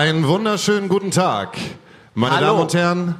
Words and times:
Einen 0.00 0.26
wunderschönen 0.26 0.88
guten 0.88 1.10
Tag, 1.10 1.58
meine 2.14 2.36
Hallo. 2.36 2.46
Damen 2.46 2.60
und 2.62 2.72
Herren, 2.72 3.14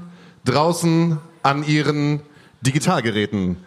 draußen 0.47 1.19
an 1.43 1.63
Ihren 1.63 2.23
Digitalgeräten. 2.63 3.59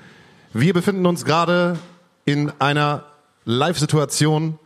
Wir 0.51 0.73
befinden 0.73 1.05
uns 1.05 1.23
gerade 1.23 1.77
in 2.25 2.51
einer 2.57 3.03
Live-Situation, 3.45 4.57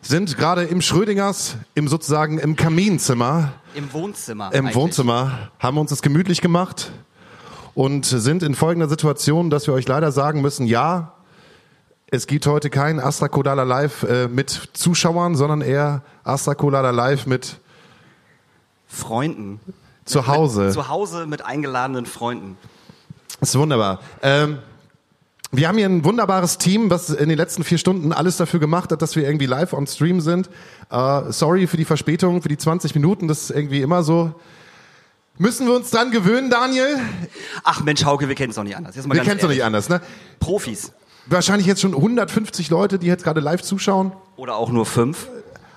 sind 0.00 0.38
gerade 0.38 0.62
im 0.64 0.80
Schrödingers, 0.80 1.58
im 1.74 1.86
sozusagen 1.86 2.38
im 2.38 2.56
Kaminzimmer, 2.56 3.52
Im 3.74 3.92
Wohnzimmer. 3.92 4.54
im 4.54 4.60
eigentlich. 4.60 4.74
Wohnzimmer, 4.74 5.50
haben 5.58 5.76
uns 5.76 5.92
es 5.92 6.00
gemütlich 6.00 6.40
gemacht 6.40 6.92
und 7.74 8.06
sind 8.06 8.42
in 8.42 8.54
folgender 8.54 8.88
Situation, 8.88 9.50
dass 9.50 9.66
wir 9.66 9.74
euch 9.74 9.86
leider 9.86 10.12
sagen 10.12 10.40
müssen, 10.40 10.66
ja, 10.66 11.12
es 12.06 12.26
gibt 12.26 12.46
heute 12.46 12.70
kein 12.70 13.00
Astra 13.00 13.28
Colada 13.28 13.64
Live 13.64 14.02
äh, 14.04 14.28
mit 14.28 14.70
Zuschauern, 14.72 15.34
sondern 15.34 15.60
eher 15.60 16.00
Astra 16.24 16.54
Colada 16.54 16.88
Live 16.90 17.26
mit 17.26 17.58
Freunden. 18.96 19.60
zu 20.04 20.26
Hause. 20.26 20.70
Zu 20.70 20.88
Hause 20.88 21.26
mit 21.26 21.44
eingeladenen 21.44 22.06
Freunden. 22.06 22.56
Das 23.40 23.50
ist 23.50 23.58
wunderbar. 23.58 24.00
Ähm, 24.22 24.58
wir 25.52 25.68
haben 25.68 25.78
hier 25.78 25.86
ein 25.86 26.04
wunderbares 26.04 26.58
Team, 26.58 26.90
was 26.90 27.10
in 27.10 27.28
den 27.28 27.38
letzten 27.38 27.64
vier 27.64 27.78
Stunden 27.78 28.12
alles 28.12 28.36
dafür 28.36 28.60
gemacht 28.60 28.90
hat, 28.90 29.02
dass 29.02 29.14
wir 29.16 29.24
irgendwie 29.24 29.46
live 29.46 29.72
on 29.72 29.86
Stream 29.86 30.20
sind. 30.20 30.50
Äh, 30.90 31.30
sorry 31.30 31.66
für 31.66 31.76
die 31.76 31.84
Verspätung, 31.84 32.42
für 32.42 32.48
die 32.48 32.58
20 32.58 32.94
Minuten, 32.94 33.28
das 33.28 33.42
ist 33.42 33.50
irgendwie 33.50 33.80
immer 33.80 34.02
so. 34.02 34.34
Müssen 35.38 35.66
wir 35.66 35.74
uns 35.74 35.90
dran 35.90 36.10
gewöhnen, 36.10 36.50
Daniel? 36.50 36.98
Ach 37.62 37.82
Mensch, 37.82 38.04
Hauke, 38.04 38.26
wir 38.26 38.34
kennen 38.34 38.50
es 38.50 38.56
doch 38.56 38.62
nicht 38.64 38.76
anders. 38.76 38.96
Wir 38.96 39.22
kennen 39.22 39.36
es 39.36 39.42
doch 39.42 39.50
nicht 39.50 39.64
anders, 39.64 39.88
ne? 39.88 40.00
Profis. 40.40 40.92
Wahrscheinlich 41.26 41.66
jetzt 41.66 41.80
schon 41.80 41.94
150 41.94 42.70
Leute, 42.70 42.98
die 42.98 43.06
jetzt 43.06 43.24
gerade 43.24 43.40
live 43.40 43.60
zuschauen. 43.60 44.12
Oder 44.36 44.56
auch 44.56 44.70
nur 44.70 44.86
fünf. 44.86 45.28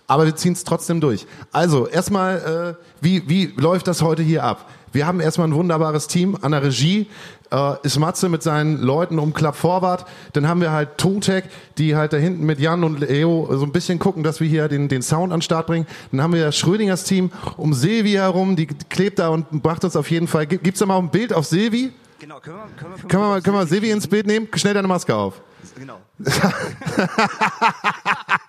Aber 0.09 0.25
wir 0.25 0.35
ziehen 0.35 0.53
es 0.53 0.65
trotzdem 0.65 0.99
durch. 0.99 1.25
Also, 1.53 1.87
erstmal, 1.87 2.75
äh, 2.77 2.83
wie, 2.99 3.29
wie 3.29 3.53
läuft 3.55 3.87
das 3.87 4.01
heute 4.01 4.23
hier 4.23 4.43
ab? 4.43 4.67
Wir 4.91 5.05
haben 5.05 5.19
erstmal 5.19 5.47
ein 5.47 5.53
wunderbares 5.53 6.07
Team. 6.07 6.35
An 6.41 6.51
der 6.51 6.63
Regie 6.63 7.07
äh, 7.51 7.73
ist 7.83 7.99
Matze 7.99 8.27
mit 8.27 8.41
seinen 8.41 8.81
Leuten 8.81 9.19
um 9.19 9.33
Club 9.33 9.55
Forward. 9.55 10.03
Dann 10.33 10.47
haben 10.47 10.61
wir 10.61 10.71
halt 10.71 10.97
Tontech, 10.97 11.43
die 11.77 11.95
halt 11.95 12.11
da 12.11 12.17
hinten 12.17 12.43
mit 12.43 12.59
Jan 12.59 12.83
und 12.83 12.99
Leo 13.01 13.47
so 13.55 13.65
ein 13.65 13.71
bisschen 13.71 13.99
gucken, 13.99 14.23
dass 14.23 14.39
wir 14.39 14.47
hier 14.47 14.67
den, 14.67 14.87
den 14.87 15.03
Sound 15.03 15.31
an 15.31 15.37
den 15.37 15.43
Start 15.43 15.67
bringen. 15.67 15.85
Dann 16.11 16.23
haben 16.23 16.33
wir 16.33 16.43
das 16.43 16.57
Schrödingers 16.57 17.03
Team 17.03 17.29
um 17.55 17.75
Silvi 17.75 18.13
herum, 18.13 18.55
die 18.55 18.65
klebt 18.65 19.19
da 19.19 19.27
und 19.29 19.63
macht 19.63 19.83
uns 19.83 19.95
auf 19.95 20.09
jeden 20.09 20.27
Fall. 20.27 20.47
Gibt- 20.47 20.63
Gibt's 20.63 20.79
da 20.79 20.87
mal 20.87 20.97
ein 20.97 21.11
Bild 21.11 21.33
auf 21.33 21.45
Silvi? 21.45 21.91
Genau, 22.17 22.39
können 22.39 22.57
wir, 22.57 22.63
können 22.75 22.93
wir, 22.95 23.07
Können 23.07 23.23
wir, 23.23 23.29
mal- 23.29 23.41
können 23.43 23.57
wir 23.57 23.67
Silvi 23.67 23.91
ins 23.91 24.07
Bild 24.07 24.25
nehmen? 24.25 24.47
Schnell 24.55 24.73
deine 24.73 24.87
Maske 24.87 25.13
auf. 25.15 25.39
Genau. 25.77 25.99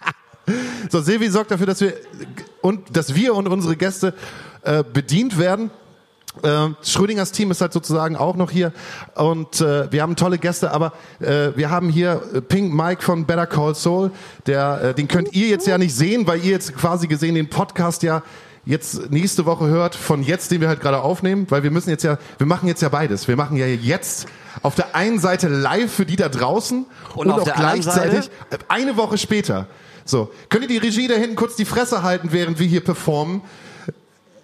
So, 0.91 1.01
Silvi 1.01 1.29
sorgt 1.31 1.51
dafür, 1.51 1.67
dass 1.67 1.81
wir 1.81 1.95
und 2.61 2.97
dass 2.97 3.15
wir 3.15 3.35
und 3.35 3.49
unsere 3.49 3.77
Gäste 3.77 4.15
äh, 4.63 4.85
bedient 4.85 5.39
werden. 5.39 5.71
Äh, 6.43 6.69
Schrödingers 6.83 7.33
Team 7.33 7.51
ist 7.51 7.61
halt 7.61 7.73
sozusagen 7.73 8.17
auch 8.17 8.37
noch 8.37 8.51
hier 8.51 8.73
und 9.17 9.61
äh, 9.61 9.91
wir 9.91 10.03
haben 10.03 10.15
tolle 10.15 10.39
Gäste, 10.39 10.71
aber 10.71 10.93
äh, 11.19 11.51
wir 11.57 11.71
haben 11.71 11.89
hier 11.89 12.23
äh, 12.33 12.41
Pink 12.41 12.73
Mike 12.73 13.03
von 13.03 13.27
Better 13.27 13.49
Call 13.49 13.75
Soul, 13.75 14.13
der 14.47 14.81
äh, 14.83 14.95
den 14.95 15.09
könnt 15.09 15.33
ihr 15.33 15.49
jetzt 15.49 15.67
ja 15.67 15.77
nicht 15.77 15.95
sehen, 15.95 16.29
weil 16.29 16.39
ihr 16.39 16.53
jetzt 16.53 16.77
quasi 16.77 17.09
gesehen 17.09 17.35
den 17.35 17.51
Podcast 17.51 18.05
ja 18.05 18.23
jetzt 18.65 19.11
nächste 19.11 19.47
Woche 19.47 19.67
hört 19.67 19.95
von 19.95 20.23
jetzt, 20.23 20.51
den 20.51 20.61
wir 20.61 20.69
halt 20.69 20.81
gerade 20.81 21.03
aufnehmen, 21.03 21.47
weil 21.49 21.63
wir 21.63 21.71
müssen 21.71 21.91
jetzt 21.91 22.05
ja, 22.05 22.19
wir 22.39 22.47
machen 22.47 22.69
jetzt 22.69 22.83
ja 22.83 22.89
beides. 22.89 23.27
Wir 23.27 23.37
machen 23.37 23.57
ja 23.57 23.67
jetzt 23.67 24.29
auf 24.63 24.75
der 24.75 24.95
einen 24.95 25.19
Seite 25.19 25.49
live 25.49 25.93
für 25.93 26.07
die 26.07 26.17
da 26.17 26.29
draußen 26.29 26.87
und, 27.15 27.27
Und 27.27 27.41
auch 27.41 27.55
gleichzeitig 27.55 28.25
Seite? 28.25 28.65
eine 28.69 28.97
Woche 28.97 29.19
später. 29.19 29.67
So, 30.11 30.31
könnt 30.49 30.65
ihr 30.65 30.69
die 30.69 30.79
Regie 30.79 31.07
da 31.07 31.15
hinten 31.15 31.37
kurz 31.37 31.55
die 31.55 31.65
Fresse 31.65 32.03
halten, 32.03 32.33
während 32.33 32.59
wir 32.59 32.67
hier 32.67 32.83
performen? 32.83 33.43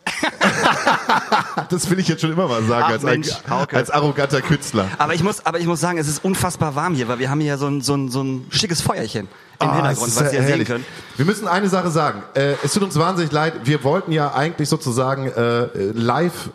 das 1.70 1.90
will 1.90 1.98
ich 1.98 2.06
jetzt 2.06 2.20
schon 2.20 2.32
immer 2.32 2.46
mal 2.46 2.62
sagen 2.62 2.84
Ach, 2.86 2.90
als, 2.92 3.02
Mensch, 3.02 3.28
als 3.72 3.90
arroganter 3.90 4.40
Künstler. 4.40 4.88
Aber 4.98 5.14
ich 5.14 5.24
muss, 5.24 5.44
aber 5.44 5.58
ich 5.58 5.66
muss 5.66 5.80
sagen, 5.80 5.98
es 5.98 6.06
ist 6.06 6.24
unfassbar 6.24 6.76
warm 6.76 6.94
hier, 6.94 7.08
weil 7.08 7.18
wir 7.18 7.28
haben 7.28 7.40
hier 7.40 7.58
so 7.58 7.66
ein, 7.66 7.80
so 7.80 7.96
ein, 7.96 8.08
so 8.08 8.22
ein 8.22 8.46
schickes 8.50 8.80
Feuerchen 8.80 9.26
im 9.60 9.68
Ah, 9.68 9.74
Hintergrund, 9.74 10.14
was 10.14 10.22
ihr 10.22 10.30
sehen 10.30 10.44
herrlich. 10.44 10.68
könnt. 10.68 10.84
Wir 11.16 11.24
müssen 11.26 11.48
eine 11.48 11.68
Sache 11.68 11.90
sagen. 11.90 12.22
Äh, 12.34 12.54
es 12.62 12.72
tut 12.72 12.84
uns 12.84 12.96
wahnsinnig 12.96 13.32
leid. 13.32 13.54
Wir 13.64 13.82
wollten 13.82 14.12
ja 14.12 14.32
eigentlich 14.34 14.68
sozusagen 14.68 15.26
äh, 15.26 15.66
live 15.92 16.50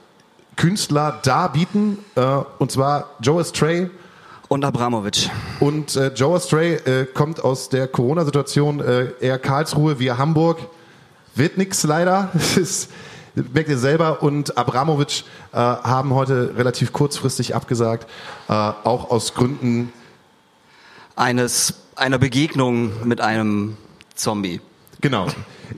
Künstler 0.55 1.19
darbieten. 1.23 1.97
Äh, 2.15 2.21
und 2.59 2.71
zwar 2.71 3.09
Joe 3.19 3.43
Stray. 3.43 3.89
Und 4.51 4.65
Abramovic. 4.65 5.29
Und 5.61 5.95
äh, 5.95 6.11
Joe 6.13 6.37
Stray 6.37 6.73
äh, 6.73 7.05
kommt 7.05 7.41
aus 7.41 7.69
der 7.69 7.87
Corona-Situation 7.87 8.81
äh, 8.81 9.13
eher 9.21 9.39
Karlsruhe 9.39 9.97
via 9.97 10.17
Hamburg. 10.17 10.57
Wird 11.35 11.57
nix 11.57 11.83
leider. 11.83 12.31
Das 12.33 12.57
ist, 12.57 12.89
merkt 13.33 13.69
ihr 13.69 13.77
selber. 13.77 14.21
Und 14.21 14.57
Abramovic 14.57 15.23
äh, 15.53 15.55
haben 15.55 16.13
heute 16.13 16.53
relativ 16.57 16.91
kurzfristig 16.91 17.55
abgesagt. 17.55 18.09
Äh, 18.49 18.51
auch 18.51 19.09
aus 19.09 19.35
Gründen 19.35 19.93
Eines, 21.15 21.75
einer 21.95 22.17
Begegnung 22.17 22.91
mit 23.07 23.21
einem 23.21 23.77
Zombie. 24.15 24.59
Genau. 24.99 25.27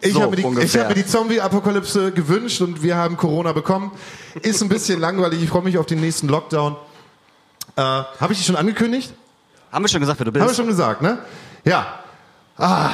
Ich 0.01 0.13
So 0.13 0.21
habe 0.23 0.31
mir, 0.35 0.37
die- 0.65 0.79
hab 0.79 0.89
mir 0.89 0.95
die 0.95 1.05
Zombie-Apokalypse 1.05 2.11
gewünscht 2.11 2.59
und 2.61 2.81
wir 2.81 2.95
haben 2.95 3.17
Corona 3.17 3.51
bekommen. 3.53 3.91
Ist 4.41 4.63
ein 4.63 4.69
bisschen 4.69 4.99
langweilig. 5.07 5.43
Ich 5.43 5.49
freue 5.49 5.61
mich 5.61 5.77
auf 5.77 5.85
den 5.85 6.01
nächsten 6.01 6.27
Lockdown. 6.27 6.75
Äh, 7.75 7.81
habe 7.81 8.33
ich 8.33 8.39
die 8.39 8.45
schon 8.45 8.55
angekündigt? 8.55 9.13
Haben 9.71 9.83
wir 9.83 9.89
schon 9.89 10.01
gesagt, 10.01 10.19
wer 10.19 10.25
du 10.25 10.31
bist? 10.31 10.41
Haben 10.41 10.51
wir 10.51 10.55
schon 10.55 10.67
gesagt, 10.67 11.01
ne? 11.01 11.17
Ja. 11.65 11.99
Ah, 12.57 12.91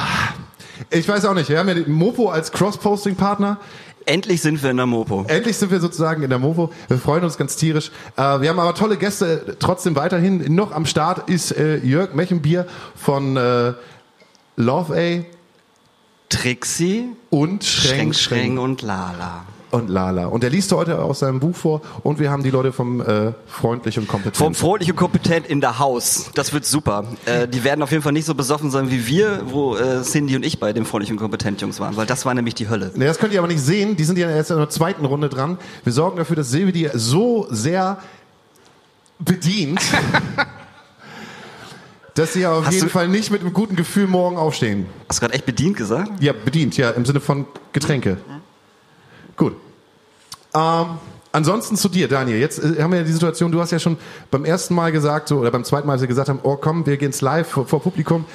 ich 0.90 1.08
weiß 1.08 1.26
auch 1.26 1.34
nicht. 1.34 1.50
Wir 1.50 1.60
haben 1.60 1.68
ja 1.68 1.74
den 1.74 1.92
Mopo 1.92 2.30
als 2.30 2.52
Cross-Posting-Partner. 2.52 3.58
Endlich 4.06 4.42
sind 4.42 4.64
wir 4.64 4.72
in 4.72 4.78
der 4.78 4.86
Mopo. 4.86 5.26
Endlich 5.28 5.58
sind 5.58 5.72
wir 5.72 5.80
sozusagen 5.80 6.24
in 6.24 6.30
der 6.30 6.40
Mopo. 6.40 6.72
Wir 6.88 6.98
freuen 6.98 7.24
uns 7.24 7.38
ganz 7.38 7.58
tierisch. 7.58 7.92
Äh, 8.16 8.42
wir 8.42 8.50
haben 8.50 8.60
aber 8.60 8.74
tolle 8.74 8.98
Gäste 8.98 9.58
trotzdem 9.60 9.96
weiterhin. 9.96 10.56
Noch 10.56 10.72
am 10.72 10.86
Start 10.86 11.30
ist 11.30 11.52
äh, 11.52 11.78
Jörg 11.78 12.14
Mechenbier 12.14 12.66
von 12.96 13.36
äh, 13.36 13.74
Love 14.56 14.96
A 14.96 15.26
Trixie, 16.30 17.10
und 17.32 17.64
Schränk, 17.64 18.16
Schränk, 18.16 18.16
Schränk 18.16 18.60
und 18.60 18.82
Lala. 18.84 19.46
Und 19.72 19.90
Lala. 19.90 20.26
Und 20.28 20.44
er 20.44 20.50
liest 20.50 20.72
heute 20.72 21.02
aus 21.02 21.20
seinem 21.20 21.40
Buch 21.40 21.56
vor 21.56 21.82
und 22.04 22.20
wir 22.20 22.32
haben 22.32 22.44
die 22.44 22.50
Leute 22.50 22.72
vom 22.72 23.02
äh, 23.02 23.34
Freundlich 23.48 23.98
und 23.98 24.08
Kompetent. 24.08 24.38
Vom 24.38 24.56
Freundlich 24.56 24.90
und 24.90 24.96
Kompetent 24.96 25.48
in 25.48 25.62
der 25.62 25.80
Haus. 25.80 26.32
Das 26.34 26.54
wird 26.54 26.66
super. 26.66 27.06
Äh, 27.26 27.48
die 27.48 27.64
werden 27.64 27.84
auf 27.84 27.92
jeden 27.92 28.04
Fall 28.04 28.12
nicht 28.12 28.26
so 28.26 28.36
besoffen 28.36 28.72
sein 28.72 28.92
wie 28.92 29.08
wir, 29.08 29.42
wo 29.46 29.76
äh, 29.76 30.02
Cindy 30.02 30.36
und 30.36 30.44
ich 30.44 30.60
bei 30.60 30.74
dem 30.74 30.86
Freundlich 30.86 31.12
und 31.12 31.18
Kompetent 31.18 31.62
Jungs 31.62 31.80
waren, 31.80 31.96
weil 31.98 32.06
das 32.06 32.26
war 32.26 32.34
nämlich 32.34 32.56
die 32.56 32.70
Hölle. 32.70 32.92
Ne, 32.96 33.06
das 33.06 33.20
könnt 33.20 33.34
ihr 33.34 33.40
aber 33.40 33.48
nicht 33.48 33.62
sehen. 33.62 33.96
Die 33.96 34.04
sind 34.04 34.18
ja 34.18 34.30
erst 34.30 34.52
in 34.52 34.58
der 34.58 34.70
zweiten 34.70 35.06
Runde 35.06 35.30
dran. 35.30 35.58
Wir 35.84 35.94
sorgen 35.94 36.18
dafür, 36.18 36.36
dass 36.36 36.50
Silvi 36.50 36.72
die 36.72 36.90
so 36.94 37.48
sehr 37.50 37.98
bedient, 39.20 39.82
dass 42.16 42.34
sie 42.34 42.46
auf 42.46 42.66
Hast 42.66 42.74
jeden 42.74 42.90
Fall 42.90 43.08
nicht 43.08 43.32
mit 43.32 43.42
einem 43.42 43.54
guten 43.54 43.76
Gefühl 43.76 44.08
morgen 44.08 44.38
aufstehen. 44.38 44.88
Hast 45.08 45.20
du 45.20 45.22
gerade 45.22 45.36
echt 45.36 45.46
bedient 45.46 45.78
gesagt? 45.78 46.22
Ja, 46.22 46.34
bedient, 46.34 46.78
ja, 46.78 46.90
im 46.92 47.06
Sinne 47.06 47.20
von 47.20 47.46
Getränke. 47.74 48.18
Gut. 49.40 49.56
Ähm, 50.54 50.86
ansonsten 51.32 51.78
zu 51.78 51.90
dir, 51.90 52.08
Daniel. 52.08 52.38
Jetzt 52.40 52.60
äh, 52.60 52.84
haben 52.84 52.92
wir 52.92 53.00
ja 53.00 53.06
die 53.06 53.12
Situation, 53.12 53.52
du 53.52 53.62
hast 53.62 53.72
ja 53.72 53.80
schon 53.80 53.98
beim 54.30 54.46
ersten 54.46 54.76
Mal 54.76 54.92
gesagt, 54.92 55.30
so, 55.30 55.38
oder 55.38 55.50
beim 55.50 55.64
zweiten 55.64 55.88
Mal, 55.88 55.94
als 55.94 56.02
wir 56.02 56.08
gesagt 56.08 56.30
haben, 56.30 56.40
oh 56.44 56.58
komm, 56.58 56.86
wir 56.86 56.98
gehen's 56.98 57.22
live 57.22 57.48
vor, 57.48 57.66
vor 57.66 57.82
Publikum. 57.82 58.26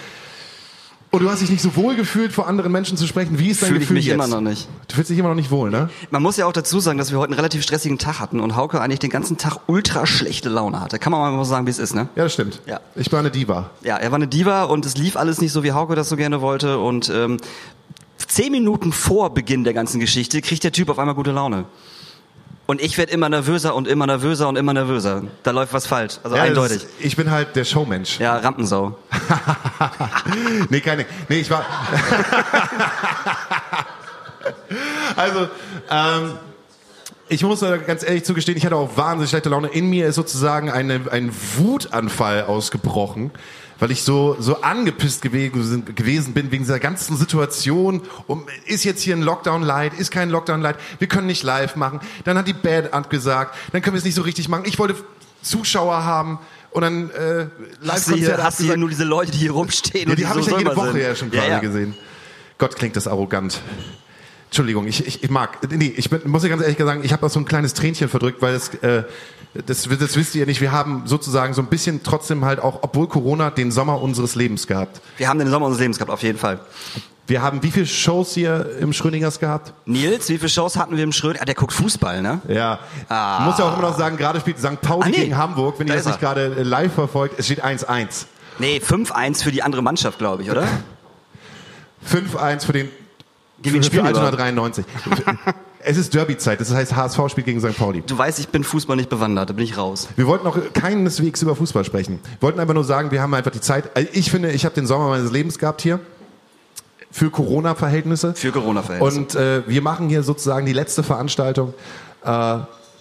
Und 1.11 1.23
du 1.23 1.31
hast 1.31 1.43
dich 1.43 1.51
nicht 1.51 1.63
so 1.63 1.77
wohl 1.77 1.95
gefühlt, 1.95 2.33
vor 2.33 2.49
anderen 2.49 2.73
Menschen 2.73 2.97
zu 2.97 3.07
sprechen. 3.07 3.39
Wie 3.39 3.51
ist 3.51 3.63
dein 3.63 3.69
Fühle 3.69 3.79
ich 3.79 3.85
Gefühl 3.85 3.95
mich 3.99 4.07
jetzt? 4.07 4.15
immer 4.15 4.27
noch 4.27 4.41
nicht. 4.41 4.67
Du 4.89 4.97
fühlst 4.97 5.11
dich 5.11 5.19
immer 5.19 5.29
noch 5.29 5.37
nicht 5.37 5.53
wohl, 5.53 5.71
ne? 5.71 5.89
Man 6.11 6.21
muss 6.21 6.37
ja 6.37 6.47
auch 6.47 6.53
dazu 6.53 6.81
sagen, 6.81 6.99
dass 6.99 7.13
wir 7.13 7.19
heute 7.21 7.29
einen 7.29 7.37
relativ 7.37 7.63
stressigen 7.63 7.99
Tag 7.99 8.19
hatten 8.19 8.41
und 8.41 8.57
Hauke 8.57 8.81
eigentlich 8.81 8.99
den 8.99 9.11
ganzen 9.11 9.39
Tag 9.39 9.59
ultra 9.69 10.07
schlechte 10.07 10.49
Laune 10.49 10.81
hatte. 10.81 10.99
Kann 10.99 11.13
man 11.13 11.21
mal 11.33 11.45
so 11.45 11.49
sagen, 11.49 11.67
wie 11.67 11.71
es 11.71 11.79
ist, 11.79 11.95
ne? 11.95 12.09
Ja, 12.17 12.25
das 12.25 12.33
stimmt. 12.33 12.61
Ja. 12.67 12.81
Ich 12.97 13.13
war 13.13 13.21
eine 13.21 13.31
Diva. 13.31 13.71
Ja, 13.85 13.97
er 13.97 14.11
war 14.11 14.17
eine 14.17 14.27
Diva 14.27 14.65
und 14.65 14.87
es 14.87 14.97
lief 14.97 15.17
alles 15.17 15.41
nicht 15.41 15.53
so, 15.53 15.63
wie 15.63 15.71
Hauke 15.71 15.95
das 15.95 16.09
so 16.09 16.17
gerne 16.17 16.41
wollte 16.41 16.81
und 16.81 17.09
ähm, 17.11 17.37
zehn 18.35 18.51
Minuten 18.51 18.93
vor 18.93 19.33
Beginn 19.33 19.63
der 19.63 19.75
ganzen 19.75 20.01
Geschichte 20.01 20.41
kriegt 20.43 20.65
der 20.65 20.73
Typ 20.73 20.89
auf 20.89 20.99
einmal 20.99 21.15
gute 21.15 21.31
Laune. 21.31 21.67
Und 22.67 22.81
ich 22.81 22.97
werde 22.99 23.13
immer 23.13 23.29
nervöser 23.29 23.75
und 23.75 23.87
immer 23.87 24.07
nervöser 24.07 24.49
und 24.49 24.57
immer 24.57 24.73
nervöser. 24.73 25.23
Da 25.43 25.51
läuft 25.51 25.73
was 25.73 25.87
falsch. 25.87 26.19
Also 26.25 26.37
Ja, 26.37 26.43
eindeutig. 26.43 26.79
Ist, 26.79 26.89
ich 26.99 27.15
bin 27.15 27.31
halt 27.31 27.55
der 27.55 27.65
Showmensch. 27.65 28.19
Ja, 28.19 28.37
Rampensau. 28.39 28.99
nee, 30.71 30.81
keine. 30.81 31.05
Nee, 31.29 31.41
ich 31.41 31.51
war. 31.51 31.65
also, 35.17 35.49
ähm, 35.91 36.33
ich 37.29 37.43
muss 37.43 37.61
ganz 37.87 38.03
ehrlich 38.03 38.25
zugestehen, 38.25 38.57
ich 38.57 38.65
hatte 38.65 38.77
auch 38.77 38.97
wahnsinnig 38.97 39.31
schlechte 39.31 39.51
Laune. 39.51 39.69
In 39.69 39.91
mir 39.91 40.07
ist 40.09 40.17
sozusagen 40.17 40.71
eine, 40.71 41.03
ein 41.11 41.33
Wutanfall 41.57 42.45
ausgebrochen, 42.45 43.31
weil 43.79 43.91
ich 43.91 44.03
so, 44.03 44.37
so 44.39 44.63
angepisst 44.63 45.23
gewesen, 45.23 45.85
gewesen 45.95 46.33
bin 46.35 46.51
wegen 46.51 46.65
dieser 46.65 46.79
ganzen 46.79 47.17
Situation. 47.17 48.03
Um, 48.27 48.47
ist 48.67 48.85
jetzt 48.85 49.03
hier 49.03 49.17
ein 49.17 49.23
Lockdown 49.23 49.63
light? 49.63 49.95
Ist 49.95 50.11
kein 50.11 50.31
Lockdown 50.31 50.61
light? 50.61 50.77
Wir 50.99 51.09
können 51.09 51.27
nicht 51.27 51.43
live 51.43 51.77
machen. 51.77 52.01
Dann 52.25 52.39
hat 52.39 52.47
die 52.49 52.53
Band 52.53 52.93
abgesagt. 52.93 53.55
Dann 53.73 53.83
können 53.83 53.95
wir 53.95 53.99
es 53.99 54.05
nicht 54.05 54.15
so 54.15 54.23
richtig 54.23 54.49
machen. 54.49 54.65
Ich 54.67 54.79
wollte 54.79 54.95
Zuschauer 55.43 56.05
haben. 56.05 56.39
Und 56.71 56.83
dann 56.83 57.11
äh, 57.11 57.47
Hast 57.87 58.09
du 58.09 58.15
hier, 58.15 58.29
Live-Konzerte 58.29 58.43
hast 58.43 58.61
du 58.61 58.65
hier 58.65 58.73
abgesagt. 58.73 58.79
nur 58.81 58.89
diese 58.89 59.05
Leute, 59.05 59.31
die 59.31 59.39
hier 59.39 59.53
rumstehen 59.53 60.07
Ja, 60.07 60.11
und 60.11 60.19
die 60.19 60.27
habe 60.27 60.43
so 60.43 60.47
ich 60.47 60.53
ja 60.53 60.59
jede 60.59 60.77
Woche 60.77 60.93
sind. 60.93 61.01
ja 61.03 61.15
schon 61.15 61.31
gerade 61.31 61.61
gesehen. 61.61 61.95
Gott, 62.59 62.77
klingt 62.77 62.97
das 62.97 63.07
arrogant. 63.07 63.61
Entschuldigung, 64.47 64.87
ich, 64.87 65.07
ich, 65.07 65.25
ich 65.25 65.31
mag, 65.31 65.59
nee, 65.73 65.93
ich 65.97 66.11
bin, 66.11 66.21
muss 66.27 66.45
ja 66.45 66.49
ganz 66.49 66.63
ehrlich 66.63 66.79
sagen, 66.79 67.03
ich 67.03 67.13
habe 67.13 67.27
auch 67.27 67.31
so 67.31 67.41
ein 67.41 67.45
kleines 67.45 67.75
Tränchen 67.75 68.09
verdrückt, 68.09 68.41
weil 68.41 68.55
das, 68.55 68.69
äh, 68.83 69.03
das, 69.67 69.89
das 69.89 70.17
wisst 70.17 70.35
ihr 70.35 70.41
ja 70.41 70.47
nicht, 70.47 70.61
wir 70.61 70.73
haben 70.73 71.03
sozusagen 71.07 71.55
so 71.55 71.63
ein 71.63 71.69
bisschen 71.69 72.03
trotzdem 72.03 72.45
halt 72.45 72.59
auch, 72.59 72.81
obwohl 72.83 73.07
Corona, 73.07 73.51
den 73.51 73.71
Sommer 73.71 74.03
unseres 74.03 74.35
Lebens 74.35 74.67
gehabt. 74.67 75.01
Wir 75.17 75.29
haben 75.29 75.39
den 75.39 75.49
Sommer 75.49 75.67
unseres 75.67 75.81
Lebens 75.81 75.99
gehabt, 75.99 76.11
auf 76.11 76.23
jeden 76.23 76.39
Fall. 76.39 76.61
Wir 77.27 77.41
haben 77.41 77.63
wie 77.63 77.71
viele 77.71 77.87
Shows 77.87 78.35
hier 78.35 78.69
im 78.81 78.93
Schrödingers 78.93 79.41
gehabt? 79.41 79.73
Nils, 79.87 80.29
wie 80.29 80.37
viele 80.37 80.51
Shows 80.51 80.77
hatten 80.77 80.97
wir 80.97 81.05
im 81.05 81.13
Schrödingers? 81.13 81.43
Ah, 81.43 81.47
der 81.47 81.55
guckt 81.55 81.73
Fußball, 81.73 82.21
ne? 82.21 82.41
Ja. 82.49 82.81
Ah. 83.09 83.45
Muss 83.47 83.59
ja 83.59 83.65
auch 83.65 83.79
immer 83.79 83.89
noch 83.89 83.97
sagen, 83.97 84.17
gerade 84.19 84.41
spielt 84.41 84.59
St. 84.59 84.81
Pauli 84.83 85.05
ah, 85.05 85.09
nee. 85.09 85.17
gegen 85.17 85.37
Hamburg, 85.37 85.79
wenn 85.79 85.87
da 85.87 85.95
ihr 85.95 85.99
das 85.99 86.07
nicht 86.07 86.21
gerade 86.21 86.55
äh, 86.57 86.63
live 86.63 86.93
verfolgt. 86.93 87.39
Es 87.39 87.47
steht 87.47 87.65
1-1. 87.65 88.27
Nee, 88.59 88.81
5-1 88.85 89.43
für 89.43 89.53
die 89.53 89.63
andere 89.63 89.83
Mannschaft, 89.83 90.19
glaube 90.19 90.43
ich, 90.43 90.51
oder? 90.51 90.69
5-1 92.13 92.67
für 92.67 92.73
den 92.73 92.91
Gib 93.63 93.73
für, 93.73 93.79
ihn 93.79 93.83
für 93.85 94.03
193. 94.03 94.85
es 95.85 95.97
ist 95.97 96.15
Derby-Zeit, 96.15 96.61
das 96.61 96.73
heißt 96.73 96.97
HSV 96.97 97.19
spielt 97.29 97.47
gegen 97.47 97.61
St. 97.61 97.77
Pauli. 97.77 98.03
Du 98.07 98.17
weißt, 98.17 98.39
ich 98.39 98.49
bin 98.49 98.65
Fußball 98.65 98.97
nicht 98.97 99.11
bewandert, 99.11 99.51
da 99.51 99.55
bin 99.55 99.65
ich 99.65 99.77
raus. 99.77 100.09
Wir 100.17 100.27
wollten 100.27 100.47
auch 100.47 100.57
keineswegs 100.73 101.43
über 101.43 101.55
Fußball 101.55 101.85
sprechen. 101.85 102.21
Wir 102.23 102.43
wollten 102.43 102.59
einfach 102.61 102.75
nur 102.75 102.85
sagen, 102.85 103.11
wir 103.11 103.21
haben 103.23 103.35
einfach 103.35 103.51
die 103.51 103.61
Zeit. 103.61 103.97
Also 103.97 104.09
ich 104.13 104.31
finde, 104.31 104.51
ich 104.53 104.65
habe 104.65 104.75
den 104.75 104.87
Sommer 104.87 105.09
meines 105.09 105.31
Lebens 105.31 105.59
gehabt 105.59 105.83
hier. 105.83 106.01
Für 107.11 107.31
Corona-Verhältnisse. 107.31 108.35
Für 108.35 108.51
Corona-Verhältnisse. 108.51 109.19
Und 109.19 109.35
äh, 109.37 109.63
wir 109.69 109.83
machen 109.83 110.09
hier 110.09 110.23
sozusagen 110.23 110.67
die 110.67 110.73
letzte 110.73 111.03
Veranstaltung. 111.03 111.75
Äh, 112.25 112.57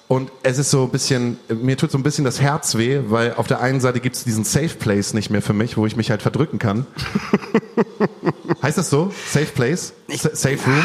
und 0.09 0.29
es 0.43 0.59
ist 0.59 0.69
so 0.69 0.83
ein 0.83 0.89
bisschen, 0.91 1.39
mir 1.49 1.77
tut 1.77 1.89
so 1.89 1.97
ein 1.97 2.03
bisschen 2.03 2.23
das 2.25 2.39
Herz 2.39 2.75
weh, 2.75 2.99
weil 3.07 3.33
auf 3.35 3.47
der 3.47 3.61
einen 3.61 3.81
Seite 3.81 3.99
gibt 4.01 4.15
es 4.15 4.23
diesen 4.23 4.43
Safe 4.43 4.67
Place 4.77 5.13
nicht 5.15 5.31
mehr 5.31 5.41
für 5.41 5.53
mich, 5.53 5.77
wo 5.77 5.87
ich 5.87 5.95
mich 5.95 6.11
halt 6.11 6.21
verdrücken 6.21 6.59
kann. 6.59 6.85
heißt 8.61 8.77
das 8.77 8.89
so? 8.89 9.11
Safe 9.31 9.45
Place? 9.47 9.93
Sa- 10.09 10.29
Safe 10.35 10.59
Room? 10.67 10.83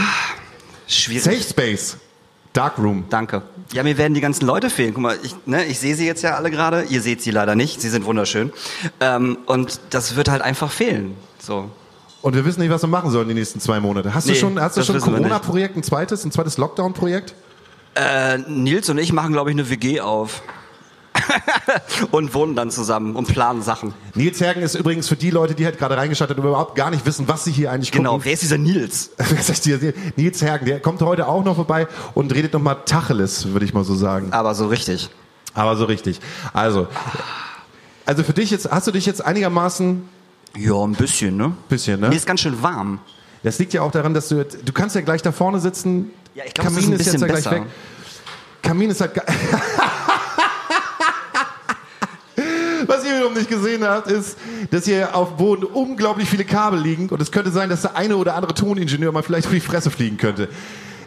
Schwierig. 0.88 1.22
Safe 1.22 1.42
Space. 1.42 1.96
Dark 2.52 2.78
Room. 2.78 3.04
Danke. 3.10 3.42
Ja, 3.72 3.82
mir 3.82 3.98
werden 3.98 4.14
die 4.14 4.20
ganzen 4.20 4.46
Leute 4.46 4.70
fehlen. 4.70 4.94
Guck 4.94 5.02
mal, 5.02 5.18
ich, 5.22 5.36
ne, 5.46 5.64
ich 5.66 5.78
sehe 5.78 5.94
sie 5.94 6.06
jetzt 6.06 6.22
ja 6.22 6.34
alle 6.34 6.50
gerade. 6.50 6.84
Ihr 6.88 7.02
seht 7.02 7.22
sie 7.22 7.30
leider 7.30 7.54
nicht. 7.54 7.80
Sie 7.80 7.88
sind 7.90 8.04
wunderschön. 8.04 8.52
Ähm, 9.00 9.38
und 9.46 9.80
das 9.90 10.16
wird 10.16 10.28
halt 10.28 10.42
einfach 10.42 10.70
fehlen. 10.72 11.14
So. 11.38 11.70
Und 12.22 12.34
wir 12.34 12.44
wissen 12.44 12.60
nicht, 12.60 12.70
was 12.70 12.82
wir 12.82 12.88
machen 12.88 13.10
sollen 13.10 13.28
die 13.28 13.34
nächsten 13.34 13.60
zwei 13.60 13.78
Monate. 13.78 14.12
Hast 14.14 14.26
Nee, 14.26 14.32
du 14.32 14.38
schon, 14.40 14.60
hast 14.60 14.76
du 14.76 14.82
schon 14.82 14.96
ein. 14.96 15.02
Corona-Projekt, 15.02 15.76
ein 15.76 15.82
zweites, 15.82 16.24
ein 16.24 16.32
zweites 16.32 16.56
Lockdown-Projekt? 16.56 17.34
Äh, 17.94 18.38
Nils 18.38 18.88
und 18.88 18.98
ich 18.98 19.12
machen, 19.12 19.32
glaube 19.32 19.50
ich, 19.50 19.54
eine 19.54 19.68
WG 19.70 20.00
auf. 20.00 20.42
und 22.10 22.34
wohnen 22.34 22.54
dann 22.56 22.70
zusammen 22.70 23.16
und 23.16 23.26
planen 23.28 23.62
Sachen. 23.62 23.94
Nils 24.14 24.40
Hergen 24.40 24.62
ist 24.62 24.74
übrigens 24.74 25.08
für 25.08 25.16
die 25.16 25.30
Leute, 25.30 25.54
die 25.54 25.64
halt 25.64 25.78
gerade 25.78 25.96
reingeschaltet 25.96 26.38
und 26.38 26.44
überhaupt 26.46 26.74
gar 26.74 26.90
nicht 26.90 27.04
wissen, 27.06 27.28
was 27.28 27.44
sie 27.44 27.52
hier 27.52 27.70
eigentlich 27.72 27.92
Genau. 27.92 28.12
gucken. 28.12 28.24
Wer 28.26 28.32
ist 28.32 28.42
dieser 28.42 28.58
Nils? 28.58 29.10
Nils 30.16 30.42
Hergen, 30.42 30.66
der 30.66 30.80
kommt 30.80 31.00
heute 31.02 31.28
auch 31.28 31.44
noch 31.44 31.56
vorbei 31.56 31.86
und 32.14 32.34
redet 32.34 32.52
nochmal 32.52 32.78
Tacheles, 32.84 33.48
würde 33.52 33.64
ich 33.64 33.74
mal 33.74 33.84
so 33.84 33.94
sagen. 33.94 34.32
Aber 34.32 34.54
so 34.54 34.66
richtig. 34.68 35.10
Aber 35.54 35.76
so 35.76 35.84
richtig. 35.86 36.20
Also, 36.52 36.86
also 38.06 38.22
für 38.22 38.32
dich 38.32 38.50
jetzt, 38.50 38.70
hast 38.70 38.86
du 38.86 38.90
dich 38.92 39.06
jetzt 39.06 39.24
einigermaßen, 39.24 40.08
Ja, 40.56 40.74
ein 40.84 40.92
bisschen, 40.92 41.36
ne? 41.36 41.52
bisschen, 41.68 42.00
Mir 42.00 42.08
ne? 42.10 42.14
ist 42.16 42.26
ganz 42.26 42.40
schön 42.40 42.62
warm. 42.62 43.00
Das 43.42 43.58
liegt 43.58 43.72
ja 43.72 43.82
auch 43.82 43.90
daran, 43.92 44.14
dass 44.14 44.28
du, 44.28 44.36
jetzt- 44.36 44.58
du 44.64 44.72
kannst 44.72 44.94
ja 44.96 45.00
gleich 45.02 45.22
da 45.22 45.30
vorne 45.32 45.60
sitzen. 45.60 46.10
Ja, 46.34 46.44
ich 46.46 46.54
glaube, 46.54 46.70
Kamin 46.70 46.92
ist 46.92 47.00
ist, 47.00 47.12
jetzt 47.12 47.20
ja 47.20 47.26
gleich 47.26 47.44
besser. 47.44 47.50
weg. 47.56 47.62
Kamin 48.62 48.90
ist 48.90 49.00
halt 49.00 49.12
Was 52.88 53.04
ihr 53.04 53.14
wiederum 53.16 53.34
nicht 53.34 53.50
gesehen 53.50 53.84
habt, 53.84 54.10
ist, 54.10 54.38
dass 54.70 54.86
hier 54.86 55.14
auf 55.14 55.28
dem 55.28 55.36
Boden 55.36 55.64
unglaublich 55.64 56.26
viele 56.26 56.46
Kabel 56.46 56.80
liegen 56.80 57.10
und 57.10 57.20
es 57.20 57.30
könnte 57.30 57.50
sein, 57.50 57.68
dass 57.68 57.82
der 57.82 57.96
eine 57.96 58.16
oder 58.16 58.34
andere 58.34 58.54
Toningenieur 58.54 59.12
mal 59.12 59.22
vielleicht 59.22 59.46
auf 59.46 59.52
die 59.52 59.60
Fresse 59.60 59.90
fliegen 59.90 60.16
könnte. 60.16 60.48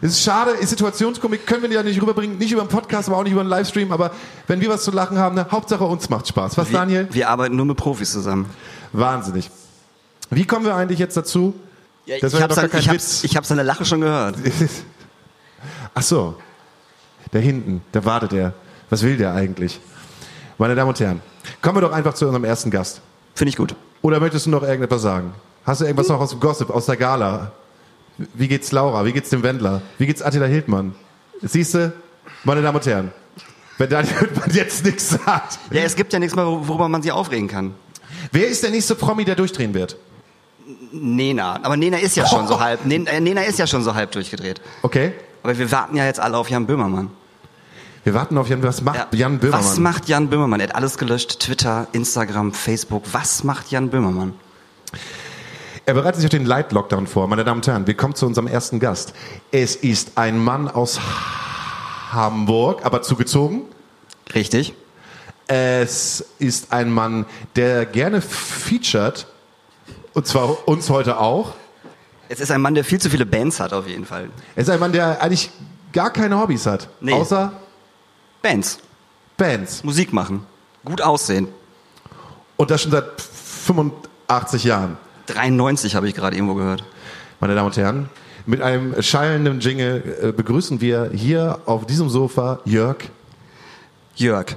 Es 0.00 0.12
ist 0.12 0.22
schade, 0.22 0.52
ist 0.52 0.70
Situationskomik, 0.70 1.44
können 1.44 1.62
wir 1.62 1.70
ja 1.70 1.82
nicht 1.82 2.00
rüberbringen, 2.00 2.38
nicht 2.38 2.52
über 2.52 2.62
den 2.62 2.68
Podcast, 2.68 3.08
aber 3.08 3.18
auch 3.18 3.24
nicht 3.24 3.32
über 3.32 3.42
den 3.42 3.48
Livestream, 3.48 3.90
aber 3.90 4.12
wenn 4.46 4.60
wir 4.60 4.68
was 4.68 4.84
zu 4.84 4.92
lachen 4.92 5.18
haben, 5.18 5.34
ne, 5.34 5.44
Hauptsache 5.50 5.82
uns 5.82 6.08
macht 6.08 6.28
Spaß. 6.28 6.56
Was, 6.56 6.68
Wir, 6.70 6.78
Daniel? 6.78 7.08
wir 7.10 7.28
arbeiten 7.28 7.56
nur 7.56 7.66
mit 7.66 7.76
Profis 7.76 8.12
zusammen. 8.12 8.46
Wahnsinnig. 8.92 9.50
Wie 10.30 10.44
kommen 10.44 10.64
wir 10.64 10.76
eigentlich 10.76 11.00
jetzt 11.00 11.16
dazu? 11.16 11.52
War 12.06 12.16
ich 12.16 12.22
ja 12.22 12.40
habe 12.40 12.68
kein 12.68 12.80
ich 12.80 12.88
hab, 12.88 12.94
Witz. 12.94 13.24
ich 13.24 13.36
hab 13.36 13.44
seine 13.44 13.64
Lache 13.64 13.84
schon 13.84 14.02
gehört. 14.02 14.36
Ach 15.94 16.02
so. 16.02 16.36
Da 17.32 17.40
hinten, 17.40 17.82
da 17.90 18.04
wartet 18.04 18.32
er. 18.34 18.52
Was 18.88 19.02
will 19.02 19.16
der 19.16 19.34
eigentlich? 19.34 19.80
Meine 20.58 20.74
Damen 20.76 20.90
und 20.90 21.00
Herren, 21.00 21.20
kommen 21.62 21.76
wir 21.76 21.80
doch 21.80 21.92
einfach 21.92 22.14
zu 22.14 22.26
unserem 22.26 22.44
ersten 22.44 22.70
Gast. 22.70 23.00
Finde 23.34 23.48
ich 23.50 23.56
gut. 23.56 23.74
Oder 24.02 24.20
möchtest 24.20 24.46
du 24.46 24.50
noch 24.50 24.62
irgendetwas 24.62 25.02
sagen? 25.02 25.32
Hast 25.64 25.80
du 25.80 25.84
irgendwas 25.84 26.08
noch 26.08 26.20
aus 26.20 26.30
dem 26.30 26.40
Gossip, 26.40 26.70
aus 26.70 26.86
der 26.86 26.96
Gala? 26.96 27.52
Wie 28.34 28.48
geht's 28.48 28.72
Laura? 28.72 29.04
Wie 29.04 29.12
geht's 29.12 29.30
dem 29.30 29.42
Wendler? 29.42 29.80
Wie 29.96 30.06
geht's 30.06 30.20
Attila 30.20 30.46
Hildmann? 30.46 30.94
Siehst 31.40 31.74
du, 31.74 31.92
meine 32.44 32.62
Damen 32.62 32.76
und 32.76 32.86
Herren, 32.86 33.12
wenn 33.78 33.88
Daniel 33.88 34.18
Hildmann 34.18 34.50
jetzt 34.52 34.84
nichts 34.84 35.10
sagt. 35.10 35.58
Ja, 35.70 35.82
es 35.82 35.96
gibt 35.96 36.12
ja 36.12 36.18
nichts 36.18 36.36
mehr, 36.36 36.44
worüber 36.44 36.88
man 36.88 37.02
sich 37.02 37.12
aufregen 37.12 37.48
kann. 37.48 37.74
Wer 38.32 38.48
ist 38.48 38.62
der 38.62 38.70
nächste 38.70 38.94
Promi, 38.94 39.24
der 39.24 39.34
durchdrehen 39.34 39.72
wird? 39.72 39.96
Nena. 40.92 41.58
Aber 41.62 41.76
Nena 41.76 41.98
ist 41.98 42.16
ja 42.16 42.26
schon 42.26 42.46
so 42.46 42.60
halb. 42.60 42.80
Äh, 42.88 43.20
Nena 43.20 43.42
ist 43.42 43.58
ja 43.58 43.66
schon 43.66 43.82
so 43.82 43.94
halb 43.94 44.10
durchgedreht. 44.12 44.60
Okay? 44.82 45.12
Aber 45.42 45.56
wir 45.56 45.70
warten 45.72 45.96
ja 45.96 46.04
jetzt 46.04 46.20
alle 46.20 46.36
auf 46.36 46.50
Jan 46.50 46.66
Böhmermann. 46.66 47.10
Wir 48.04 48.14
warten 48.14 48.36
auf 48.36 48.48
Jan. 48.48 48.62
Was 48.62 48.82
macht 48.82 48.96
Ja. 48.96 49.06
Jan 49.12 49.38
Böhmermann? 49.38 49.64
Was 49.64 49.78
macht 49.78 50.08
Jan 50.08 50.28
Böhmermann? 50.28 50.60
Er 50.60 50.68
hat 50.68 50.74
alles 50.74 50.98
gelöscht. 50.98 51.38
Twitter, 51.38 51.86
Instagram, 51.92 52.52
Facebook. 52.52 53.04
Was 53.12 53.44
macht 53.44 53.70
Jan 53.70 53.90
Böhmermann? 53.90 54.34
Er 55.86 55.94
bereitet 55.94 56.16
sich 56.16 56.26
auf 56.26 56.30
den 56.30 56.44
Light-Lockdown 56.46 57.06
vor. 57.06 57.28
Meine 57.28 57.44
Damen 57.44 57.58
und 57.58 57.66
Herren, 57.66 57.86
wir 57.86 57.94
kommen 57.94 58.14
zu 58.14 58.26
unserem 58.26 58.46
ersten 58.46 58.80
Gast. 58.80 59.14
Es 59.50 59.76
ist 59.76 60.12
ein 60.16 60.38
Mann 60.38 60.68
aus 60.68 61.00
Hamburg, 62.12 62.84
aber 62.84 63.02
zugezogen. 63.02 63.62
Richtig. 64.34 64.74
Es 65.46 66.24
ist 66.38 66.72
ein 66.72 66.90
Mann, 66.90 67.26
der 67.56 67.86
gerne 67.86 68.20
featured. 68.20 69.26
Und 70.12 70.26
zwar 70.26 70.66
uns 70.68 70.90
heute 70.90 71.18
auch. 71.18 71.54
Es 72.28 72.40
ist 72.40 72.50
ein 72.50 72.60
Mann, 72.60 72.74
der 72.74 72.84
viel 72.84 73.00
zu 73.00 73.10
viele 73.10 73.26
Bands 73.26 73.60
hat, 73.60 73.72
auf 73.72 73.86
jeden 73.86 74.06
Fall. 74.06 74.30
Er 74.56 74.62
ist 74.62 74.70
ein 74.70 74.80
Mann, 74.80 74.92
der 74.92 75.22
eigentlich 75.22 75.50
gar 75.92 76.10
keine 76.12 76.38
Hobbys 76.40 76.66
hat. 76.66 76.88
Nee. 77.00 77.12
Außer 77.12 77.52
Bands. 78.42 78.78
Bands. 79.36 79.84
Musik 79.84 80.12
machen. 80.12 80.46
Gut 80.84 81.00
aussehen. 81.00 81.48
Und 82.56 82.70
das 82.70 82.82
schon 82.82 82.90
seit 82.90 83.20
85 83.20 84.64
Jahren. 84.64 84.96
93 85.26 85.94
habe 85.94 86.08
ich 86.08 86.14
gerade 86.14 86.36
irgendwo 86.36 86.54
gehört. 86.54 86.84
Meine 87.40 87.54
Damen 87.54 87.66
und 87.66 87.76
Herren, 87.76 88.08
mit 88.44 88.60
einem 88.60 89.00
schallenden 89.00 89.60
Jingle 89.60 90.18
äh, 90.22 90.32
begrüßen 90.32 90.80
wir 90.80 91.10
hier 91.14 91.60
auf 91.66 91.86
diesem 91.86 92.10
Sofa 92.10 92.58
Jörg 92.64 92.96
Jörg. 94.16 94.56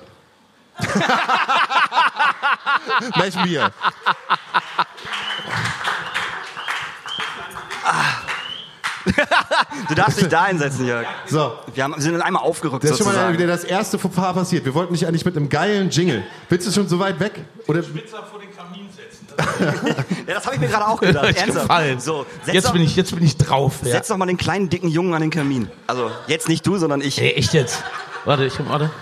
Gleich 3.13 3.35
mir. 3.45 3.71
Du 9.87 9.95
darfst 9.95 10.19
dich 10.21 10.27
da 10.27 10.47
hinsetzen, 10.47 10.85
Jörg. 10.85 11.05
So, 11.27 11.53
Wir 11.73 11.83
haben, 11.83 11.95
wir 11.95 12.01
sind 12.01 12.19
einmal 12.21 12.43
aufgerückt 12.43 12.83
das 12.83 12.91
ist 12.91 12.97
schon 12.97 13.05
mal 13.07 13.13
sozusagen. 13.13 13.37
wieder 13.37 13.47
das 13.47 13.63
erste 13.63 13.99
Fauxpas 13.99 14.33
passiert. 14.33 14.65
Wir 14.65 14.73
wollten 14.73 14.91
nicht 14.93 15.07
eigentlich 15.07 15.25
mit 15.25 15.35
einem 15.37 15.49
geilen 15.49 15.89
Jingle. 15.89 16.23
Willst 16.49 16.67
du 16.67 16.71
schon 16.71 16.87
so 16.87 16.97
weit 16.99 17.19
weg? 17.19 17.43
Oder 17.67 17.83
Spitzer 17.83 18.23
vor 18.23 18.39
den 18.39 18.55
Kamin 18.55 18.87
setzen. 18.91 19.27
Ja, 20.27 20.33
das 20.35 20.45
habe 20.45 20.55
ich 20.55 20.61
mir 20.61 20.67
gerade 20.69 20.87
auch 20.87 20.99
gedacht. 20.99 21.35
Ernsthaft. 21.35 22.01
So, 22.01 22.25
Jetzt 22.51 22.67
doch, 22.67 22.73
bin 22.73 22.81
ich, 22.81 22.95
jetzt 22.95 23.13
bin 23.13 23.23
ich 23.23 23.35
drauf. 23.37 23.79
Ja. 23.83 23.91
setz 23.91 24.07
doch 24.07 24.17
mal 24.17 24.25
den 24.25 24.37
kleinen, 24.37 24.69
dicken 24.69 24.87
Jungen 24.87 25.13
an 25.13 25.21
den 25.21 25.29
Kamin. 25.29 25.69
Also, 25.87 26.09
jetzt 26.27 26.47
nicht 26.47 26.65
du, 26.65 26.77
sondern 26.77 27.01
ich. 27.01 27.21
Ey, 27.21 27.33
echt 27.33 27.53
jetzt? 27.53 27.83
Warte, 28.23 28.45
ich 28.45 28.57
warte. 28.67 28.89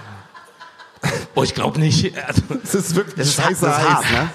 Oh, 1.35 1.43
ich 1.43 1.53
glaube 1.53 1.79
nicht. 1.79 2.13
Also, 2.27 2.41
es 2.63 2.73
ist 2.75 2.95
wirklich 2.95 3.15
Das 3.15 3.27
ist, 3.27 3.39
hart, 3.39 3.49
scheiße 3.49 3.65
das 3.65 3.77
ist 3.77 3.83
heiß. 3.83 3.93
hart, 3.95 4.11
ne? 4.11 4.29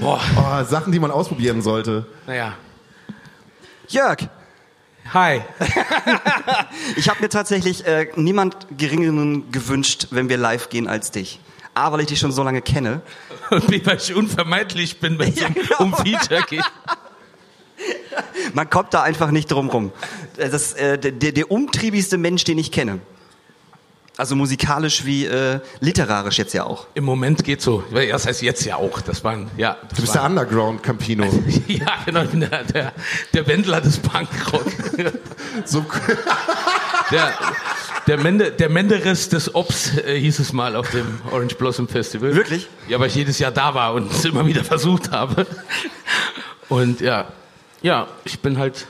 boah, 0.00 0.20
Oh, 0.36 0.64
Sachen, 0.64 0.92
die 0.92 0.98
man 1.00 1.10
ausprobieren 1.10 1.60
sollte. 1.62 2.06
naja. 2.26 2.52
Jörg, 3.88 4.18
Hi. 5.12 5.40
ich 6.96 7.08
habe 7.08 7.20
mir 7.20 7.28
tatsächlich 7.28 7.84
äh, 7.84 8.08
niemand 8.14 8.68
Geringeren 8.78 9.50
gewünscht, 9.50 10.06
wenn 10.10 10.28
wir 10.28 10.36
live 10.36 10.68
gehen, 10.68 10.86
als 10.86 11.10
dich. 11.10 11.40
A, 11.74 11.90
weil 11.90 12.00
ich 12.00 12.06
dich 12.06 12.20
schon 12.20 12.30
so 12.30 12.44
lange 12.44 12.62
kenne. 12.62 13.02
Und 13.50 13.86
weil 13.86 13.96
ich 13.96 14.14
unvermeidlich 14.14 15.00
bin, 15.00 15.18
wenn 15.18 15.32
es 15.32 15.40
Ja, 15.40 15.48
um, 15.48 15.54
genau. 15.54 15.78
um 15.80 15.94
Feature 15.94 16.42
geht. 16.48 16.64
Man 18.54 18.70
kommt 18.70 18.94
da 18.94 19.02
einfach 19.02 19.32
nicht 19.32 19.50
drum 19.50 19.68
rum. 19.70 19.92
Das 20.36 20.52
ist 20.52 20.78
äh, 20.78 20.98
der, 20.98 21.32
der 21.32 21.50
umtriebigste 21.50 22.16
Mensch, 22.16 22.44
den 22.44 22.58
ich 22.58 22.70
kenne. 22.70 23.00
Also 24.20 24.36
musikalisch 24.36 25.06
wie 25.06 25.24
äh, 25.24 25.60
literarisch 25.80 26.36
jetzt 26.36 26.52
ja 26.52 26.64
auch. 26.64 26.86
Im 26.92 27.04
Moment 27.04 27.42
geht 27.42 27.62
so. 27.62 27.82
Ja, 27.90 28.04
Das 28.12 28.26
heißt 28.26 28.42
jetzt 28.42 28.64
ja 28.66 28.76
auch. 28.76 29.00
Das 29.00 29.24
waren, 29.24 29.50
ja. 29.56 29.78
Das 29.88 29.96
Du 29.96 30.02
bist 30.02 30.14
der 30.14 30.24
Underground 30.24 30.82
Campino. 30.82 31.24
Ja, 31.66 31.86
genau. 32.04 32.22
Ich 32.22 32.28
bin 32.30 32.40
der, 32.40 32.64
der, 32.64 32.92
der 33.32 33.46
Wendler 33.46 33.80
des 33.80 33.96
Punkrock. 33.98 34.66
So, 35.64 35.86
Der, 37.10 37.32
der, 38.06 38.18
Mende, 38.18 38.52
der 38.52 38.68
Menderes 38.68 39.30
des 39.30 39.54
Ops 39.54 39.96
äh, 39.96 40.18
hieß 40.20 40.38
es 40.38 40.52
mal 40.52 40.76
auf 40.76 40.90
dem 40.90 41.20
Orange 41.32 41.54
Blossom 41.56 41.88
Festival. 41.88 42.34
Wirklich? 42.34 42.68
Ja, 42.88 43.00
weil 43.00 43.08
ich 43.08 43.14
jedes 43.14 43.38
Jahr 43.38 43.50
da 43.50 43.74
war 43.74 43.94
und 43.94 44.12
es 44.12 44.24
immer 44.26 44.46
wieder 44.46 44.64
versucht 44.64 45.10
habe. 45.10 45.46
Und 46.68 47.00
ja, 47.00 47.28
ja, 47.82 48.06
ich 48.24 48.38
bin 48.40 48.58
halt 48.58 48.86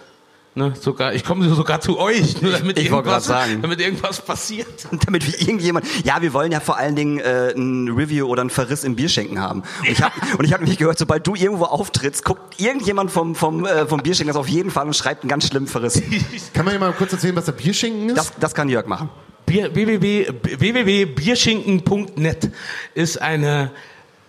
Ne, 0.57 0.73
sogar, 0.81 1.15
ich 1.15 1.25
komme 1.25 1.49
sogar 1.55 1.81
zu 1.81 2.01
euch, 2.01 2.43
nur 2.43 2.51
damit, 2.51 2.77
ich 2.77 2.91
wollte 2.91 3.09
irgendwas, 3.09 3.25
sagen. 3.25 3.63
damit 3.63 3.81
irgendwas 3.81 4.21
passiert. 4.21 4.89
damit 5.07 5.25
wir 5.25 5.41
irgendjemand. 5.41 5.87
Ja, 6.05 6.21
wir 6.23 6.33
wollen 6.33 6.51
ja 6.51 6.59
vor 6.59 6.77
allen 6.77 6.97
Dingen 6.97 7.21
äh, 7.21 7.53
ein 7.53 7.89
Review 7.89 8.27
oder 8.27 8.43
ein 8.43 8.51
Verriss 8.51 8.83
im 8.83 8.97
Bierschenken 8.97 9.41
haben. 9.41 9.63
Und 9.81 9.89
ich 9.89 10.03
habe 10.03 10.13
und 10.39 10.45
ich 10.45 10.53
habe 10.53 10.65
nämlich 10.65 10.79
gehört, 10.79 10.99
sobald 10.99 11.25
du 11.25 11.37
irgendwo 11.37 11.67
auftrittst, 11.67 12.25
guckt 12.25 12.61
irgendjemand 12.61 13.13
vom 13.13 13.37
vom 13.37 13.65
äh, 13.65 13.87
vom 13.87 14.03
Bierschenken 14.03 14.27
das 14.27 14.37
auf 14.37 14.49
jeden 14.49 14.73
Fall 14.73 14.87
und 14.87 14.97
schreibt 14.97 15.23
einen 15.23 15.29
ganz 15.29 15.47
schlimmen 15.47 15.69
Verriss. 15.69 16.03
Kann 16.53 16.65
man 16.65 16.73
hier 16.73 16.81
mal 16.81 16.93
kurz 16.95 17.13
erzählen, 17.13 17.37
was 17.37 17.45
der 17.45 17.53
Bierschinken 17.53 18.09
ist? 18.09 18.19
Das 18.19 18.33
das 18.41 18.53
kann 18.53 18.69
Jörg 18.69 18.87
machen. 18.87 19.09
Bier, 19.47 19.73
www, 19.73 20.33
www.bierschinken.net 20.43 22.51
ist 22.95 23.23
eine 23.23 23.71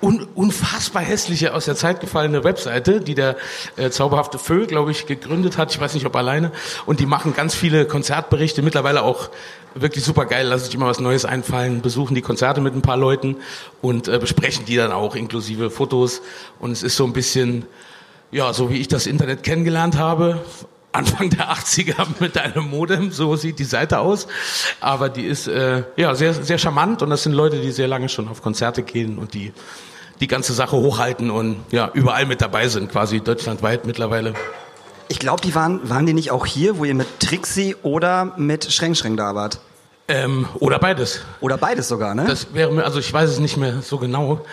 un, 0.02 0.28
unfassbar 0.36 1.04
hässliche, 1.04 1.54
aus 1.54 1.66
der 1.66 1.76
Zeit 1.76 2.02
gefallene 2.02 2.44
Webseite, 2.44 3.02
die 3.02 3.16
der 3.16 3.38
äh, 3.78 3.90
zauberhafte 3.90 4.40
Föhl, 4.40 4.68
glaube 4.68 4.92
ich, 4.92 5.06
gegründet 5.06 5.58
hat. 5.58 5.72
Ich 5.72 5.80
weiß 5.80 5.94
nicht, 5.94 6.06
ob 6.06 6.16
alleine. 6.16 6.52
Und 6.86 7.00
die 7.00 7.06
machen 7.06 7.34
ganz 7.34 7.56
viele 7.56 7.86
Konzertberichte, 7.86 8.62
mittlerweile 8.62 9.04
auch 9.04 9.30
wirklich 9.76 10.04
super 10.04 10.26
geil, 10.26 10.48
lassen 10.48 10.66
sich 10.66 10.76
immer 10.76 10.88
was 10.88 11.00
Neues 11.00 11.24
einfallen, 11.24 11.82
besuchen 11.82 12.16
die 12.16 12.22
Konzerte 12.22 12.60
mit 12.62 12.76
ein 12.76 12.82
paar 12.82 12.98
Leuten 12.98 13.38
und 13.82 14.08
äh, 14.08 14.18
besprechen 14.20 14.66
die 14.66 14.76
dann 14.76 14.92
auch, 14.92 15.16
inklusive 15.16 15.70
Fotos. 15.70 16.22
Und 16.60 16.72
es 16.72 16.84
ist 16.84 16.98
so 16.98 17.06
ein 17.06 17.14
bisschen, 17.14 17.66
ja, 18.32 18.52
so 18.54 18.70
wie 18.70 18.78
ich 18.78 18.88
das 18.88 19.06
Internet 19.06 19.44
kennengelernt 19.44 19.98
habe, 19.98 20.42
Anfang 20.92 21.30
der 21.30 21.52
80er 21.52 22.06
mit 22.20 22.38
einem 22.38 22.70
Modem, 22.70 23.12
so 23.12 23.36
sieht 23.36 23.60
die 23.60 23.66
Seite 23.66 24.00
aus. 24.00 24.28
Aber 24.80 25.10
die 25.10 25.26
ist 25.26 25.48
äh, 25.48 25.84
ja 25.96 26.16
sehr, 26.16 26.34
sehr 26.34 26.58
charmant 26.58 27.02
und 27.02 27.10
das 27.10 27.24
sind 27.24 27.34
Leute, 27.34 27.62
die 27.62 27.72
sehr 27.72 27.88
lange 27.88 28.10
schon 28.10 28.28
auf 28.28 28.42
Konzerte 28.42 28.84
gehen 28.84 29.18
und 29.18 29.34
die 29.34 29.54
die 30.22 30.28
ganze 30.28 30.54
Sache 30.54 30.78
hochhalten 30.78 31.30
und 31.32 31.58
ja, 31.72 31.90
überall 31.94 32.26
mit 32.26 32.42
dabei 32.42 32.68
sind, 32.70 32.92
quasi 32.92 33.20
deutschlandweit 33.20 33.86
mittlerweile. 33.86 34.34
Ich 35.10 35.20
glaube, 35.20 35.42
die 35.42 35.54
waren 35.56 35.90
waren 35.90 36.06
die 36.06 36.14
nicht 36.14 36.32
auch 36.32 36.46
hier, 36.46 36.78
wo 36.78 36.86
ihr 36.86 36.96
mit 36.96 37.20
Trixie 37.20 37.76
oder 37.84 38.32
mit 38.38 38.72
Schreng 38.72 38.96
Schreng 38.96 39.18
da 39.18 39.36
wart? 39.36 39.60
Ähm, 40.08 40.48
oder 40.60 40.80
beides. 40.80 41.22
Oder 41.42 41.58
beides 41.58 41.88
sogar, 41.88 42.16
ne? 42.16 42.26
Das 42.26 42.54
wäre 42.54 42.72
mir, 42.72 42.84
also 42.86 43.00
ich 43.00 43.12
weiß 43.12 43.30
es 43.30 43.40
nicht 43.40 43.58
mehr 43.58 43.82
so 43.82 43.98
genau. 43.98 44.46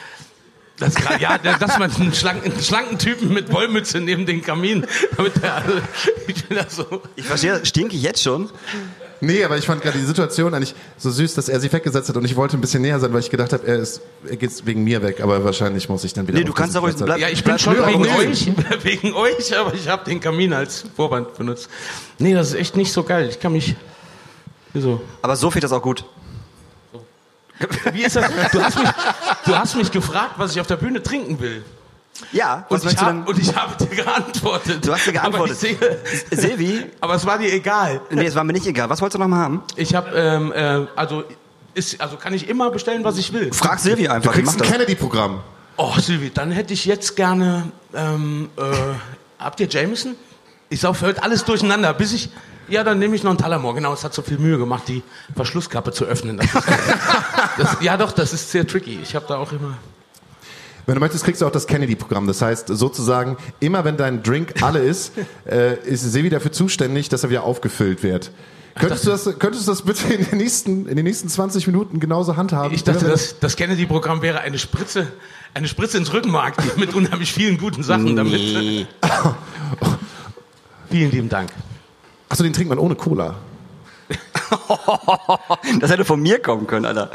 Das, 0.79 0.97
gra- 0.97 1.19
ja, 1.21 1.39
dass 1.39 1.79
man 1.79 1.91
einen 1.93 2.15
schlanken, 2.15 2.53
einen 2.53 2.63
schlanken 2.63 2.99
Typen 2.99 3.33
mit 3.33 3.53
Wollmütze 3.53 4.01
neben 4.01 4.27
den 4.27 4.43
Kamin, 4.43 4.87
damit 5.17 5.43
der, 5.43 5.55
also, 5.57 5.73
ich 6.29 6.45
bin 6.47 6.57
da 6.57 6.65
so. 6.69 7.03
ich 7.17 7.25
verstehe, 7.25 7.65
stinke 7.67 7.97
ich 7.97 8.03
jetzt 8.03 8.23
schon. 8.23 8.49
Nee, 9.21 9.43
aber 9.45 9.57
ich 9.59 9.67
fand 9.67 9.83
gerade 9.83 9.99
die 9.99 10.05
Situation 10.05 10.55
eigentlich 10.55 10.75
so 10.97 11.11
süß, 11.11 11.35
dass 11.35 11.49
er 11.49 11.59
sich 11.61 11.73
weggesetzt 11.73 12.09
hat 12.09 12.17
und 12.17 12.25
ich 12.25 12.37
wollte 12.37 12.57
ein 12.57 12.61
bisschen 12.61 12.83
näher 12.83 13.01
sein, 13.01 13.13
weil 13.13 13.21
ich 13.21 13.31
gedacht 13.31 13.53
habe, 13.53 13.67
er, 13.67 13.77
ist, 13.77 14.01
er 14.29 14.37
geht 14.37 14.65
wegen 14.67 14.85
mir 14.85 15.03
weg, 15.03 15.21
aber 15.21 15.43
wahrscheinlich 15.45 15.89
muss 15.89 16.05
ich 16.05 16.13
dann 16.15 16.29
wieder. 16.29 16.39
Nee, 16.39 16.45
du 16.45 16.53
kannst 16.53 16.77
aber 16.77 16.89
Platz- 16.89 17.03
bleib- 17.03 17.19
Ja, 17.19 17.29
ich 17.29 17.43
bin 17.43 17.59
schon 17.59 17.77
wegen 17.87 18.07
euch, 18.07 18.51
wegen 18.85 19.15
euch, 19.15 19.57
aber 19.59 19.75
ich 19.75 19.89
habe 19.89 20.05
den 20.05 20.21
Kamin 20.21 20.53
als 20.53 20.85
Vorwand 20.95 21.35
benutzt. 21.37 21.69
Nee, 22.19 22.35
das 22.35 22.49
ist 22.51 22.55
echt 22.55 22.77
nicht 22.77 22.93
so 22.93 23.03
geil. 23.03 23.29
Ich 23.29 23.41
kann 23.41 23.53
mich, 23.53 23.75
wieso? 24.73 25.01
Aber 25.23 25.35
so 25.37 25.51
viel 25.51 25.65
ist 25.65 25.73
auch 25.73 25.83
gut. 25.83 26.05
Wie 27.93 28.05
ist 28.05 28.15
das? 28.15 28.31
Du 28.53 28.63
hast 28.63 28.79
mich, 28.79 28.89
du 29.47 29.59
hast 29.59 29.75
mich 29.77 29.91
gefragt, 29.91 30.35
was 30.37 30.53
ich 30.53 30.61
auf 30.61 30.69
der 30.69 30.77
Bühne 30.77 31.03
trinken 31.03 31.41
will. 31.41 31.65
Ja, 32.33 32.67
was 32.69 32.83
Und 32.83 32.91
ich, 32.91 32.97
du 32.97 33.05
hab, 33.05 33.29
und 33.29 33.39
ich 33.39 33.55
habe 33.55 33.85
dir 33.85 33.97
geantwortet. 33.97 34.87
Du 34.87 34.93
hast 34.93 35.07
dir 35.07 35.13
geantwortet. 35.13 35.57
Aber, 35.57 35.71
ich 35.71 36.39
sehe, 36.39 36.49
Silvi? 36.51 36.87
aber 37.01 37.15
es 37.15 37.25
war 37.25 37.39
dir 37.39 37.53
egal. 37.53 38.01
Nee, 38.11 38.27
es 38.27 38.35
war 38.35 38.45
mir 38.45 38.53
nicht 38.53 38.67
egal. 38.67 38.91
Was 38.91 39.01
wolltest 39.01 39.17
du 39.17 39.19
noch 39.21 39.29
mal 39.29 39.39
haben? 39.39 39.63
Ich 39.77 39.95
habe, 39.95 40.11
ähm, 40.17 40.53
äh, 40.53 40.87
also, 40.97 41.25
ist, 41.75 42.01
also 42.01 42.17
kann 42.17 42.35
ich 42.35 42.49
immer 42.49 42.71
bestellen, 42.71 43.05
was 43.05 43.19
ich 43.19 43.33
will. 43.33 43.53
Frag 43.53 43.79
Silvi 43.79 44.05
Du 44.05 44.13
einfach, 44.13 44.33
die 44.33 44.43
kriegst 44.43 44.61
ein. 44.61 44.69
Kennedy-Programm. 44.69 45.41
Oh, 45.77 45.95
Silvi, 45.99 46.31
dann 46.31 46.51
hätte 46.51 46.75
ich 46.75 46.85
jetzt 46.87 47.15
gerne, 47.15 47.71
ähm, 47.95 48.51
äh, 48.57 48.63
habt 49.39 49.61
ihr 49.61 49.69
Jameson? 49.69 50.17
Ich 50.71 50.81
sauf 50.81 51.03
heute 51.03 51.23
alles 51.23 51.45
durcheinander, 51.45 51.95
bis 51.95 52.13
ich, 52.13 52.31
ja, 52.69 52.83
dann 52.83 52.99
nehme 52.99 53.15
ich 53.15 53.23
noch 53.23 53.31
einen 53.31 53.39
Talamor. 53.39 53.75
Genau, 53.75 53.93
es 53.93 54.03
hat 54.03 54.13
so 54.13 54.23
viel 54.23 54.39
Mühe 54.39 54.59
gemacht, 54.59 54.85
die 54.89 55.03
Verschlusskappe 55.37 55.93
zu 55.93 56.05
öffnen. 56.05 56.37
Das 56.37 56.47
ist, 56.47 56.55
das, 57.59 57.77
ja, 57.81 57.97
doch, 57.97 58.13
das 58.13 58.33
ist 58.33 58.51
sehr 58.51 58.67
tricky. 58.67 58.99
Ich 59.03 59.15
habe 59.15 59.25
da 59.29 59.37
auch 59.37 59.53
immer. 59.53 59.79
Wenn 60.89 60.95
du 60.95 61.01
möchtest, 61.01 61.23
kriegst 61.25 61.43
du 61.43 61.47
auch 61.47 61.53
das 61.53 61.67
Kennedy-Programm. 61.67 62.27
Das 62.27 62.41
heißt, 62.41 62.69
sozusagen, 62.69 63.37
immer 63.61 63.85
wenn 63.85 63.99
dein 63.99 64.23
Drink 64.23 64.63
alle 64.63 64.79
ist, 64.79 65.13
äh, 65.45 65.75
ist 65.85 66.01
Sevi 66.01 66.31
dafür 66.31 66.51
zuständig, 66.51 67.11
dass 67.11 67.25
er 67.25 67.29
wieder 67.29 67.43
aufgefüllt 67.43 68.03
wird. 68.03 68.31
Könntest 68.75 69.05
du, 69.05 69.11
das, 69.11 69.39
könntest 69.39 69.67
du 69.67 69.73
das 69.73 69.83
bitte 69.83 70.15
in 70.15 70.25
den 70.25 70.39
nächsten, 70.39 70.87
in 70.87 70.97
den 70.97 71.05
nächsten 71.05 71.29
20 71.29 71.67
Minuten 71.67 72.01
genauso 72.01 72.39
handhaben? 72.39 72.73
Ich 72.73 72.85
dachte, 72.85 73.05
das, 73.05 73.39
das 73.39 73.57
Kennedy-Programm 73.57 74.23
wäre 74.23 74.41
eine 74.41 74.59
Spritze, 74.59 75.13
eine 75.53 75.69
Spritze 75.69 75.99
ins 75.99 76.11
Rückenmark 76.11 76.55
mit 76.79 76.95
unheimlich 76.95 77.35
vielen 77.35 77.59
guten 77.59 77.83
Sachen 77.83 78.17
damit. 78.17 78.41
Nee. 78.41 78.87
Vielen 80.89 81.11
lieben 81.11 81.29
Dank. 81.29 81.51
Achso, 82.31 82.45
den 82.45 82.55
trinkt 82.55 82.71
man 82.71 82.79
ohne 82.79 82.95
Cola. 82.95 83.35
Das 85.81 85.91
hätte 85.91 86.07
von 86.07 86.23
mir 86.23 86.39
kommen 86.41 86.67
können, 86.67 86.87
Alter. 86.87 87.11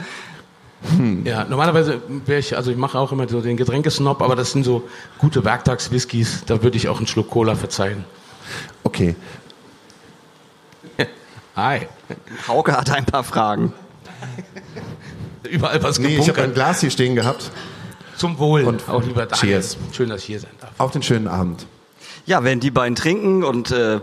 Ja, 1.23 1.45
normalerweise 1.45 2.01
wäre 2.25 2.39
ich, 2.39 2.55
also 2.57 2.69
ich 2.69 2.77
mache 2.77 2.99
auch 2.99 3.11
immer 3.11 3.27
so 3.29 3.39
den 3.41 3.55
Getränkesnob, 3.57 4.21
aber 4.21 4.35
das 4.35 4.51
sind 4.51 4.63
so 4.63 4.83
gute 5.17 5.45
Werktags-Whiskys, 5.45 6.43
da 6.45 6.61
würde 6.61 6.75
ich 6.77 6.89
auch 6.89 6.97
einen 6.97 7.07
Schluck 7.07 7.29
Cola 7.29 7.55
verzeihen. 7.55 8.03
Okay. 8.83 9.15
Hi. 11.55 11.87
Hauke 12.47 12.75
hatte 12.75 12.93
ein 12.95 13.05
paar 13.05 13.23
Fragen. 13.23 13.73
Überall 15.49 15.81
was 15.83 15.99
Nee, 15.99 16.07
ich 16.07 16.13
habe 16.21 16.21
ein 16.21 16.33
gebunkert. 16.35 16.55
Glas 16.55 16.81
hier 16.81 16.91
stehen 16.91 17.15
gehabt. 17.15 17.51
Zum 18.17 18.37
Wohl. 18.39 18.63
Und 18.63 18.87
auch 18.89 19.03
lieber 19.03 19.25
Daniel. 19.25 19.37
Cheers. 19.61 19.77
Schön, 19.91 20.09
dass 20.09 20.21
ich 20.21 20.25
hier 20.27 20.39
sein 20.39 20.51
darf. 20.59 20.71
Auf 20.77 20.91
den 20.91 21.01
schönen 21.03 21.27
Abend. 21.27 21.65
Ja, 22.25 22.43
wenn 22.43 22.59
die 22.59 22.71
beiden 22.71 22.95
trinken 22.95 23.43
und 23.43 23.71
äh, 23.71 23.99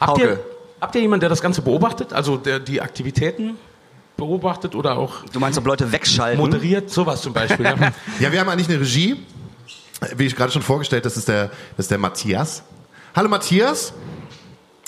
Habt 0.00 0.10
Hauke. 0.10 0.22
ihr, 0.22 0.40
habt 0.80 0.94
ihr 0.94 1.00
jemanden, 1.02 1.20
der 1.20 1.28
das 1.30 1.40
Ganze 1.40 1.62
beobachtet? 1.62 2.12
Also 2.12 2.36
der 2.36 2.60
die 2.60 2.80
Aktivitäten 2.80 3.56
beobachtet 4.16 4.74
oder 4.74 4.96
auch 4.96 5.24
du 5.32 5.40
meinst, 5.40 5.58
ob 5.58 5.66
Leute 5.66 5.90
wegschalten? 5.92 6.40
moderiert? 6.40 6.90
Sowas 6.90 7.22
zum 7.22 7.32
Beispiel. 7.32 7.64
ja. 7.66 7.74
Ja, 8.20 8.32
wir 8.32 8.40
haben 8.40 8.48
eigentlich 8.48 8.68
eine 8.68 8.80
Regie. 8.80 9.16
Wie 10.16 10.26
ich 10.26 10.36
gerade 10.36 10.52
schon 10.52 10.62
vorgestellt, 10.62 11.04
das 11.04 11.16
ist 11.16 11.28
der, 11.28 11.48
das 11.76 11.84
ist 11.84 11.90
der 11.90 11.98
Matthias. 11.98 12.62
Hallo 13.14 13.28
Matthias. 13.28 13.94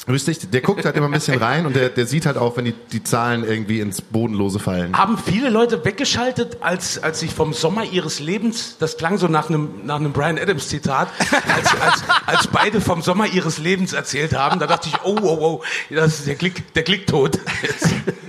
Grüß 0.07 0.25
dich. 0.25 0.39
Der 0.51 0.61
guckt 0.61 0.85
halt 0.85 0.97
immer 0.97 1.07
ein 1.07 1.13
bisschen 1.13 1.39
rein 1.43 1.67
und 1.67 1.75
der, 1.75 1.89
der 1.89 2.07
sieht 2.07 2.27
halt 2.27 2.37
auch, 2.37 2.57
wenn 2.57 2.65
die, 2.65 2.75
die 2.93 3.03
Zahlen 3.03 3.43
irgendwie 3.45 3.81
ins 3.81 4.01
Bodenlose 4.01 4.61
fallen. 4.61 4.97
Haben 4.97 5.19
viele 5.19 5.51
Leute 5.51 5.85
weggeschaltet, 5.85 6.59
als, 6.61 7.03
als 7.03 7.23
ich 7.23 7.35
vom 7.35 7.53
Sommer 7.53 7.85
ihres 7.85 8.21
Lebens, 8.21 8.77
das 8.79 8.99
klang 8.99 9.19
so 9.19 9.27
nach 9.27 9.49
einem, 9.49 9.85
nach 9.85 9.97
einem 9.97 10.13
Brian 10.13 10.39
Adams 10.39 10.69
Zitat, 10.69 11.09
als, 11.31 11.81
als, 11.81 12.05
als 12.27 12.47
beide 12.47 12.81
vom 12.81 13.03
Sommer 13.03 13.27
ihres 13.27 13.59
Lebens 13.59 13.95
erzählt 13.95 14.33
haben, 14.33 14.61
da 14.61 14.69
dachte 14.69 14.89
ich, 14.89 14.95
oh, 15.03 15.19
oh, 15.23 15.39
oh, 15.41 15.63
das 15.91 16.21
ist 16.21 16.29
der 16.29 16.37
Klick, 16.37 16.73
der 16.75 16.85
Klick 16.85 17.09
tot. 17.09 17.41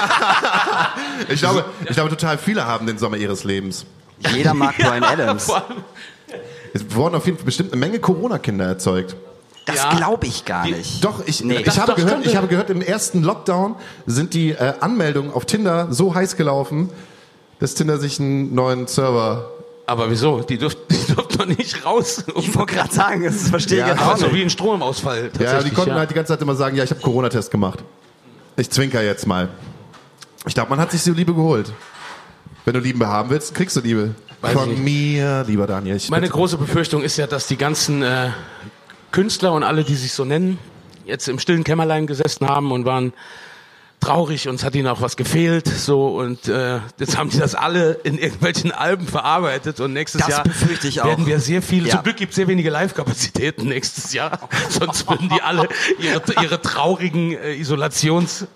Ich 1.28 1.40
glaube, 1.40 1.64
ich 1.84 1.90
glaube, 1.94 2.10
total 2.10 2.38
viele 2.38 2.66
haben 2.66 2.86
den 2.86 2.98
Sommer 2.98 3.16
ihres 3.16 3.44
Lebens. 3.44 3.84
Jeder 4.34 4.54
mag 4.54 4.76
Brian 4.76 5.04
Adams. 5.04 5.50
Es 6.72 6.94
wurden 6.94 7.14
auf 7.14 7.26
jeden 7.26 7.38
Fall 7.38 7.44
bestimmt 7.46 7.72
eine 7.72 7.80
Menge 7.80 7.98
Corona-Kinder 7.98 8.64
erzeugt. 8.66 9.16
Das 9.66 9.76
Ja. 9.76 9.94
glaube 9.94 10.26
ich 10.26 10.44
gar 10.44 10.64
Die- 10.64 10.72
nicht. 10.72 11.04
Doch, 11.04 11.22
ich, 11.26 11.44
Nee. 11.44 11.58
ich, 11.58 11.64
Das 11.64 11.78
habe 11.78 11.92
doch 11.92 11.96
gehört, 11.96 12.24
ich 12.26 12.36
habe 12.36 12.46
gehört, 12.48 12.70
im 12.70 12.80
ersten 12.82 13.22
Lockdown 13.22 13.76
sind 14.06 14.34
die 14.34 14.50
äh, 14.52 14.74
Anmeldungen 14.80 15.32
auf 15.32 15.44
Tinder 15.44 15.88
so 15.90 16.14
heiß 16.14 16.36
gelaufen, 16.36 16.90
dass 17.60 17.74
Tinder 17.74 17.98
sich 17.98 18.18
einen 18.20 18.54
neuen 18.54 18.86
Server. 18.86 19.50
Aber 19.86 20.10
wieso? 20.10 20.40
Die 20.40 20.58
dürften, 20.58 20.82
die 20.90 21.12
dürften 21.14 21.38
doch 21.38 21.46
nicht 21.46 21.84
raus. 21.84 22.24
Ich 22.36 22.54
wollte 22.56 22.74
gerade 22.74 22.92
sagen, 22.94 23.24
das 23.24 23.48
verstehe 23.48 23.78
ich 23.80 23.86
Ja, 23.86 23.92
jetzt 23.92 24.02
auch 24.02 24.12
Also 24.12 24.26
nicht. 24.26 24.34
wie 24.36 24.42
ein 24.42 24.50
Stromausfall. 24.50 25.30
Ja, 25.38 25.62
die 25.62 25.70
konnten 25.70 25.90
ja. 25.90 25.96
halt 25.96 26.10
die 26.10 26.14
ganze 26.14 26.32
Zeit 26.32 26.42
immer 26.42 26.54
sagen, 26.56 26.76
ja, 26.76 26.84
ich 26.84 26.90
habe 26.90 27.00
Corona-Test 27.00 27.50
gemacht. 27.50 27.80
Ich 28.56 28.70
zwinker 28.70 29.02
jetzt 29.02 29.26
mal. 29.26 29.48
Ich 30.46 30.54
glaube, 30.54 30.70
man 30.70 30.80
hat 30.80 30.90
sich 30.90 31.02
so 31.02 31.12
Liebe 31.12 31.34
geholt. 31.34 31.72
Wenn 32.64 32.74
du 32.74 32.80
Liebe 32.80 33.06
haben 33.06 33.30
willst, 33.30 33.54
kriegst 33.54 33.76
du 33.76 33.80
Liebe. 33.80 34.14
Weiß 34.40 34.52
Von 34.54 34.70
ich 34.72 34.78
nicht. 34.78 34.84
mir, 35.16 35.44
lieber 35.46 35.66
Daniel. 35.66 35.96
Ich 35.96 36.08
Meine 36.10 36.22
bitte- 36.22 36.32
große 36.32 36.56
Befürchtung 36.56 37.02
ist 37.02 37.16
ja, 37.18 37.26
dass 37.26 37.46
die 37.46 37.56
ganzen 37.56 38.02
äh, 38.02 38.30
Künstler 39.12 39.52
und 39.52 39.64
alle, 39.64 39.84
die 39.84 39.94
sich 39.94 40.12
so 40.12 40.24
nennen, 40.24 40.58
jetzt 41.04 41.28
im 41.28 41.38
stillen 41.38 41.64
Kämmerlein 41.64 42.06
gesessen 42.06 42.48
haben 42.48 42.72
und 42.72 42.84
waren 42.86 43.12
traurig 44.00 44.48
und 44.48 44.54
es 44.56 44.64
hat 44.64 44.74
ihnen 44.74 44.86
auch 44.88 45.00
was 45.02 45.16
gefehlt 45.16 45.68
so 45.68 46.08
und 46.18 46.48
äh, 46.48 46.78
jetzt 46.98 47.16
haben 47.18 47.30
die 47.30 47.38
das 47.38 47.54
alle 47.54 47.92
in 48.02 48.18
irgendwelchen 48.18 48.72
Alben 48.72 49.06
verarbeitet 49.06 49.78
und 49.80 49.92
nächstes 49.92 50.20
Das 50.22 50.30
Jahr 50.30 50.42
befürchte 50.42 50.88
ich 50.88 51.00
auch. 51.02 51.06
werden 51.06 51.26
wir 51.26 51.38
sehr 51.40 51.60
viel 51.62 51.86
Ja. 51.86 51.96
zum 51.96 52.04
Glück 52.04 52.16
gibt 52.16 52.30
es 52.30 52.36
sehr 52.36 52.48
wenige 52.48 52.70
Live-Kapazitäten 52.70 53.68
nächstes 53.68 54.12
Jahr 54.12 54.38
sonst 54.70 55.08
würden 55.08 55.28
die 55.28 55.42
alle 55.42 55.68
ihre, 55.98 56.22
ihre 56.42 56.60
traurigen 56.62 57.32
äh, 57.32 57.54
Isolations 57.54 58.46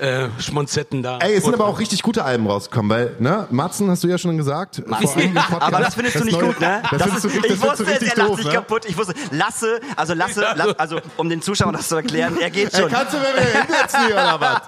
äh, 0.00 0.26
Schmonzetten 0.40 1.04
da. 1.04 1.18
Ey, 1.20 1.34
es 1.36 1.44
sind 1.44 1.54
aber 1.54 1.66
auch 1.66 1.78
richtig 1.78 2.02
gute 2.02 2.24
Alben 2.24 2.48
rausgekommen, 2.48 2.90
weil, 2.90 3.16
ne, 3.20 3.46
Matzen 3.50 3.88
hast 3.88 4.02
du 4.02 4.08
ja 4.08 4.18
schon 4.18 4.36
gesagt. 4.36 4.82
vor 4.84 4.96
einem 5.16 5.34
Podcast. 5.34 5.62
Aber 5.62 5.78
das 5.78 5.94
findest 5.94 6.16
du 6.18 6.24
nicht 6.24 6.32
neue- 6.40 6.46
gut, 6.48 6.60
ne? 6.60 6.82
Das, 6.90 7.02
findest 7.02 7.24
du, 7.24 7.28
ist, 7.28 7.34
richtig- 7.36 7.52
ich 7.52 7.60
das 7.60 7.70
wusste, 7.70 7.86
richtig 7.86 8.08
er 8.10 8.16
lacht 8.16 8.28
doof, 8.30 8.36
sich 8.38 8.46
ne? 8.46 8.52
kaputt. 8.54 8.84
Ich 8.88 8.98
wusste, 8.98 9.14
Lasse, 9.30 9.80
also 9.94 10.14
Lasse, 10.14 10.40
La- 10.40 10.74
also 10.78 10.98
um 11.16 11.28
den 11.28 11.42
Zuschauern 11.42 11.74
das 11.74 11.86
zu 11.88 11.94
erklären, 11.94 12.36
er 12.40 12.50
geht 12.50 12.74
Ey, 12.74 12.80
schon. 12.80 12.90
kannst 12.90 13.14
du 13.14 13.18
mir 13.18 13.26
hinsetzen 13.26 14.00
hier 14.06 14.14
oder 14.16 14.40
was? 14.40 14.62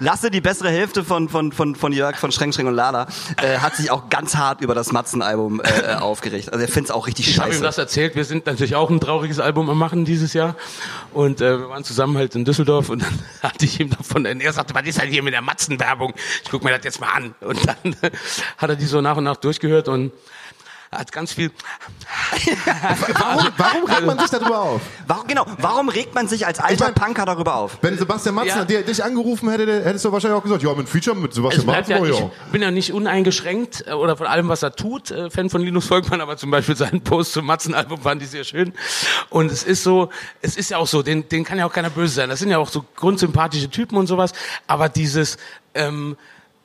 Lasse, 0.00 0.30
die 0.30 0.40
bessere 0.40 0.70
Hälfte 0.70 1.04
von, 1.04 1.28
von, 1.28 1.52
von, 1.52 1.74
von 1.74 1.92
Jörg, 1.92 2.16
von 2.16 2.32
Schreng, 2.32 2.52
Schreng 2.52 2.66
und 2.66 2.74
Lala, 2.74 3.06
äh, 3.42 3.58
hat 3.58 3.76
sich 3.76 3.90
auch 3.90 4.08
ganz 4.08 4.36
hart 4.36 4.60
über 4.60 4.74
das 4.74 4.92
Matzen-Album 4.92 5.60
äh, 5.60 5.92
äh, 5.92 5.94
aufgeregt. 5.96 6.52
Also 6.52 6.64
er 6.64 6.68
findet 6.68 6.90
es 6.90 6.90
auch 6.90 7.06
richtig 7.06 7.28
Ich 7.28 7.38
habe 7.38 7.50
ihm 7.50 7.52
scheiße. 7.52 7.62
das 7.62 7.78
erzählt. 7.78 8.14
Wir 8.14 8.24
sind 8.24 8.46
natürlich 8.46 8.74
auch 8.76 8.90
ein 8.90 9.00
trauriges 9.00 9.40
Album 9.40 9.70
am 9.70 9.78
Machen 9.78 10.04
dieses 10.04 10.32
Jahr. 10.32 10.56
Und 11.12 11.40
äh, 11.40 11.58
wir 11.58 11.68
waren 11.68 11.84
zusammen 11.84 12.16
halt 12.16 12.34
in 12.34 12.44
Düsseldorf 12.44 12.88
und 12.90 13.02
dann 13.02 13.18
hatte 13.42 13.64
ich 13.64 13.80
ihm 13.80 13.90
davon, 13.90 14.26
und 14.26 14.40
er 14.40 14.52
sagte, 14.52 14.74
was 14.74 14.86
ist 14.86 14.98
halt 15.00 15.10
hier 15.10 15.22
mit 15.22 15.34
der 15.34 15.42
Matzenwerbung? 15.42 16.14
Ich 16.44 16.50
guck 16.50 16.64
mir 16.64 16.70
das 16.70 16.84
jetzt 16.84 17.00
mal 17.00 17.10
an. 17.12 17.34
Und 17.40 17.58
dann 17.66 17.96
hat 18.58 18.70
er 18.70 18.76
die 18.76 18.86
so 18.86 19.00
nach 19.00 19.16
und 19.16 19.24
nach 19.24 19.36
durchgehört 19.36 19.88
und 19.88 20.12
hat 20.90 21.12
ganz 21.12 21.32
viel. 21.32 21.50
Warum, 23.18 23.48
warum 23.56 23.84
regt 23.84 24.06
man 24.06 24.18
sich 24.18 24.30
darüber 24.30 24.60
auf? 24.60 24.80
Warum, 25.06 25.26
genau, 25.26 25.46
warum 25.58 25.88
regt 25.88 26.14
man 26.14 26.28
sich 26.28 26.46
als 26.46 26.58
alter 26.58 26.72
Ich 26.74 26.80
mein- 26.80 26.94
Punker 26.94 27.26
darüber 27.26 27.56
auf? 27.56 27.78
Wenn 27.82 27.98
Sebastian 27.98 28.34
Matzen 28.34 28.58
Ja. 28.58 28.64
dir, 28.64 28.82
dich 28.82 29.02
angerufen 29.04 29.50
hätte, 29.50 29.84
hättest 29.84 30.04
du 30.04 30.12
wahrscheinlich 30.12 30.38
auch 30.38 30.42
gesagt, 30.42 30.62
ja, 30.62 30.72
mit 30.74 30.88
Feature 30.88 31.16
mit 31.16 31.34
Sebastian 31.34 31.66
bleibt 31.66 31.88
Matzen, 31.88 32.04
ja, 32.06 32.10
oh, 32.10 32.14
ich 32.14 32.20
ja. 32.20 32.30
bin 32.52 32.62
ja 32.62 32.70
nicht 32.70 32.92
uneingeschränkt 32.92 33.86
äh, 33.86 33.92
oder 33.92 34.16
von 34.16 34.26
allem, 34.26 34.48
was 34.48 34.62
er 34.62 34.74
tut, 34.74 35.10
äh, 35.10 35.30
Fan 35.30 35.50
von 35.50 35.60
Linus 35.60 35.86
Volkmann, 35.86 36.20
aber 36.20 36.36
zum 36.36 36.50
Beispiel 36.50 36.76
seinen 36.76 37.02
Post 37.02 37.32
zum 37.32 37.44
Matzen-Album 37.46 38.00
fand 38.02 38.22
ich 38.22 38.30
sehr 38.30 38.44
schön. 38.44 38.72
Und 39.30 39.50
es 39.52 39.64
ist 39.64 39.82
so, 39.82 40.10
es 40.42 40.56
ist 40.56 40.70
ja 40.70 40.78
auch 40.78 40.86
so, 40.86 41.02
den, 41.02 41.28
den 41.28 41.44
kann 41.44 41.58
ja 41.58 41.66
auch 41.66 41.72
keiner 41.72 41.90
böse 41.90 42.14
sein. 42.14 42.28
Das 42.28 42.38
sind 42.38 42.50
ja 42.50 42.58
auch 42.58 42.70
so 42.70 42.84
grundsympathische 42.96 43.68
Typen 43.70 43.96
und 43.98 44.06
sowas. 44.06 44.32
Aber 44.66 44.88
dieses, 44.88 45.36
ähm, 45.74 46.16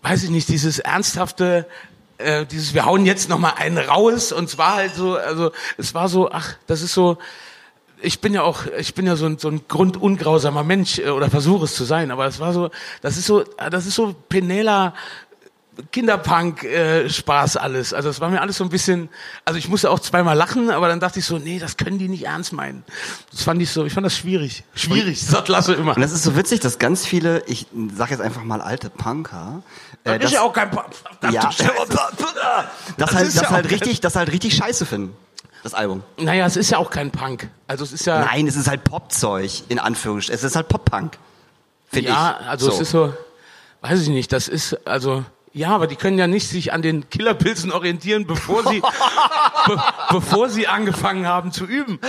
weiß 0.02 0.24
ich 0.24 0.30
nicht, 0.30 0.48
dieses 0.50 0.80
ernsthafte, 0.80 1.68
äh, 2.24 2.46
dieses, 2.46 2.74
wir 2.74 2.86
hauen 2.86 3.06
jetzt 3.06 3.30
noch 3.30 3.40
mal 3.40 3.54
einen 3.58 3.78
raus 3.78 4.32
und 4.32 4.46
es 4.46 4.58
war 4.58 4.76
halt 4.76 4.96
so, 4.96 5.16
also 5.16 5.52
es 5.78 5.94
war 5.94 6.10
so, 6.10 6.32
ach, 6.32 6.56
das 6.68 6.82
ist 6.82 6.94
so, 6.94 7.18
ich 8.02 8.20
bin 8.20 8.34
ja 8.34 8.44
auch, 8.44 8.66
ich 8.78 8.94
bin 8.94 9.06
ja 9.06 9.16
so 9.16 9.26
ein, 9.26 9.38
so 9.38 9.50
ein 9.50 9.62
grundungrausamer 9.68 10.64
Mensch 10.64 11.00
äh, 11.00 11.10
oder 11.10 11.30
versuche 11.30 11.66
es 11.66 11.76
zu 11.76 11.84
sein, 11.84 12.12
aber 12.12 12.26
es 12.26 12.40
war 12.40 12.54
so, 12.54 12.70
das 13.02 13.18
ist 13.18 13.26
so, 13.26 13.42
äh, 13.42 13.70
das 13.70 13.86
ist 13.86 13.96
so 13.96 14.14
Penela 14.30 14.94
Kinderpunk 15.92 16.64
äh, 16.64 17.10
Spaß 17.10 17.58
alles. 17.58 17.94
Also 17.94 18.10
es 18.10 18.22
war 18.22 18.30
mir 18.30 18.42
alles 18.42 18.58
so 18.58 18.64
ein 18.64 18.70
bisschen, 18.70 19.10
also 19.46 19.58
ich 19.58 19.70
musste 19.70 19.90
auch 19.90 20.00
zweimal 20.00 20.38
lachen, 20.38 20.70
aber 20.70 20.88
dann 20.88 21.00
dachte 21.00 21.20
ich 21.20 21.26
so, 21.26 21.40
nee, 21.40 21.60
das 21.60 21.78
können 21.78 21.98
die 21.98 22.08
nicht 22.08 22.26
ernst 22.26 22.54
meinen. 22.54 22.84
Das 23.32 23.44
fand 23.44 23.62
ich 23.62 23.72
so, 23.72 23.86
ich 23.86 23.94
fand 23.94 24.06
das 24.06 24.16
schwierig. 24.16 24.64
Schwierig, 24.76 25.22
sagt 25.22 25.48
Lasse 25.54 25.74
immer. 25.74 25.96
Und 25.96 26.02
das 26.02 26.12
ist 26.12 26.24
so 26.24 26.36
witzig, 26.36 26.60
dass 26.60 26.80
ganz 26.80 27.06
viele, 27.06 27.44
ich 27.48 27.68
sag 27.96 28.12
jetzt 28.12 28.22
einfach 28.22 28.44
mal 28.44 28.62
alte 28.62 28.90
Punker, 28.90 29.64
äh, 30.04 30.20
Das 30.20 30.32
ist 30.32 30.34
ja 30.36 30.42
auch 30.42 30.54
kein 30.54 30.70
Pa- 30.72 30.86
ja, 31.32 31.52
Scheiße. 31.52 31.66
das, 32.98 33.14
halt, 33.14 33.28
ist 33.28 33.38
das 33.38 33.44
ja 33.44 33.50
halt 33.52 33.70
richtig, 33.72 34.02
das 34.02 34.16
halt 34.16 34.32
richtig 34.32 34.56
scheiße 34.56 34.86
finden. 34.86 35.16
Das 35.64 35.74
Album. 35.74 36.04
Naja, 36.18 36.46
es 36.46 36.58
ist 36.58 36.72
ja 36.72 36.78
auch 36.78 36.90
kein 36.90 37.10
Punk. 37.12 37.50
Also 37.68 37.86
es 37.86 37.94
ist 37.94 38.06
ja. 38.06 38.20
Nein, 38.26 38.48
es 38.48 38.58
ist 38.58 38.68
halt 38.68 38.84
Popzeug, 38.84 39.50
in 39.70 39.80
Anführungsstrichen. 39.80 40.36
Es 40.38 40.44
ist 40.44 40.56
halt 40.58 40.68
Pop-Punk. 40.68 41.18
Finde 41.88 42.10
Ja, 42.10 42.38
ich. 42.42 42.48
also 42.48 42.70
es 42.70 42.82
ist 42.82 42.92
so, 42.92 43.14
weiß 43.82 44.02
ich 44.02 44.10
nicht, 44.10 44.34
das 44.34 44.50
ist, 44.50 44.86
also, 44.86 45.24
ja, 45.54 45.70
aber 45.70 45.88
die 45.88 45.96
können 45.96 46.18
ja 46.18 46.28
nicht 46.28 46.50
sich 46.50 46.74
an 46.74 46.82
den 46.82 47.10
Killerpilzen 47.10 47.72
orientieren, 47.72 48.26
bevor 48.28 48.68
sie, 48.68 48.82
be, 49.68 49.84
bevor 50.10 50.50
sie 50.50 50.68
angefangen 50.68 51.28
haben 51.28 51.54
zu 51.54 51.66
üben. 51.66 52.00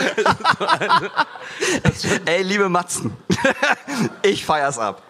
Ey, 2.25 2.43
liebe 2.43 2.69
Matzen. 2.69 3.13
ich 4.23 4.45
feier's 4.45 4.79
ab. 4.79 5.03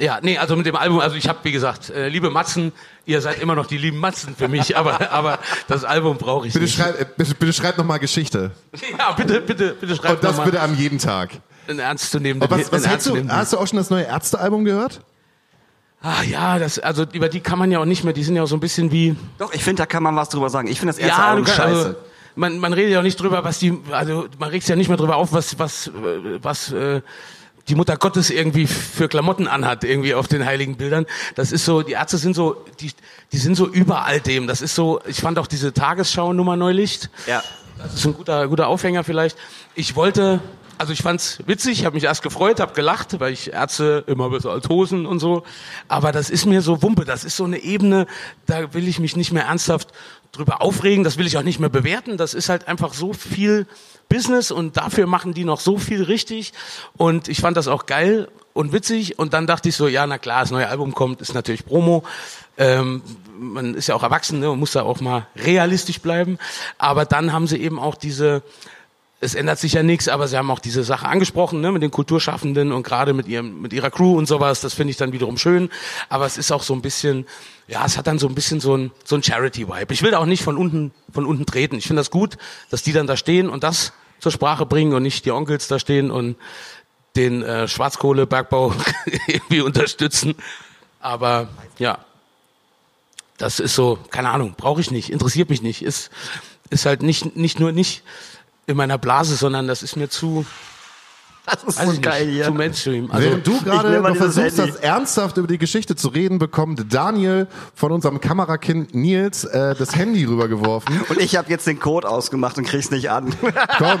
Ja, 0.00 0.18
nee, 0.22 0.38
also 0.38 0.56
mit 0.56 0.64
dem 0.64 0.76
Album, 0.76 0.98
also 0.98 1.14
ich 1.14 1.28
habe, 1.28 1.40
wie 1.42 1.52
gesagt, 1.52 1.90
äh, 1.90 2.08
liebe 2.08 2.30
Matzen, 2.30 2.72
ihr 3.04 3.20
seid 3.20 3.38
immer 3.40 3.54
noch 3.54 3.66
die 3.66 3.76
lieben 3.76 3.98
Matzen 3.98 4.34
für 4.34 4.48
mich, 4.48 4.76
aber, 4.76 5.10
aber 5.10 5.38
das 5.68 5.84
Album 5.84 6.16
brauche 6.16 6.46
ich 6.46 6.54
Bitte 6.54 6.64
nicht. 6.64 6.74
schreib, 6.74 6.98
äh, 6.98 7.06
bitte, 7.16 7.34
bitte 7.34 7.52
schreib 7.52 7.76
noch 7.76 7.84
mal 7.84 7.98
Geschichte. 7.98 8.52
Ja, 8.98 9.12
bitte, 9.12 9.40
bitte, 9.42 9.76
bitte 9.78 9.94
schreibt 9.96 10.14
Und 10.16 10.24
das 10.24 10.38
noch 10.38 10.44
bitte 10.44 10.60
an 10.60 10.76
jedem 10.76 10.98
Tag. 10.98 11.30
einen 11.68 11.80
ernstzunehmenden, 11.80 12.50
Und 12.50 12.58
was, 12.58 12.72
was 12.72 12.82
einen 12.82 12.90
hältst 12.90 13.06
du, 13.08 13.28
hast 13.28 13.52
du 13.52 13.58
auch 13.58 13.66
schon 13.66 13.76
das 13.76 13.90
neue 13.90 14.04
Ärztealbum 14.04 14.64
gehört? 14.64 15.02
Ah 16.02 16.22
ja, 16.22 16.58
das, 16.58 16.78
also 16.78 17.04
über 17.12 17.28
die 17.28 17.40
kann 17.40 17.58
man 17.58 17.70
ja 17.70 17.78
auch 17.78 17.84
nicht 17.84 18.04
mehr, 18.04 18.14
die 18.14 18.24
sind 18.24 18.34
ja 18.34 18.42
auch 18.42 18.48
so 18.48 18.56
ein 18.56 18.60
bisschen 18.60 18.90
wie, 18.90 19.16
Doch, 19.36 19.52
ich 19.52 19.62
finde, 19.62 19.82
da 19.82 19.86
kann 19.86 20.02
man 20.02 20.16
was 20.16 20.30
drüber 20.30 20.48
sagen. 20.48 20.68
Ich 20.68 20.78
finde 20.80 20.94
das 20.94 20.98
erste 20.98 21.20
ja, 21.20 21.46
scheiße. 21.46 21.62
also, 21.62 21.94
man, 22.36 22.58
man 22.58 22.72
redet 22.72 22.92
ja 22.92 23.00
auch 23.00 23.04
nicht 23.04 23.20
drüber, 23.20 23.44
was 23.44 23.58
die, 23.58 23.78
also 23.90 24.26
man 24.38 24.48
regt 24.48 24.64
sich 24.64 24.70
ja 24.70 24.76
nicht 24.76 24.88
mehr 24.88 24.96
drüber 24.96 25.16
auf, 25.16 25.34
was, 25.34 25.58
was, 25.58 25.88
äh, 25.88 25.90
was 26.42 26.72
äh, 26.72 27.02
die 27.68 27.74
Mutter 27.74 27.96
Gottes 27.96 28.30
irgendwie 28.30 28.66
für 28.66 29.08
Klamotten 29.08 29.46
anhat, 29.46 29.84
irgendwie 29.84 30.14
auf 30.14 30.28
den 30.28 30.44
heiligen 30.44 30.76
Bildern. 30.76 31.06
Das 31.34 31.52
ist 31.52 31.64
so, 31.64 31.82
die 31.82 31.92
Ärzte 31.92 32.18
sind 32.18 32.34
so, 32.34 32.64
die, 32.80 32.92
die 33.32 33.38
sind 33.38 33.54
so 33.54 33.68
überall 33.68 34.20
dem. 34.20 34.46
Das 34.46 34.62
ist 34.62 34.74
so, 34.74 35.00
ich 35.06 35.20
fand 35.20 35.38
auch 35.38 35.46
diese 35.46 35.72
Tagesschau-Nummer 35.72 36.56
neulich. 36.56 37.00
ja. 37.26 37.42
Das 37.82 37.94
ist 37.94 38.04
ein 38.04 38.14
guter, 38.14 38.46
guter 38.48 38.66
Aufhänger 38.68 39.04
vielleicht. 39.04 39.38
Ich 39.74 39.96
wollte, 39.96 40.40
also 40.76 40.92
ich 40.92 41.02
fand's 41.02 41.38
witzig, 41.46 41.80
ich 41.80 41.84
habe 41.86 41.94
mich 41.94 42.04
erst 42.04 42.22
gefreut, 42.22 42.60
habe 42.60 42.74
gelacht, 42.74 43.20
weil 43.20 43.32
ich 43.32 43.52
Ärzte 43.52 44.04
immer 44.06 44.28
besser 44.28 44.50
als 44.50 44.68
Hosen 44.68 45.06
und 45.06 45.18
so. 45.18 45.44
Aber 45.88 46.12
das 46.12 46.28
ist 46.28 46.44
mir 46.44 46.60
so 46.60 46.82
Wumpe, 46.82 47.06
das 47.06 47.24
ist 47.24 47.36
so 47.36 47.44
eine 47.44 47.58
Ebene, 47.58 48.06
da 48.44 48.74
will 48.74 48.86
ich 48.86 48.98
mich 48.98 49.16
nicht 49.16 49.32
mehr 49.32 49.44
ernsthaft 49.44 49.92
drüber 50.32 50.60
aufregen, 50.62 51.04
das 51.04 51.16
will 51.16 51.26
ich 51.26 51.38
auch 51.38 51.42
nicht 51.42 51.58
mehr 51.58 51.70
bewerten. 51.70 52.16
Das 52.16 52.34
ist 52.34 52.48
halt 52.48 52.68
einfach 52.68 52.92
so 52.92 53.12
viel 53.12 53.66
Business 54.10 54.50
und 54.50 54.76
dafür 54.76 55.06
machen 55.06 55.32
die 55.32 55.44
noch 55.44 55.60
so 55.60 55.78
viel 55.78 56.02
richtig. 56.02 56.52
Und 56.98 57.28
ich 57.28 57.40
fand 57.40 57.56
das 57.56 57.68
auch 57.68 57.86
geil 57.86 58.28
und 58.52 58.72
witzig. 58.74 59.18
Und 59.18 59.32
dann 59.32 59.46
dachte 59.46 59.70
ich 59.70 59.76
so, 59.76 59.88
ja, 59.88 60.06
na 60.06 60.18
klar, 60.18 60.40
das 60.40 60.50
neue 60.50 60.68
Album 60.68 60.92
kommt, 60.92 61.22
ist 61.22 61.32
natürlich 61.32 61.64
Promo. 61.64 62.02
Ähm, 62.58 63.02
man 63.38 63.74
ist 63.74 63.86
ja 63.86 63.94
auch 63.94 64.02
erwachsen 64.02 64.40
ne, 64.40 64.50
und 64.50 64.58
muss 64.58 64.72
da 64.72 64.82
auch 64.82 65.00
mal 65.00 65.26
realistisch 65.36 66.00
bleiben. 66.00 66.38
Aber 66.76 67.06
dann 67.06 67.32
haben 67.32 67.46
sie 67.46 67.56
eben 67.56 67.78
auch 67.78 67.94
diese, 67.94 68.42
es 69.22 69.34
ändert 69.34 69.58
sich 69.58 69.74
ja 69.74 69.82
nichts, 69.82 70.08
aber 70.08 70.28
sie 70.28 70.38
haben 70.38 70.50
auch 70.50 70.58
diese 70.58 70.82
Sache 70.82 71.06
angesprochen, 71.06 71.60
ne, 71.60 71.70
mit 71.72 71.82
den 71.82 71.90
Kulturschaffenden 71.90 72.72
und 72.72 72.82
gerade 72.82 73.12
mit 73.12 73.28
ihrem, 73.28 73.60
mit 73.60 73.74
ihrer 73.74 73.90
Crew 73.90 74.16
und 74.16 74.26
sowas. 74.26 74.62
Das 74.62 74.72
finde 74.72 74.92
ich 74.92 74.96
dann 74.96 75.12
wiederum 75.12 75.36
schön. 75.36 75.68
Aber 76.08 76.24
es 76.24 76.38
ist 76.38 76.50
auch 76.50 76.62
so 76.62 76.72
ein 76.72 76.80
bisschen, 76.80 77.26
ja, 77.68 77.84
es 77.84 77.98
hat 77.98 78.06
dann 78.06 78.18
so 78.18 78.28
ein 78.28 78.34
bisschen 78.34 78.60
so 78.60 78.74
ein, 78.76 78.90
so 79.04 79.16
ein 79.16 79.22
Charity-Vibe. 79.22 79.92
Ich 79.92 80.02
will 80.02 80.12
da 80.12 80.18
auch 80.18 80.26
nicht 80.26 80.42
von 80.42 80.56
unten, 80.56 80.92
von 81.12 81.26
unten 81.26 81.44
treten. 81.44 81.76
Ich 81.76 81.86
finde 81.86 82.00
das 82.00 82.10
gut, 82.10 82.38
dass 82.70 82.82
die 82.82 82.92
dann 82.92 83.06
da 83.06 83.16
stehen 83.16 83.50
und 83.50 83.62
das 83.62 83.92
zur 84.20 84.32
Sprache 84.32 84.64
bringen 84.64 84.94
und 84.94 85.02
nicht 85.02 85.26
die 85.26 85.32
Onkels 85.32 85.68
da 85.68 85.78
stehen 85.78 86.10
und 86.10 86.36
den 87.14 87.42
äh, 87.42 87.68
Schwarzkohlebergbau 87.68 88.72
irgendwie 89.26 89.60
unterstützen. 89.60 90.34
Aber 90.98 91.48
ja, 91.78 91.98
das 93.36 93.60
ist 93.60 93.74
so, 93.74 93.98
keine 94.10 94.30
Ahnung, 94.30 94.54
brauche 94.56 94.80
ich 94.80 94.90
nicht, 94.90 95.10
interessiert 95.10 95.50
mich 95.50 95.60
nicht. 95.60 95.82
Ist, 95.82 96.10
ist 96.70 96.86
halt 96.86 97.02
nicht, 97.02 97.36
nicht 97.36 97.60
nur 97.60 97.72
nicht 97.72 98.02
in 98.70 98.76
meiner 98.76 98.98
Blase, 98.98 99.36
sondern 99.36 99.66
das 99.68 99.82
ist 99.82 99.96
mir 99.96 100.08
zu, 100.08 100.46
Das 101.46 101.62
ist 101.64 101.78
so 101.94 102.00
geil 102.00 102.26
nicht, 102.26 102.34
hier. 102.36 102.44
zu 102.46 102.52
Mainstream. 102.52 103.10
Also, 103.10 103.28
Während 103.28 103.46
du 103.46 103.60
gerade 103.62 104.00
noch 104.00 104.16
versuchst, 104.16 104.58
Handy. 104.58 104.72
das 104.72 104.80
ernsthaft 104.80 105.36
über 105.36 105.46
die 105.48 105.58
Geschichte 105.58 105.96
zu 105.96 106.08
reden, 106.08 106.38
bekommt 106.38 106.92
Daniel 106.92 107.46
von 107.74 107.92
unserem 107.92 108.20
Kamerakind 108.20 108.94
Nils 108.94 109.44
äh, 109.44 109.74
das 109.74 109.94
Handy 109.96 110.24
rübergeworfen. 110.24 111.00
Und 111.08 111.18
ich 111.20 111.36
habe 111.36 111.50
jetzt 111.50 111.66
den 111.66 111.80
Code 111.80 112.08
ausgemacht 112.08 112.56
und 112.58 112.64
krieg's 112.66 112.90
nicht 112.90 113.10
an. 113.10 113.34
Komm, 113.78 114.00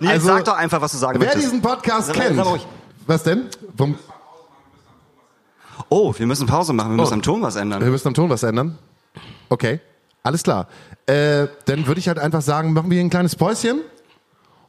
Nils, 0.00 0.12
Also, 0.12 0.26
sag 0.26 0.44
doch 0.44 0.56
einfach, 0.56 0.80
was 0.80 0.92
du 0.92 0.98
sagen 0.98 1.20
wer 1.20 1.26
möchtest. 1.28 1.46
diesen 1.46 1.62
Podcast 1.62 2.08
Sag- 2.08 2.16
kennt. 2.16 2.36
sag. 2.36 2.60
Was 3.06 3.22
denn? 3.22 3.48
Warum- 3.76 3.98
Oh, 5.88 6.14
wir 6.16 6.26
müssen 6.26 6.46
Pause 6.46 6.72
machen, 6.72 6.90
wir 6.92 6.96
müssen 6.96 7.12
Oh. 7.12 7.14
am 7.14 7.22
Ton 7.22 7.42
was 7.42 7.56
ändern. 7.56 7.82
Wir 7.82 7.90
müssen 7.90 8.08
am 8.08 8.14
Ton 8.14 8.28
was 8.30 8.42
ändern. 8.42 8.78
Okay, 9.48 9.80
alles 10.24 10.42
klar. 10.42 10.66
Äh, 11.06 11.46
dann 11.66 11.86
würde 11.86 12.00
ich 12.00 12.08
halt 12.08 12.18
einfach 12.18 12.42
sagen, 12.42 12.72
machen 12.72 12.90
wir 12.90 12.96
hier 12.96 13.04
ein 13.04 13.10
kleines 13.10 13.36
Päuschen. 13.36 13.82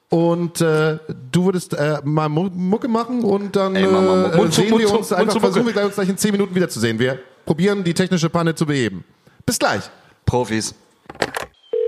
Und 0.09 0.61
äh, 0.61 0.99
du 1.31 1.45
würdest 1.45 1.73
äh, 1.73 1.97
mal 2.03 2.29
Mu- 2.29 2.51
Mucke 2.53 2.87
machen 2.87 3.23
und 3.23 3.55
dann 3.55 3.75
Ey, 3.75 3.87
mach 3.87 4.01
mal 4.01 4.33
äh, 4.33 4.37
Mund 4.37 4.53
sehen 4.53 4.69
Mund 4.69 4.81
wir 4.83 4.91
uns 4.91 5.09
Mund 5.09 5.19
einfach, 5.19 5.39
versuchen 5.39 5.65
wir 5.65 5.73
gleich, 5.73 5.85
uns 5.85 5.95
gleich 5.95 6.09
in 6.09 6.17
10 6.17 6.31
Minuten 6.31 6.53
wiederzusehen. 6.53 6.99
Wir 6.99 7.17
probieren 7.45 7.83
die 7.83 7.93
technische 7.95 8.29
Panne 8.29 8.53
zu 8.53 8.67
beheben. 8.67 9.03
Bis 9.45 9.57
gleich. 9.57 9.81
Profis. 10.25 10.75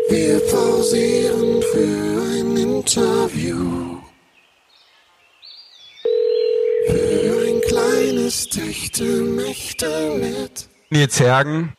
Wir 0.10 0.40
pausieren 0.40 1.62
für 1.72 2.22
ein 2.42 2.58
Interview. 2.58 3.98
Für 6.88 7.48
ein 7.48 7.62
kleines 7.68 8.48
Techtelmächte 8.48 9.88
mit. 10.20 10.68
Nils 10.90 11.20
Hergen. 11.20 11.74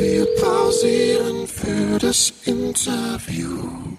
Wir 0.00 0.26
pausieren 0.36 1.46
für 1.46 1.98
das 1.98 2.32
Interview. 2.46 3.98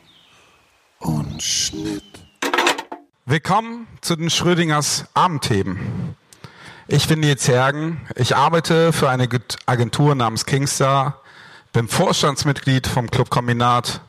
Und 0.98 1.44
Schnitt. 1.44 2.02
Willkommen 3.28 3.86
zu 4.02 4.16
den 4.16 4.32
Schrödingers 4.32 5.06
Abendthemen. 5.14 6.16
Ich 6.88 7.08
bin 7.08 7.20
Nils 7.20 7.48
Hergen. 7.48 8.02
Ich 8.16 8.36
arbeite 8.36 8.94
für 8.94 9.12
eine 9.12 9.30
Agentur 9.68 10.16
namens 10.16 10.48
Kingstar, 10.48 11.22
bin 11.72 11.88
Vorstandsmitglied 11.88 12.88
vom 12.88 13.12
Club 13.12 13.30
Kombinat 13.30 14.02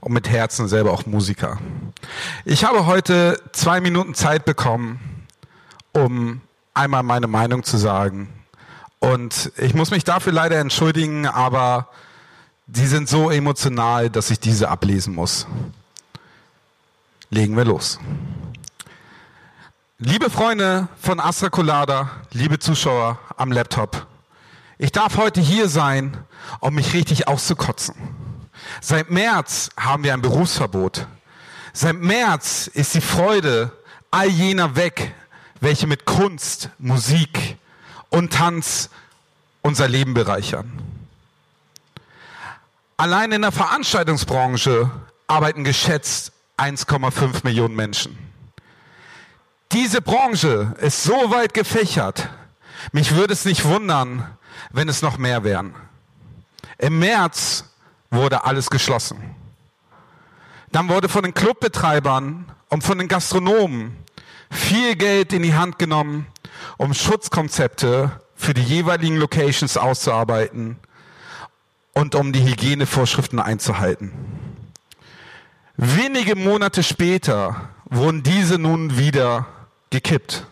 und 0.00 0.14
mit 0.14 0.30
Herzen 0.30 0.66
selber 0.66 0.92
auch 0.92 1.04
Musiker. 1.04 1.58
Ich 2.46 2.64
habe 2.64 2.86
heute 2.86 3.38
zwei 3.52 3.82
Minuten 3.82 4.14
Zeit 4.14 4.46
bekommen, 4.46 5.26
um 5.92 6.40
einmal 6.72 7.02
meine 7.02 7.26
Meinung 7.26 7.64
zu 7.64 7.76
sagen. 7.76 8.43
Und 9.04 9.52
ich 9.58 9.74
muss 9.74 9.90
mich 9.90 10.02
dafür 10.04 10.32
leider 10.32 10.58
entschuldigen, 10.58 11.26
aber 11.26 11.88
die 12.66 12.86
sind 12.86 13.06
so 13.06 13.30
emotional, 13.30 14.08
dass 14.08 14.30
ich 14.30 14.40
diese 14.40 14.70
ablesen 14.70 15.14
muss. 15.14 15.46
Legen 17.28 17.54
wir 17.54 17.66
los. 17.66 17.98
Liebe 19.98 20.30
Freunde 20.30 20.88
von 20.98 21.20
Astra 21.20 21.50
Colada, 21.50 22.12
liebe 22.32 22.58
Zuschauer 22.58 23.18
am 23.36 23.52
Laptop, 23.52 24.06
ich 24.78 24.90
darf 24.90 25.18
heute 25.18 25.42
hier 25.42 25.68
sein, 25.68 26.16
um 26.60 26.74
mich 26.74 26.94
richtig 26.94 27.28
auszukotzen. 27.28 27.94
Seit 28.80 29.10
März 29.10 29.68
haben 29.78 30.02
wir 30.02 30.14
ein 30.14 30.22
Berufsverbot. 30.22 31.06
Seit 31.74 31.96
März 31.96 32.68
ist 32.68 32.94
die 32.94 33.02
Freude 33.02 33.70
all 34.10 34.28
jener 34.28 34.76
weg, 34.76 35.14
welche 35.60 35.86
mit 35.86 36.06
Kunst, 36.06 36.70
Musik 36.78 37.58
und 38.14 38.32
Tanz 38.32 38.90
unser 39.60 39.88
Leben 39.88 40.14
bereichern. 40.14 40.70
Allein 42.96 43.32
in 43.32 43.42
der 43.42 43.50
Veranstaltungsbranche 43.50 44.88
arbeiten 45.26 45.64
geschätzt 45.64 46.30
1,5 46.56 47.40
Millionen 47.42 47.74
Menschen. 47.74 48.16
Diese 49.72 50.00
Branche 50.00 50.76
ist 50.80 51.02
so 51.02 51.32
weit 51.32 51.54
gefächert. 51.54 52.28
Mich 52.92 53.16
würde 53.16 53.32
es 53.32 53.44
nicht 53.44 53.64
wundern, 53.64 54.36
wenn 54.70 54.88
es 54.88 55.02
noch 55.02 55.18
mehr 55.18 55.42
wären. 55.42 55.74
Im 56.78 57.00
März 57.00 57.64
wurde 58.10 58.44
alles 58.44 58.70
geschlossen. 58.70 59.34
Dann 60.70 60.88
wurde 60.88 61.08
von 61.08 61.24
den 61.24 61.34
Clubbetreibern 61.34 62.46
und 62.68 62.84
von 62.84 62.98
den 62.98 63.08
Gastronomen 63.08 63.96
viel 64.54 64.96
Geld 64.96 65.32
in 65.32 65.42
die 65.42 65.54
Hand 65.54 65.78
genommen, 65.78 66.26
um 66.76 66.94
Schutzkonzepte 66.94 68.20
für 68.36 68.54
die 68.54 68.62
jeweiligen 68.62 69.16
Locations 69.16 69.76
auszuarbeiten 69.76 70.76
und 71.92 72.14
um 72.14 72.32
die 72.32 72.44
Hygienevorschriften 72.44 73.38
einzuhalten. 73.38 74.12
Wenige 75.76 76.36
Monate 76.36 76.82
später 76.82 77.68
wurden 77.86 78.22
diese 78.22 78.58
nun 78.58 78.96
wieder 78.96 79.46
gekippt. 79.90 80.46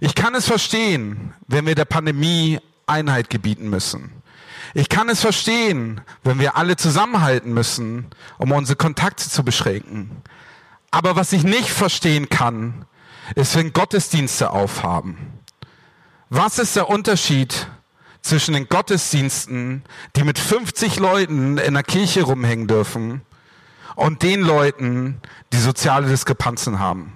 Ich 0.00 0.14
kann 0.14 0.34
es 0.34 0.46
verstehen, 0.46 1.34
wenn 1.46 1.66
wir 1.66 1.74
der 1.74 1.84
Pandemie 1.84 2.60
Einheit 2.86 3.30
gebieten 3.30 3.70
müssen. 3.70 4.10
Ich 4.74 4.88
kann 4.88 5.08
es 5.08 5.20
verstehen, 5.20 6.00
wenn 6.24 6.38
wir 6.38 6.56
alle 6.56 6.76
zusammenhalten 6.76 7.52
müssen, 7.52 8.06
um 8.38 8.52
unsere 8.52 8.76
Kontakte 8.76 9.28
zu 9.28 9.44
beschränken. 9.44 10.22
Aber 10.90 11.14
was 11.14 11.32
ich 11.32 11.44
nicht 11.44 11.70
verstehen 11.70 12.28
kann, 12.28 12.86
ist, 13.34 13.56
wenn 13.56 13.72
Gottesdienste 13.72 14.50
aufhaben. 14.50 15.38
Was 16.30 16.58
ist 16.58 16.76
der 16.76 16.88
Unterschied 16.88 17.66
zwischen 18.22 18.54
den 18.54 18.68
Gottesdiensten, 18.68 19.84
die 20.16 20.24
mit 20.24 20.38
50 20.38 20.98
Leuten 20.98 21.58
in 21.58 21.74
der 21.74 21.82
Kirche 21.82 22.22
rumhängen 22.22 22.66
dürfen, 22.66 23.22
und 23.94 24.22
den 24.22 24.40
Leuten, 24.40 25.20
die 25.52 25.58
soziale 25.58 26.08
Diskrepanzen 26.08 26.78
haben? 26.78 27.12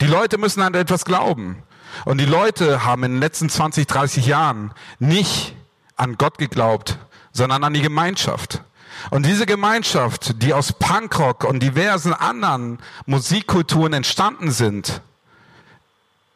Die 0.00 0.06
Leute 0.06 0.38
müssen 0.38 0.62
an 0.62 0.74
etwas 0.74 1.04
glauben. 1.04 1.62
Und 2.04 2.18
die 2.18 2.26
Leute 2.26 2.84
haben 2.84 3.04
in 3.04 3.12
den 3.12 3.20
letzten 3.20 3.48
20, 3.48 3.86
30 3.86 4.26
Jahren 4.26 4.72
nicht 4.98 5.54
an 5.96 6.16
Gott 6.16 6.38
geglaubt, 6.38 6.98
sondern 7.32 7.64
an 7.64 7.74
die 7.74 7.82
Gemeinschaft. 7.82 8.62
Und 9.10 9.26
diese 9.26 9.46
Gemeinschaft, 9.46 10.42
die 10.42 10.52
aus 10.52 10.72
Punkrock 10.72 11.44
und 11.44 11.62
diversen 11.62 12.12
anderen 12.12 12.78
Musikkulturen 13.06 13.92
entstanden 13.92 14.50
sind, 14.50 15.02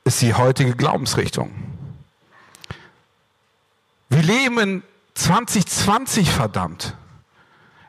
ist 0.04 0.20
die 0.20 0.34
heutige 0.34 0.74
Glaubensrichtung. 0.74 1.52
Wir 4.08 4.22
leben 4.22 4.58
in 4.58 4.82
2020, 5.14 6.30
verdammt. 6.30 6.94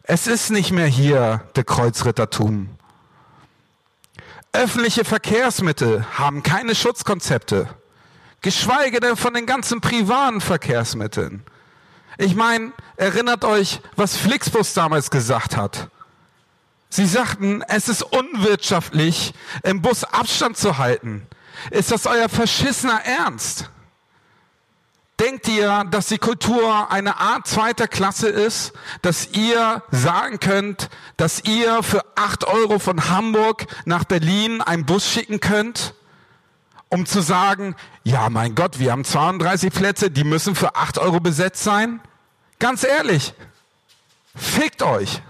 Es 0.03 0.27
ist 0.27 0.51
nicht 0.51 0.71
mehr 0.71 0.87
hier 0.87 1.43
der 1.55 1.63
Kreuzrittertum. 1.63 2.69
Öffentliche 4.51 5.03
Verkehrsmittel 5.03 6.05
haben 6.17 6.43
keine 6.43 6.75
Schutzkonzepte, 6.75 7.67
geschweige 8.41 8.99
denn 8.99 9.15
von 9.15 9.33
den 9.33 9.45
ganzen 9.45 9.81
privaten 9.81 10.41
Verkehrsmitteln. 10.41 11.43
Ich 12.17 12.35
meine, 12.35 12.71
erinnert 12.95 13.43
euch, 13.45 13.81
was 13.95 14.15
Flixbus 14.15 14.73
damals 14.73 15.09
gesagt 15.09 15.57
hat. 15.57 15.89
Sie 16.89 17.07
sagten, 17.07 17.63
es 17.67 17.89
ist 17.89 18.03
unwirtschaftlich, 18.03 19.33
im 19.63 19.81
Bus 19.81 20.03
Abstand 20.03 20.57
zu 20.57 20.77
halten. 20.77 21.25
Ist 21.71 21.91
das 21.91 22.05
euer 22.05 22.29
verschissener 22.29 23.01
Ernst? 23.05 23.69
Denkt 25.19 25.47
ihr, 25.47 25.85
dass 25.91 26.07
die 26.07 26.17
Kultur 26.17 26.91
eine 26.91 27.19
Art 27.19 27.47
zweiter 27.47 27.87
Klasse 27.87 28.27
ist, 28.27 28.73
dass 29.03 29.29
ihr 29.33 29.83
sagen 29.91 30.39
könnt, 30.39 30.89
dass 31.17 31.43
ihr 31.45 31.83
für 31.83 32.03
acht 32.15 32.45
Euro 32.45 32.79
von 32.79 33.09
Hamburg 33.09 33.67
nach 33.85 34.05
Berlin 34.05 34.61
einen 34.61 34.85
Bus 34.85 35.07
schicken 35.07 35.39
könnt, 35.39 35.93
um 36.89 37.05
zu 37.05 37.21
sagen, 37.21 37.75
ja 38.03 38.29
mein 38.29 38.55
Gott, 38.55 38.79
wir 38.79 38.91
haben 38.91 39.05
32 39.05 39.71
Plätze, 39.71 40.11
die 40.11 40.23
müssen 40.23 40.55
für 40.55 40.75
acht 40.75 40.97
Euro 40.97 41.19
besetzt 41.19 41.63
sein? 41.63 42.01
Ganz 42.57 42.83
ehrlich, 42.83 43.33
fickt 44.35 44.81
euch. 44.81 45.21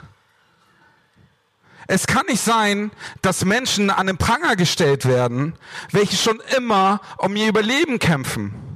Es 1.87 2.07
kann 2.07 2.25
nicht 2.27 2.41
sein, 2.41 2.91
dass 3.21 3.45
Menschen 3.45 3.89
an 3.89 4.07
den 4.07 4.17
Pranger 4.17 4.55
gestellt 4.55 5.05
werden, 5.05 5.53
welche 5.91 6.15
schon 6.15 6.41
immer 6.55 7.01
um 7.17 7.35
ihr 7.35 7.47
Überleben 7.47 7.99
kämpfen 7.99 8.73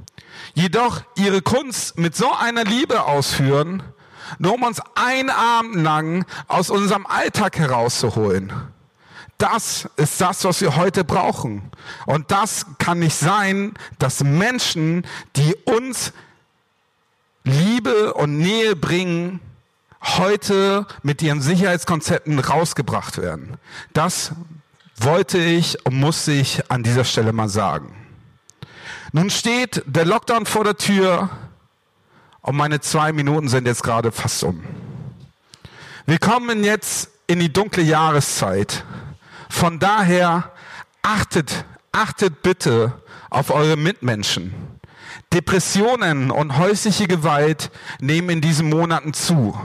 jedoch 0.58 1.02
ihre 1.16 1.40
Kunst 1.40 1.98
mit 1.98 2.16
so 2.16 2.32
einer 2.32 2.64
Liebe 2.64 3.04
ausführen, 3.04 3.82
nur 4.38 4.54
um 4.54 4.64
uns 4.64 4.82
einen 4.96 5.30
Abend 5.30 5.76
lang 5.76 6.26
aus 6.48 6.68
unserem 6.68 7.06
Alltag 7.06 7.58
herauszuholen. 7.58 8.52
Das 9.38 9.88
ist 9.96 10.20
das, 10.20 10.44
was 10.44 10.60
wir 10.60 10.74
heute 10.74 11.04
brauchen. 11.04 11.70
Und 12.06 12.32
das 12.32 12.66
kann 12.78 12.98
nicht 12.98 13.14
sein, 13.14 13.74
dass 14.00 14.24
Menschen, 14.24 15.06
die 15.36 15.54
uns 15.64 16.12
Liebe 17.44 18.14
und 18.14 18.38
Nähe 18.38 18.74
bringen, 18.74 19.38
heute 20.02 20.86
mit 21.02 21.22
ihren 21.22 21.40
Sicherheitskonzepten 21.40 22.38
rausgebracht 22.38 23.18
werden. 23.18 23.56
Das 23.92 24.32
wollte 24.96 25.38
ich 25.38 25.84
und 25.86 25.98
musste 25.98 26.32
ich 26.32 26.70
an 26.70 26.82
dieser 26.82 27.04
Stelle 27.04 27.32
mal 27.32 27.48
sagen. 27.48 27.94
Nun 29.12 29.30
steht 29.30 29.82
der 29.86 30.04
Lockdown 30.04 30.46
vor 30.46 30.64
der 30.64 30.76
Tür 30.76 31.30
und 32.42 32.56
meine 32.56 32.80
zwei 32.80 33.12
Minuten 33.12 33.48
sind 33.48 33.66
jetzt 33.66 33.82
gerade 33.82 34.12
fast 34.12 34.42
um. 34.44 34.62
Wir 36.06 36.18
kommen 36.18 36.64
jetzt 36.64 37.10
in 37.26 37.38
die 37.40 37.52
dunkle 37.52 37.82
Jahreszeit. 37.82 38.84
Von 39.48 39.78
daher 39.78 40.52
achtet, 41.02 41.64
achtet 41.92 42.42
bitte 42.42 42.92
auf 43.30 43.50
eure 43.50 43.76
Mitmenschen. 43.76 44.54
Depressionen 45.32 46.30
und 46.30 46.56
häusliche 46.56 47.06
Gewalt 47.06 47.70
nehmen 48.00 48.30
in 48.30 48.40
diesen 48.40 48.68
Monaten 48.68 49.12
zu 49.12 49.58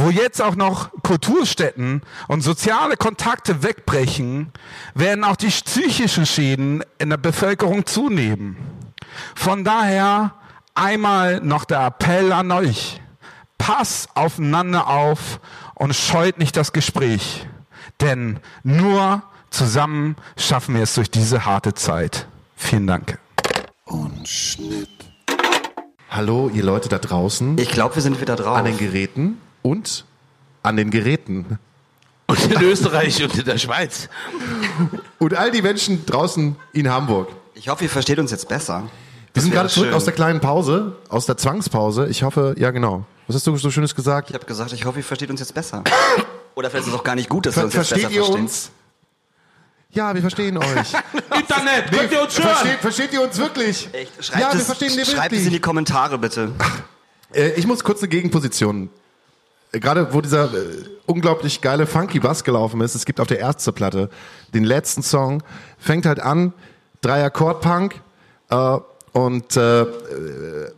wo 0.00 0.10
jetzt 0.10 0.40
auch 0.40 0.56
noch 0.56 0.90
Kulturstätten 1.02 2.02
und 2.28 2.40
soziale 2.42 2.96
Kontakte 2.96 3.62
wegbrechen, 3.62 4.52
werden 4.94 5.24
auch 5.24 5.36
die 5.36 5.48
psychischen 5.48 6.26
Schäden 6.26 6.82
in 6.98 7.10
der 7.10 7.18
Bevölkerung 7.18 7.84
zunehmen. 7.86 8.56
Von 9.34 9.62
daher 9.64 10.32
einmal 10.74 11.40
noch 11.40 11.64
der 11.64 11.84
Appell 11.86 12.32
an 12.32 12.50
euch. 12.50 13.00
Pass 13.58 14.08
aufeinander 14.14 14.88
auf 14.88 15.40
und 15.74 15.94
scheut 15.94 16.38
nicht 16.38 16.56
das 16.56 16.72
Gespräch. 16.72 17.46
Denn 18.00 18.40
nur 18.62 19.22
zusammen 19.50 20.16
schaffen 20.38 20.74
wir 20.74 20.82
es 20.82 20.94
durch 20.94 21.10
diese 21.10 21.44
harte 21.44 21.74
Zeit. 21.74 22.26
Vielen 22.56 22.86
Dank. 22.86 23.18
Und 23.84 24.26
Schnitt. 24.26 24.88
Hallo, 26.08 26.48
ihr 26.48 26.64
Leute 26.64 26.88
da 26.88 26.98
draußen 26.98 27.58
Ich 27.58 27.70
glaube, 27.70 27.96
wir 27.96 28.02
sind 28.02 28.20
wieder 28.20 28.36
drauf. 28.36 28.56
an 28.56 28.64
den 28.64 28.78
Geräten 28.78 29.38
und 29.62 30.04
an 30.62 30.76
den 30.76 30.90
Geräten. 30.90 31.58
Und 32.26 32.44
in 32.52 32.62
Österreich 32.62 33.22
und 33.22 33.36
in 33.36 33.44
der 33.44 33.58
Schweiz. 33.58 34.08
Und 35.18 35.34
all 35.34 35.50
die 35.50 35.62
Menschen 35.62 36.06
draußen 36.06 36.54
in 36.72 36.88
Hamburg. 36.90 37.28
Ich 37.54 37.68
hoffe, 37.68 37.84
ihr 37.84 37.90
versteht 37.90 38.18
uns 38.18 38.30
jetzt 38.30 38.48
besser. 38.48 38.88
Wir 39.34 39.42
sind 39.42 39.52
gerade 39.52 39.68
zurück 39.68 39.88
schön. 39.88 39.94
aus 39.94 40.04
der 40.04 40.14
kleinen 40.14 40.40
Pause, 40.40 40.96
aus 41.08 41.26
der 41.26 41.36
Zwangspause. 41.36 42.08
Ich 42.08 42.22
hoffe, 42.22 42.54
ja 42.58 42.70
genau. 42.70 43.04
Was 43.26 43.36
hast 43.36 43.46
du 43.46 43.56
so 43.56 43.70
Schönes 43.70 43.94
gesagt? 43.94 44.30
Ich 44.30 44.34
habe 44.34 44.44
gesagt, 44.44 44.72
ich 44.72 44.84
hoffe, 44.84 44.98
ihr 44.98 45.04
versteht 45.04 45.30
uns 45.30 45.40
jetzt 45.40 45.54
besser. 45.54 45.84
Oder 46.54 46.68
vielleicht 46.70 46.86
ist 46.88 46.92
es 46.94 46.98
auch 46.98 47.04
gar 47.04 47.14
nicht 47.14 47.28
gut, 47.28 47.46
dass 47.46 47.54
wir 47.54 47.60
Ver 47.60 47.64
uns 47.66 47.74
jetzt 47.74 47.88
versteht 47.88 48.08
besser 48.08 48.14
ihr 48.14 48.24
verstehen. 48.24 48.44
uns? 48.44 48.70
Ja, 49.90 50.14
wir 50.14 50.20
verstehen 50.20 50.56
euch. 50.58 50.92
Internet, 51.36 51.90
könnt 51.92 52.12
ihr 52.12 52.22
uns 52.22 52.38
hören? 52.38 52.48
versteht, 52.48 52.78
versteht 52.80 53.12
ihr 53.12 53.22
uns 53.22 53.38
wirklich? 53.38 53.88
Echt? 53.92 54.24
Schreibt, 54.24 54.40
ja, 54.40 54.52
wir 54.52 54.60
es, 54.60 54.66
verstehen 54.66 55.04
schreibt 55.04 55.34
es 55.34 55.44
in 55.44 55.50
die. 55.50 55.60
Kommentare 55.60 56.18
bitte. 56.18 56.52
Äh, 57.32 57.50
ich 57.50 57.64
muss 57.64 57.84
kurz 57.84 58.00
eine 58.00 58.08
Gegenposition 58.08 58.90
gerade 59.72 60.12
wo 60.12 60.20
dieser 60.20 60.44
äh, 60.44 60.84
unglaublich 61.06 61.60
geile 61.60 61.86
Funky 61.86 62.20
Bass 62.20 62.44
gelaufen 62.44 62.80
ist, 62.80 62.94
es 62.94 63.04
gibt 63.04 63.20
auf 63.20 63.28
der 63.28 63.38
Ärzteplatte 63.38 64.10
den 64.54 64.64
letzten 64.64 65.02
Song, 65.02 65.42
fängt 65.78 66.06
halt 66.06 66.20
an, 66.20 66.52
drei 67.00 67.24
Akkord 67.24 67.60
Punk, 67.60 68.00
äh, 68.50 68.78
und 69.12 69.56
äh, 69.56 69.82
äh, 69.82 69.86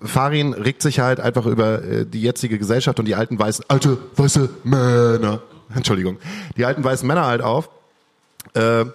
Farin 0.02 0.55
regt 0.55 0.81
sich 0.81 1.00
halt 1.00 1.20
einfach 1.20 1.44
über 1.44 1.83
äh, 1.83 2.07
die 2.07 2.22
jetzige 2.22 2.59
Gesellschaft 2.59 2.98
und 2.98 3.05
die 3.05 3.14
alten 3.14 3.38
weißen, 3.38 3.64
alte 3.68 3.98
weiße 4.16 4.48
Männer, 4.64 5.42
Entschuldigung, 5.74 6.18
die 6.57 6.64
alten 6.64 6.83
weißen 6.83 7.07
Männer 7.07 7.26
halt 7.26 7.42
auf 7.42 7.68
äh, 8.55 8.87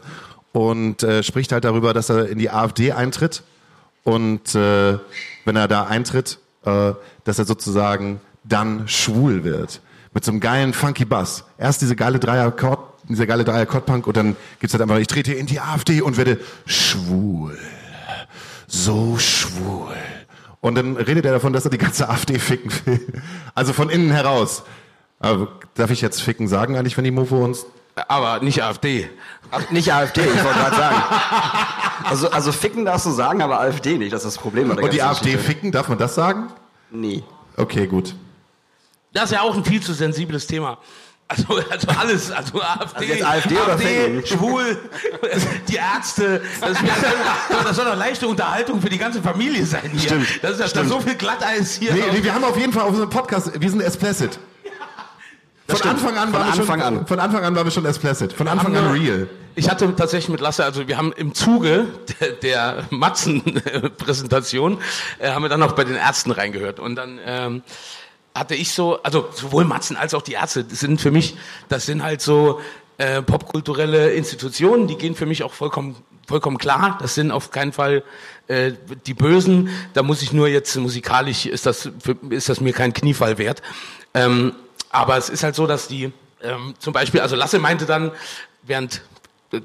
und 0.53 1.03
äh, 1.03 1.21
spricht 1.21 1.51
halt 1.51 1.65
darüber, 1.65 1.93
dass 1.93 2.09
er 2.09 2.29
in 2.29 2.39
die 2.39 2.49
AfD 2.49 2.93
eintritt 2.93 3.43
und 4.03 4.55
äh, 4.55 4.97
wenn 5.45 5.55
er 5.55 5.67
da 5.67 5.83
eintritt, 5.83 6.39
äh, 6.65 6.93
dass 7.23 7.37
er 7.37 7.45
sozusagen 7.45 8.19
dann 8.43 8.87
schwul 8.87 9.43
wird. 9.43 9.81
Mit 10.13 10.25
so 10.25 10.31
einem 10.31 10.39
geilen 10.39 10.73
funky 10.73 11.05
Bass. 11.05 11.43
Erst 11.57 11.81
diese 11.81 11.95
geile 11.95 12.19
Dreier-Akkord, 12.19 12.79
dieser 13.09 13.25
geile 13.25 13.43
Dreier-Akkord-Punk 13.43 14.07
und 14.07 14.17
dann 14.17 14.35
gibt's 14.59 14.73
halt 14.73 14.81
einfach, 14.81 14.97
ich 14.97 15.07
trete 15.07 15.33
in 15.33 15.45
die 15.45 15.59
AfD 15.59 16.01
und 16.01 16.17
werde 16.17 16.39
schwul 16.65 17.57
so 18.67 19.17
schwul. 19.17 19.95
Und 20.59 20.75
dann 20.75 20.97
redet 20.97 21.25
er 21.25 21.31
davon, 21.31 21.53
dass 21.53 21.65
er 21.65 21.71
die 21.71 21.77
ganze 21.77 22.09
AfD 22.09 22.39
ficken 22.39 22.71
will. 22.85 23.21
Also 23.55 23.73
von 23.73 23.89
innen 23.89 24.11
heraus. 24.11 24.63
Aber 25.19 25.47
darf 25.75 25.89
ich 25.89 26.01
jetzt 26.01 26.21
ficken 26.21 26.47
sagen 26.47 26.75
eigentlich, 26.75 26.97
wenn 26.97 27.03
die 27.03 27.11
Mofo 27.11 27.43
uns... 27.43 27.65
Aber 28.07 28.43
nicht 28.43 28.61
AfD. 28.61 29.09
Nicht 29.71 29.91
AfD, 29.91 30.21
ich 30.21 30.43
wollte 30.43 30.59
gerade 30.59 30.75
sagen. 30.75 31.03
Also, 32.03 32.29
also 32.29 32.51
ficken 32.51 32.85
darfst 32.85 33.07
du 33.07 33.11
sagen, 33.11 33.41
aber 33.41 33.59
AfD 33.59 33.97
nicht, 33.97 34.13
das 34.13 34.23
ist 34.23 34.35
das 34.35 34.41
Problem. 34.41 34.69
Und 34.69 34.93
die 34.93 35.01
AfD 35.01 35.37
ficken, 35.37 35.71
darf 35.71 35.89
man 35.89 35.97
das 35.97 36.13
sagen? 36.13 36.49
Nee. 36.91 37.23
Okay, 37.55 37.87
gut. 37.87 38.13
Das 39.17 39.31
ist 39.31 39.31
ja 39.31 39.41
auch 39.41 39.55
ein 39.55 39.65
viel 39.65 39.81
zu 39.81 39.93
sensibles 39.93 40.45
Thema. 40.45 40.77
Also, 41.27 41.59
also 41.69 41.87
alles, 41.99 42.31
also 42.31 42.61
AfD, 42.61 43.11
Also 43.13 43.25
AfD 43.25 43.55
oder 43.57 43.77
Ficken? 43.77 44.25
schwul, 44.25 44.77
die 45.67 45.75
Ärzte, 45.75 46.41
das, 46.61 46.77
ja- 46.81 47.63
das 47.63 47.75
soll 47.75 47.83
doch 47.85 47.97
leichte 47.97 48.27
Unterhaltung 48.27 48.79
für 48.79 48.89
die 48.89 48.97
ganze 48.99 49.21
Familie 49.21 49.65
sein 49.65 49.89
hier. 49.91 49.99
Stimmt, 49.99 50.39
Das 50.43 50.51
ist 50.51 50.59
ja 50.61 50.67
stimmt. 50.69 50.89
so 50.89 50.99
viel 51.01 51.15
Glatteis 51.15 51.75
hier. 51.75 51.93
Nee, 51.93 52.03
nee, 52.13 52.23
wir 52.23 52.33
haben 52.33 52.43
auf 52.45 52.57
jeden 52.57 52.71
Fall 52.71 52.83
auf 52.83 52.89
unserem 52.91 53.09
Podcast, 53.09 53.51
wir 53.59 53.69
sind 53.69 53.81
explicit. 53.81 54.39
Von 55.67 55.75
stimmt. 55.79 55.93
Anfang 55.95 56.17
an 56.17 56.29
Von 56.29 56.33
waren 56.39 56.45
wir 56.45 56.61
Anfang 56.61 56.79
schon, 56.79 56.97
an. 56.99 57.07
Von 57.07 57.19
Anfang 57.19 57.43
an 57.43 57.55
waren 57.57 57.65
wir 57.65 57.71
schon 57.71 57.85
explicit. 57.85 58.31
Von 58.31 58.47
Anfang 58.47 58.77
an 58.77 58.91
real. 58.91 59.27
Ich 59.55 59.69
hatte 59.69 59.93
tatsächlich 59.97 60.29
mit 60.29 60.39
Lasse, 60.39 60.63
also 60.63 60.87
wir 60.87 60.97
haben 60.97 61.11
im 61.11 61.33
Zuge 61.33 61.87
der, 62.21 62.29
der 62.31 62.83
Matzen-Präsentation, 62.91 64.77
äh, 65.19 65.31
haben 65.31 65.41
wir 65.41 65.49
dann 65.49 65.59
noch 65.59 65.73
bei 65.73 65.83
den 65.83 65.95
Ärzten 65.95 66.31
reingehört. 66.31 66.79
Und 66.79 66.95
dann 66.95 67.19
ähm, 67.25 67.63
hatte 68.37 68.55
ich 68.55 68.71
so, 68.71 69.01
also 69.03 69.27
sowohl 69.33 69.65
Matzen 69.65 69.97
als 69.97 70.13
auch 70.13 70.21
die 70.21 70.33
Ärzte, 70.33 70.63
das 70.63 70.79
sind 70.79 71.01
für 71.01 71.11
mich, 71.11 71.35
das 71.69 71.85
sind 71.85 72.03
halt 72.03 72.21
so 72.21 72.61
äh, 72.97 73.21
popkulturelle 73.21 74.11
Institutionen, 74.11 74.87
die 74.87 74.95
gehen 74.95 75.15
für 75.15 75.25
mich 75.25 75.43
auch 75.43 75.53
vollkommen 75.53 75.95
vollkommen 76.27 76.57
klar. 76.57 76.97
Das 77.01 77.15
sind 77.15 77.31
auf 77.31 77.51
keinen 77.51 77.71
Fall 77.71 78.03
äh, 78.47 78.73
die 79.05 79.13
Bösen. 79.13 79.69
Da 79.93 80.03
muss 80.03 80.21
ich 80.21 80.33
nur 80.33 80.47
jetzt 80.47 80.75
musikalisch 80.75 81.45
ist 81.45 81.65
das 81.65 81.89
für, 81.99 82.17
ist 82.29 82.49
das 82.49 82.59
mir 82.59 82.73
kein 82.73 82.93
Kniefall 82.93 83.37
wert. 83.37 83.61
Ähm, 84.13 84.53
aber 84.89 85.17
es 85.17 85.29
ist 85.29 85.43
halt 85.43 85.55
so, 85.55 85.67
dass 85.67 85.87
die 85.87 86.11
ähm, 86.43 86.75
zum 86.79 86.93
Beispiel, 86.93 87.21
also 87.21 87.35
Lasse 87.35 87.59
meinte 87.59 87.85
dann, 87.85 88.11
während 88.63 89.01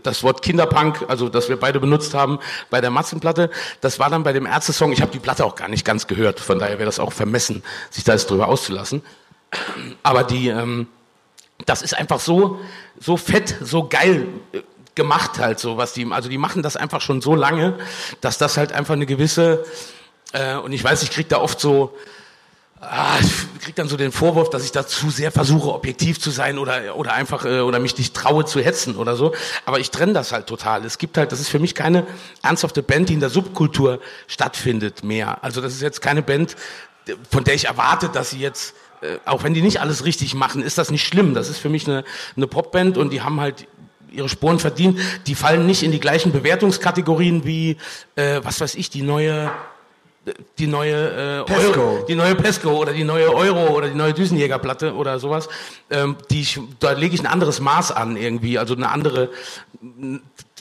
das 0.03 0.23
Wort 0.23 0.43
Kinderpunk, 0.43 1.05
also 1.09 1.29
das 1.29 1.49
wir 1.49 1.59
beide 1.59 1.81
benutzt 1.81 2.15
haben 2.15 2.39
bei 2.71 2.81
der 2.81 2.91
Matzenplatte, 2.91 3.51
das 3.81 3.99
war 3.99 4.11
dann 4.11 4.23
bei 4.23 4.33
dem 4.33 4.47
Ärzte-Song, 4.47 4.93
ich 4.93 5.03
habe 5.03 5.13
die 5.13 5.19
Platte 5.19 5.45
auch 5.45 5.57
gar 5.57 5.69
nicht 5.69 5.85
ganz 5.85 6.07
gehört, 6.07 6.41
von 6.41 6.59
daher 6.59 6.79
wäre 6.79 6.87
das 6.87 7.01
auch 7.01 7.13
vermessen, 7.13 7.63
sich 7.91 8.05
da 8.05 8.13
jetzt 8.13 8.31
drüber 8.31 8.49
auszulassen. 8.49 9.03
Aber 10.03 10.25
die, 10.25 10.49
ähm, 10.49 10.87
das 11.67 11.83
ist 11.83 11.97
einfach 11.97 12.21
so, 12.21 12.61
so 12.99 13.17
fett, 13.17 13.57
so 13.61 13.89
geil 13.89 14.27
äh, 14.53 14.63
gemacht 14.95 15.39
halt 15.39 15.59
so, 15.59 15.77
was 15.77 15.95
die, 15.95 16.07
also 16.11 16.29
die 16.29 16.39
machen 16.39 16.63
das 16.63 16.77
einfach 16.77 17.01
schon 17.01 17.21
so 17.21 17.35
lange, 17.35 17.79
dass 18.21 18.39
das 18.39 18.57
halt 18.57 18.73
einfach 18.73 18.95
eine 18.95 19.07
gewisse, 19.07 19.65
äh, 20.33 20.57
und 20.57 20.73
ich 20.73 20.85
weiß, 20.85 21.03
ich 21.03 21.11
krieg 21.11 21.29
da 21.29 21.39
oft 21.39 21.61
so, 21.61 21.97
ah, 22.83 23.19
ich 23.21 23.61
krieg 23.61 23.75
dann 23.77 23.89
so 23.89 23.97
den 23.97 24.13
Vorwurf, 24.13 24.51
dass 24.51 24.65
ich 24.65 24.73
da 24.73 24.87
zu 24.87 25.11
sehr 25.11 25.31
versuche, 25.31 25.73
objektiv 25.73 26.21
zu 26.21 26.31
sein 26.31 26.59
oder, 26.59 26.97
oder 26.97 27.15
einfach, 27.15 27.45
äh, 27.45 27.61
oder 27.61 27.79
mich 27.79 27.97
nicht 27.97 28.15
traue 28.15 28.45
zu 28.45 28.61
hetzen 28.61 28.97
oder 28.97 29.17
so. 29.17 29.33
Aber 29.65 29.79
ich 29.79 29.91
trenne 29.91 30.13
das 30.13 30.33
halt 30.33 30.47
total. 30.47 30.85
Es 30.85 30.99
gibt 30.99 31.17
halt, 31.17 31.33
das 31.33 31.41
ist 31.41 31.49
für 31.49 31.61
mich 31.61 31.75
keine 31.75 32.07
ernsthafte 32.43 32.83
Band, 32.83 33.09
die 33.09 33.15
in 33.15 33.21
der 33.21 33.31
Subkultur 33.31 34.01
stattfindet 34.27 35.05
mehr. 35.05 35.43
Also 35.43 35.61
das 35.61 35.73
ist 35.73 35.81
jetzt 35.81 36.03
keine 36.03 36.23
Band, 36.23 36.57
von 37.31 37.45
der 37.45 37.55
ich 37.55 37.67
erwarte, 37.67 38.09
dass 38.09 38.31
sie 38.31 38.41
jetzt, 38.41 38.75
äh, 39.01 39.19
auch 39.25 39.45
wenn 39.45 39.55
die 39.55 39.63
nicht 39.63 39.81
alles 39.81 40.05
richtig 40.05 40.35
machen, 40.35 40.63
ist 40.63 40.77
das 40.77 40.91
nicht 40.91 41.07
schlimm. 41.07 41.35
Das 41.35 41.49
ist 41.49 41.59
für 41.59 41.69
mich 41.69 41.87
eine, 41.87 42.05
eine 42.37 42.49
Popband 42.49 42.99
und 42.99 43.13
die 43.13 43.23
haben 43.23 43.41
halt 43.41 43.69
ihre 44.11 44.29
Sporen 44.29 44.59
verdient. 44.59 44.99
Die 45.27 45.35
fallen 45.35 45.67
nicht 45.67 45.83
in 45.85 45.93
die 45.93 46.01
gleichen 46.01 46.33
Bewertungskategorien 46.33 47.45
wie, 47.45 47.77
äh, 48.17 48.41
was 48.43 48.61
weiß 48.61 48.75
ich, 48.75 48.91
die 48.91 49.03
neue 49.03 49.53
die 50.59 50.67
neue 50.67 51.41
äh, 51.41 51.45
Pesco. 51.45 51.81
Euro, 51.81 52.05
die 52.07 52.15
neue 52.15 52.35
Pesco 52.35 52.71
oder 52.71 52.93
die 52.93 53.05
neue 53.05 53.35
Euro 53.35 53.75
oder 53.75 53.89
die 53.89 53.97
neue 53.97 54.15
Düsenjägerplatte 54.15 54.95
oder 54.95 55.19
sowas, 55.19 55.49
ähm, 55.91 56.17
die 56.31 56.43
ich, 56.43 56.61
da 56.79 56.93
lege 56.93 57.15
ich 57.15 57.21
ein 57.21 57.27
anderes 57.27 57.61
Maß 57.61 57.93
an 57.93 58.17
irgendwie, 58.17 58.59
also 58.59 58.75
eine 58.75 58.91
andere. 58.91 59.31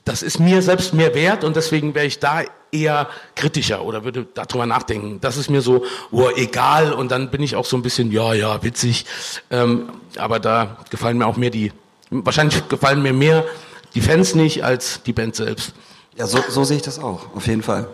Das 0.04 0.24
ist 0.24 0.40
mir 0.40 0.64
selbst 0.64 0.96
mehr 0.96 1.14
wert 1.14 1.44
und 1.44 1.56
deswegen 1.56 1.94
wäre 1.94 2.08
ich 2.08 2.18
da 2.18 2.42
eher 2.72 3.08
kritischer 3.36 3.84
oder 3.84 4.04
würde 4.04 4.26
darüber 4.34 4.66
nachdenken. 4.66 5.20
Das 5.22 5.38
ist 5.38 5.50
mir 5.50 5.62
so, 5.62 5.84
oh, 6.10 6.30
egal 6.36 6.94
und 6.94 7.12
dann 7.12 7.30
bin 7.30 7.44
ich 7.44 7.56
auch 7.56 7.66
so 7.66 7.78
ein 7.78 7.84
bisschen, 7.84 8.12
ja, 8.12 8.34
ja, 8.34 8.64
witzig. 8.64 9.06
Ähm, 9.52 9.90
aber 10.18 10.40
da 10.40 10.78
gefallen 10.90 11.20
mir 11.20 11.28
auch 11.28 11.38
mehr 11.38 11.52
die, 11.52 11.72
wahrscheinlich 12.10 12.68
gefallen 12.68 13.04
mir 13.04 13.14
mehr 13.14 13.46
die 13.94 14.02
Fans 14.02 14.34
nicht 14.34 14.64
als 14.64 15.04
die 15.04 15.14
Band 15.14 15.36
selbst. 15.36 15.74
Ja, 16.18 16.26
so, 16.26 16.40
so 16.50 16.64
sehe 16.64 16.78
ich 16.78 16.84
das 16.84 16.98
auch, 16.98 17.36
auf 17.36 17.46
jeden 17.46 17.62
Fall. 17.62 17.88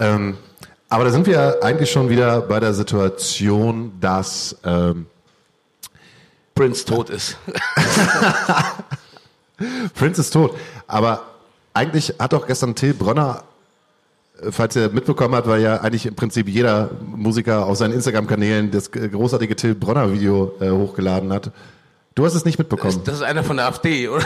Ähm, 0.00 0.36
aber 0.88 1.04
da 1.04 1.10
sind 1.10 1.26
wir 1.26 1.62
eigentlich 1.62 1.90
schon 1.90 2.08
wieder 2.08 2.40
bei 2.40 2.58
der 2.58 2.74
Situation, 2.74 3.92
dass 4.00 4.56
ähm, 4.64 5.06
Prince 6.54 6.84
tot 6.84 7.10
ist. 7.10 7.36
Prince 9.94 10.20
ist 10.20 10.30
tot. 10.30 10.56
Aber 10.88 11.22
eigentlich 11.74 12.14
hat 12.18 12.32
doch 12.32 12.46
gestern 12.46 12.74
Till 12.74 12.94
Bronner, 12.94 13.44
äh, 14.42 14.50
falls 14.50 14.74
ihr 14.74 14.88
mitbekommen 14.88 15.34
habt, 15.34 15.46
weil 15.46 15.62
ja 15.62 15.76
eigentlich 15.76 16.06
im 16.06 16.16
Prinzip 16.16 16.48
jeder 16.48 16.90
Musiker 17.00 17.66
auf 17.66 17.78
seinen 17.78 17.94
Instagram-Kanälen 17.94 18.70
das 18.70 18.88
äh, 18.88 19.08
großartige 19.08 19.54
Till 19.54 19.74
Bronner-Video 19.74 20.54
äh, 20.60 20.70
hochgeladen 20.70 21.32
hat. 21.32 21.52
Du 22.16 22.24
hast 22.24 22.34
es 22.34 22.44
nicht 22.44 22.58
mitbekommen. 22.58 23.00
Das 23.04 23.14
ist 23.14 23.22
einer 23.22 23.44
von 23.44 23.56
der 23.56 23.66
AfD, 23.66 24.08
oder? 24.08 24.24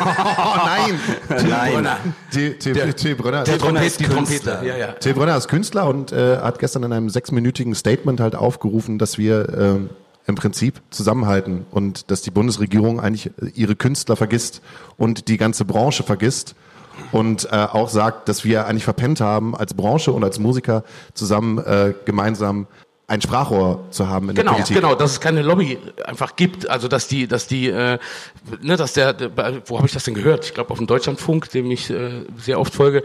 oh 0.00 0.04
nein! 0.64 0.98
Nein. 1.82 2.14
Till. 2.30 2.54
Till 2.56 3.14
Bronner 3.14 3.44
Trompet- 3.44 3.84
ist 3.86 4.00
die 4.00 4.04
Künstler. 4.04 4.54
Trompete, 4.54 4.66
ja, 4.66 4.76
ja. 4.76 4.92
Till 4.92 5.12
Bronner 5.14 5.36
ist 5.36 5.48
Künstler 5.48 5.86
und 5.86 6.12
äh, 6.12 6.38
hat 6.38 6.58
gestern 6.58 6.82
in 6.84 6.92
einem 6.92 7.10
sechsminütigen 7.10 7.74
Statement 7.74 8.20
halt 8.20 8.34
aufgerufen, 8.36 8.98
dass 8.98 9.18
wir 9.18 9.48
ähm, 9.56 9.90
im 10.26 10.34
Prinzip 10.34 10.80
zusammenhalten 10.90 11.66
und 11.70 12.10
dass 12.10 12.22
die 12.22 12.30
Bundesregierung 12.30 13.00
eigentlich 13.00 13.30
ihre 13.54 13.76
Künstler 13.76 14.16
vergisst 14.16 14.62
und 14.96 15.28
die 15.28 15.36
ganze 15.36 15.66
Branche 15.66 16.02
vergisst 16.04 16.54
und 17.12 17.44
äh, 17.52 17.56
auch 17.56 17.90
sagt, 17.90 18.30
dass 18.30 18.44
wir 18.44 18.66
eigentlich 18.66 18.84
verpennt 18.84 19.20
haben, 19.20 19.54
als 19.54 19.74
Branche 19.74 20.10
und 20.12 20.24
als 20.24 20.38
Musiker 20.38 20.84
zusammen 21.12 21.58
äh, 21.58 21.92
gemeinsam 22.06 22.66
ein 23.08 23.20
Sprachrohr 23.20 23.84
zu 23.90 24.08
haben 24.08 24.30
in 24.30 24.34
der 24.34 24.44
Genau, 24.44 24.54
Politik. 24.56 24.76
genau, 24.76 24.94
dass 24.96 25.12
es 25.12 25.20
keine 25.20 25.42
Lobby 25.42 25.78
einfach 26.04 26.34
gibt, 26.34 26.68
also 26.68 26.88
dass 26.88 27.06
die, 27.06 27.28
dass 27.28 27.46
die, 27.46 27.68
äh, 27.68 27.98
ne, 28.60 28.76
dass 28.76 28.94
der, 28.94 29.12
der 29.12 29.30
wo 29.66 29.76
habe 29.78 29.86
ich 29.86 29.92
das 29.92 30.04
denn 30.04 30.14
gehört? 30.14 30.44
Ich 30.46 30.54
glaube 30.54 30.70
auf 30.70 30.78
dem 30.78 30.88
Deutschlandfunk, 30.88 31.48
dem 31.50 31.70
ich 31.70 31.88
äh, 31.90 32.24
sehr 32.36 32.58
oft 32.58 32.74
folge, 32.74 33.04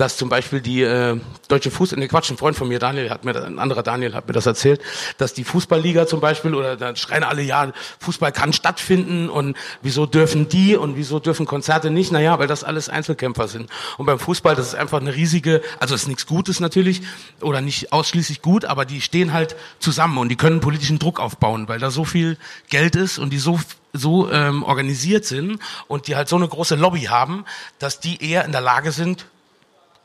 dass 0.00 0.16
zum 0.16 0.30
Beispiel 0.30 0.62
die 0.62 0.80
äh, 0.82 1.20
deutsche 1.48 1.70
Fußball, 1.70 1.98
ne 1.98 2.08
Quatsch, 2.08 2.30
ein 2.30 2.38
Freund 2.38 2.56
von 2.56 2.68
mir, 2.68 2.78
Daniel, 2.78 3.10
hat 3.10 3.26
mir, 3.26 3.36
ein 3.44 3.58
anderer 3.58 3.82
Daniel 3.82 4.14
hat 4.14 4.26
mir 4.26 4.32
das 4.32 4.46
erzählt, 4.46 4.80
dass 5.18 5.34
die 5.34 5.44
Fußballliga 5.44 6.06
zum 6.06 6.20
Beispiel 6.20 6.54
oder 6.54 6.78
da 6.78 6.96
schreien 6.96 7.22
alle, 7.22 7.42
ja, 7.42 7.70
Fußball 7.98 8.32
kann 8.32 8.54
stattfinden 8.54 9.28
und 9.28 9.58
wieso 9.82 10.06
dürfen 10.06 10.48
die 10.48 10.74
und 10.74 10.96
wieso 10.96 11.18
dürfen 11.18 11.44
Konzerte 11.44 11.90
nicht? 11.90 12.12
Naja, 12.12 12.38
weil 12.38 12.46
das 12.46 12.64
alles 12.64 12.88
Einzelkämpfer 12.88 13.46
sind. 13.46 13.68
Und 13.98 14.06
beim 14.06 14.18
Fußball, 14.18 14.54
das 14.54 14.68
ist 14.68 14.74
einfach 14.74 15.00
eine 15.00 15.14
riesige, 15.14 15.60
also 15.80 15.94
ist 15.94 16.08
nichts 16.08 16.24
Gutes 16.26 16.60
natürlich 16.60 17.02
oder 17.42 17.60
nicht 17.60 17.92
ausschließlich 17.92 18.40
gut, 18.40 18.64
aber 18.64 18.86
die 18.86 19.02
stehen 19.02 19.34
halt 19.34 19.54
zusammen 19.80 20.16
und 20.16 20.30
die 20.30 20.36
können 20.36 20.60
politischen 20.60 20.98
Druck 20.98 21.20
aufbauen, 21.20 21.68
weil 21.68 21.78
da 21.78 21.90
so 21.90 22.06
viel 22.06 22.38
Geld 22.70 22.96
ist 22.96 23.18
und 23.18 23.34
die 23.34 23.38
so 23.38 23.60
so 23.92 24.30
ähm, 24.30 24.62
organisiert 24.62 25.24
sind 25.24 25.58
und 25.88 26.06
die 26.06 26.14
halt 26.14 26.28
so 26.28 26.36
eine 26.36 26.46
große 26.46 26.76
Lobby 26.76 27.02
haben, 27.02 27.44
dass 27.80 27.98
die 27.98 28.24
eher 28.24 28.44
in 28.44 28.52
der 28.52 28.60
Lage 28.60 28.92
sind, 28.92 29.26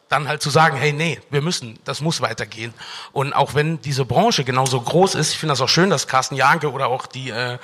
dann 0.09 0.27
halt 0.27 0.41
zu 0.41 0.49
sagen, 0.49 0.77
hey, 0.77 0.93
nee, 0.93 1.19
wir 1.31 1.41
müssen, 1.41 1.79
das 1.83 1.99
muss 2.01 2.21
weitergehen. 2.21 2.73
Und 3.11 3.33
auch 3.33 3.55
wenn 3.55 3.81
diese 3.81 4.05
Branche 4.05 4.43
genauso 4.43 4.79
groß 4.79 5.15
ist, 5.15 5.31
ich 5.33 5.39
finde 5.39 5.53
das 5.53 5.61
auch 5.61 5.69
schön, 5.69 5.89
dass 5.89 6.07
Carsten 6.07 6.35
Janke 6.35 6.71
oder 6.71 6.87
auch 6.87 7.07
die, 7.07 7.31
äh, 7.31 7.57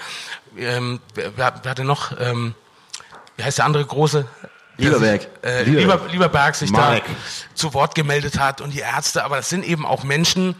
ähm, 0.58 0.99
wer, 1.13 1.34
wer 1.36 1.69
hatte 1.71 1.84
noch, 1.84 2.19
ähm, 2.19 2.56
wie 3.38 3.43
heißt 3.43 3.60
der 3.60 3.65
andere 3.65 3.86
große? 3.86 4.25
Lieberberg. 4.77 5.27
Äh, 5.43 5.63
Lieber- 5.63 5.80
Lieber, 5.80 5.99
Lieberberg 6.12 6.56
sich 6.56 6.71
Marek. 6.71 7.04
da 7.06 7.12
zu 7.54 7.73
Wort 7.75 7.93
gemeldet 7.93 8.39
hat 8.39 8.62
und 8.62 8.71
die 8.73 8.80
Ärzte, 8.80 9.23
aber 9.23 9.36
das 9.38 9.49
sind 9.49 9.63
eben 9.63 9.86
auch 9.86 10.04
Menschen, 10.04 10.56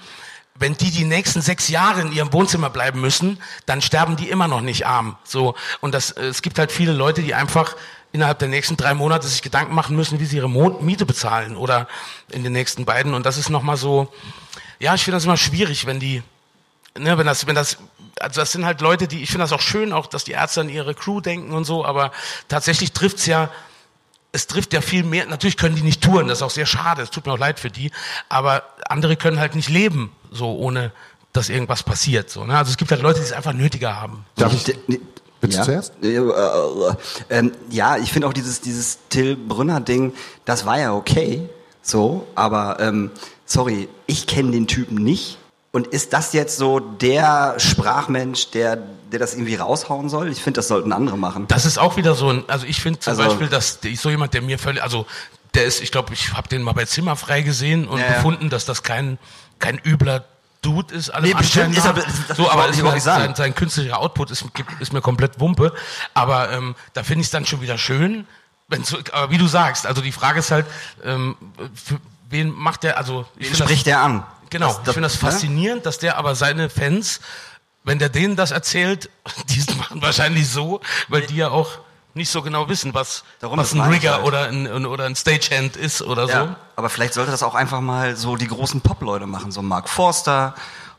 wenn 0.54 0.76
die 0.76 0.92
die 0.92 1.06
nächsten 1.06 1.42
sechs 1.42 1.70
Jahre 1.70 2.02
in 2.02 2.12
ihrem 2.12 2.32
Wohnzimmer 2.32 2.70
bleiben 2.70 3.02
müssen, 3.02 3.42
dann 3.66 3.82
sterben 3.82 4.18
die 4.18 4.30
immer 4.30 4.48
noch 4.48 4.62
nicht 4.62 4.86
arm. 4.86 5.18
So 5.24 5.56
und 5.80 5.96
das, 5.96 6.12
äh, 6.12 6.26
es 6.26 6.44
gibt 6.44 6.60
halt 6.60 6.72
viele 6.72 6.92
Leute, 6.94 7.24
die 7.24 7.34
einfach 7.34 7.76
innerhalb 8.12 8.40
der 8.40 8.48
nächsten 8.48 8.78
drei 8.78 8.94
Monate 8.94 9.28
sich 9.28 9.42
Gedanken 9.42 9.74
machen 9.74 9.96
müssen, 9.96 10.20
wie 10.20 10.26
sie 10.26 10.38
ihre 10.38 10.50
Miete 10.50 11.06
bezahlen 11.06 11.56
oder 11.56 11.88
in 12.30 12.44
den 12.44 12.54
nächsten 12.54 12.86
beiden. 12.86 13.14
Und 13.14 13.26
das 13.26 13.38
ist 13.38 13.50
nochmal 13.50 13.78
so, 13.78 14.12
ja, 14.80 14.96
ich 14.96 15.04
finde 15.04 15.16
das 15.16 15.26
immer 15.26 15.38
schwierig, 15.38 15.86
wenn 15.86 16.00
die, 16.00 16.24
ne, 16.98 17.18
wenn 17.18 17.26
das, 17.26 17.48
wenn 17.48 17.56
das, 17.56 17.78
also 18.20 18.42
das 18.42 18.52
sind 18.52 18.66
halt 18.66 18.82
Leute, 18.82 19.08
die, 19.08 19.24
ich 19.24 19.30
finde 19.30 19.44
das 19.44 19.54
auch 19.54 19.62
schön, 19.62 19.94
auch, 19.94 20.08
dass 20.08 20.24
die 20.24 20.32
Ärzte 20.32 20.62
an 20.62 20.70
ihre 20.70 20.94
Crew 20.94 21.22
denken 21.22 21.54
und 21.54 21.64
so, 21.64 21.86
aber 21.86 22.12
tatsächlich 22.48 22.92
trifft's 22.92 23.26
ja, 23.26 23.50
es 24.34 24.48
trifft 24.48 24.74
ja 24.74 24.82
viel 24.82 25.04
mehr, 25.04 25.26
natürlich 25.26 25.58
können 25.58 25.76
die 25.76 25.82
nicht 25.82 26.02
touren, 26.02 26.28
das 26.28 26.40
ist 26.40 26.44
auch 26.44 26.52
sehr 26.52 26.66
schade, 26.66 27.02
es 27.02 27.12
tut 27.12 27.26
mir 27.26 27.34
auch 27.34 27.40
leid 27.40 27.60
für 27.60 27.70
die, 27.70 27.92
aber 28.30 28.64
andere 28.88 29.16
können 29.16 29.40
halt 29.40 29.56
nicht 29.56 29.70
leben, 29.70 30.12
so 30.32 30.56
ohne, 30.56 30.92
dass 31.34 31.50
irgendwas 31.50 31.84
passiert, 31.84 32.30
so, 32.30 32.46
ne? 32.46 32.58
Also 32.58 32.72
es 32.72 32.78
gibt 32.78 32.92
halt 32.92 33.02
Leute, 33.02 33.20
die 33.20 33.26
es 33.26 33.34
einfach 33.34 33.54
nötiger 33.54 34.00
haben. 34.00 34.26
Darf 34.36 34.54
ich, 34.54 34.76
Willst 35.42 35.58
ja? 35.58 35.64
du 35.64 35.72
zuerst? 35.72 35.94
Äh, 36.04 36.16
äh, 36.16 36.96
ähm, 37.30 37.52
ja, 37.70 37.98
ich 37.98 38.12
finde 38.14 38.28
auch 38.28 38.34
dieses, 38.34 38.62
dieses 38.62 39.00
Till 39.10 39.36
Brünner-Ding, 39.36 40.14
das 40.46 40.66
war 40.66 40.80
ja 40.80 40.94
okay, 40.94 41.50
so, 41.82 42.28
aber 42.36 42.80
ähm, 42.80 43.12
sorry, 43.46 43.90
ich 44.06 44.28
kenne 44.28 44.52
den 44.52 44.68
Typen 44.68 44.96
nicht. 45.04 45.38
Und 45.74 45.88
ist 45.88 46.14
das 46.14 46.34
jetzt 46.34 46.58
so 46.58 46.80
der 46.80 47.56
Sprachmensch, 47.58 48.52
der, 48.52 48.76
der 49.12 49.20
das 49.20 49.34
irgendwie 49.34 49.56
raushauen 49.56 50.10
soll? 50.10 50.28
Ich 50.30 50.44
finde, 50.44 50.58
das 50.60 50.68
sollten 50.68 50.92
andere 50.92 51.18
machen. 51.18 51.48
Das 51.48 51.66
ist 51.66 51.78
auch 51.80 51.96
wieder 51.98 52.14
so 52.14 52.30
ein, 52.30 52.44
also 52.48 52.66
ich 52.66 52.82
finde 52.82 53.00
zum 53.00 53.12
Also- 53.12 53.24
Beispiel, 53.24 53.48
dass 53.48 53.80
der- 53.80 53.96
so 53.96 54.10
jemand, 54.10 54.34
der 54.34 54.42
mir 54.42 54.60
völlig, 54.60 54.84
also 54.84 55.06
der 55.54 55.66
ist, 55.66 55.82
ich 55.82 55.92
glaube, 55.92 56.14
ich 56.14 56.34
habe 56.34 56.48
den 56.50 56.62
mal 56.62 56.74
bei 56.74 56.86
Zimmerfrei 56.86 57.42
gesehen 57.42 57.88
und 57.88 58.00
Ja, 58.00 58.06
ja. 58.08 58.14
gefunden, 58.16 58.50
dass 58.50 58.66
das 58.66 58.84
kein 58.84 59.18
kein 59.60 59.80
übler 59.86 60.26
Dude 60.62 60.94
ist. 60.94 61.10
Alles 61.10 61.30
Nee, 61.30 61.36
bestimmt 61.36 61.76
ist 61.76 61.86
er- 61.86 61.94
das- 61.94 62.38
so, 62.38 62.50
aber 62.50 62.70
ist 62.70 62.78
sagen. 62.78 63.00
sein, 63.02 63.36
sein 63.36 63.56
künstlicher 63.56 63.98
Output 63.98 64.32
ist, 64.32 64.46
ist 64.80 64.94
mir 64.94 65.02
komplett 65.02 65.40
Wumpe. 65.40 65.74
Aber 66.14 66.52
ähm, 66.52 66.76
da 66.94 67.04
finde 67.04 67.22
ich 67.22 67.28
es 67.28 67.32
dann 67.32 67.46
schon 67.46 67.62
wieder 67.62 67.78
schön. 67.78 68.28
Wenn 68.68 68.84
so, 68.84 68.98
aber 69.12 69.32
wie 69.32 69.38
du 69.38 69.48
sagst, 69.48 69.86
also 69.86 70.02
die 70.02 70.12
Frage 70.12 70.40
ist 70.40 70.52
halt, 70.52 70.66
ähm, 71.04 71.36
für 71.74 72.00
wen 72.30 72.52
macht 72.52 72.84
der, 72.84 72.98
also 72.98 73.26
ich 73.36 73.40
Wen 73.40 73.48
find 73.48 73.60
das- 73.60 73.68
spricht 73.68 73.86
der 73.88 74.00
an? 74.02 74.24
Genau, 74.50 74.68
Das- 74.68 74.78
ich 74.80 74.94
finde 74.94 75.02
das 75.02 75.14
ne? 75.14 75.20
faszinierend, 75.32 75.86
dass 75.86 75.98
der 75.98 76.18
aber 76.18 76.36
seine 76.36 76.70
Fans, 76.70 77.22
wenn 77.84 78.00
der 78.00 78.10
denen 78.10 78.36
das 78.36 78.52
erzählt, 78.52 79.10
die 79.50 79.64
machen 79.76 80.02
wahrscheinlich 80.02 80.48
so, 80.50 80.80
weil 81.08 81.22
die 81.26 81.36
ja 81.38 81.50
auch 81.50 81.80
nicht 82.14 82.30
so 82.30 82.42
genau 82.42 82.68
wissen, 82.70 82.94
was, 82.94 83.24
Darum, 83.40 83.58
was 83.58 83.74
ein 83.74 83.82
Rigger 83.82 84.16
halt. 84.16 84.24
oder 84.26 84.48
ein, 84.48 84.86
oder 84.86 85.06
ein 85.06 85.16
Stagehand 85.16 85.76
ist 85.78 86.02
oder 86.02 86.28
so. 86.28 86.34
Ja, 86.34 86.56
aber 86.76 86.90
vielleicht 86.90 87.14
sollte 87.14 87.32
das 87.32 87.44
auch 87.44 87.56
einfach 87.56 87.82
mal 87.82 88.16
so 88.16 88.36
die 88.36 88.48
großen 88.48 88.82
Pop-Leute 88.82 89.28
machen, 89.28 89.52
so 89.52 89.62
Mark 89.62 89.88
Forster 89.90 90.54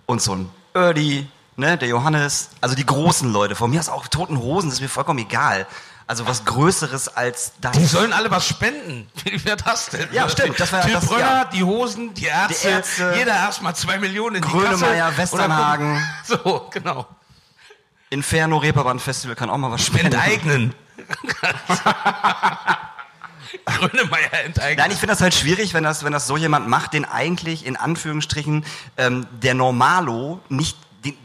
und 0.07 0.23
so 0.23 0.35
ein 0.35 0.51
Erdi, 0.75 1.29
ne, 1.57 1.77
der 1.77 1.89
Johannes, 1.89 2.49
also 2.61 2.75
die 2.75 2.87
großen 2.87 3.31
Leute. 3.33 3.55
Von 3.55 3.71
mir 3.71 3.81
aus 3.81 3.89
auch 3.89 4.07
Toten 4.09 4.39
Hosen, 4.39 4.69
das 4.71 4.75
ist 4.79 4.81
mir 4.83 4.89
vollkommen 4.89 5.19
egal. 5.19 5.67
Also 6.07 6.27
was 6.27 6.45
Größeres 6.45 7.09
als 7.17 7.53
das. 7.61 7.73
Die 7.73 7.85
sollen 7.87 8.13
alle 8.13 8.31
was 8.31 8.47
spenden. 8.47 9.09
Wie 9.25 9.43
wäre 9.45 9.57
das 9.57 9.87
denn? 9.87 10.09
Ja, 10.13 10.29
stimmt, 10.29 10.59
das 10.59 10.73
wär- 10.73 10.81
Till 10.83 10.93
das- 10.95 11.07
Brönner, 11.07 11.21
ja. 11.21 11.45
die 11.45 11.63
Hosen, 11.63 12.13
die 12.15 12.25
Ärzte, 12.27 12.67
Die 12.69 12.73
Ärzte. 12.73 13.15
jeder 13.17 13.33
erstmal 13.35 13.75
zwei 13.77 13.99
Millionen 13.99 14.37
in 14.37 14.43
die 14.43 14.49
Grönemeyer, 14.49 15.13
Kasse. 15.13 15.37
Dann 15.37 15.79
kommt- 15.79 16.01
So, 16.45 16.69
genau. 16.71 17.07
Inferno 18.13 18.59
Reeperbahn 18.59 18.99
Festival 18.99 19.35
kann 19.35 19.49
auch 19.49 19.57
mal 19.57 19.71
was 19.71 19.87
spenden. 19.87 20.07
Enteignen. 20.13 20.75
Grönemeyer 23.65 24.45
enteignen. 24.45 24.79
Nein, 24.79 24.91
ich 24.91 24.99
finde 24.99 25.13
das 25.13 25.21
halt 25.21 25.35
schwierig, 25.35 25.73
wenn 25.73 25.85
das, 25.85 26.05
wenn 26.05 26.13
das 26.13 26.27
so 26.27 26.37
jemand 26.37 26.69
macht, 26.69 26.93
den 26.93 27.05
eigentlich 27.05 27.65
in 27.65 27.77
Anführungsstrichen 27.77 28.65
ähm, 28.97 29.27
der 29.43 29.55
Normalo 29.55 30.41
nicht, 30.49 30.77
den, 31.05 31.17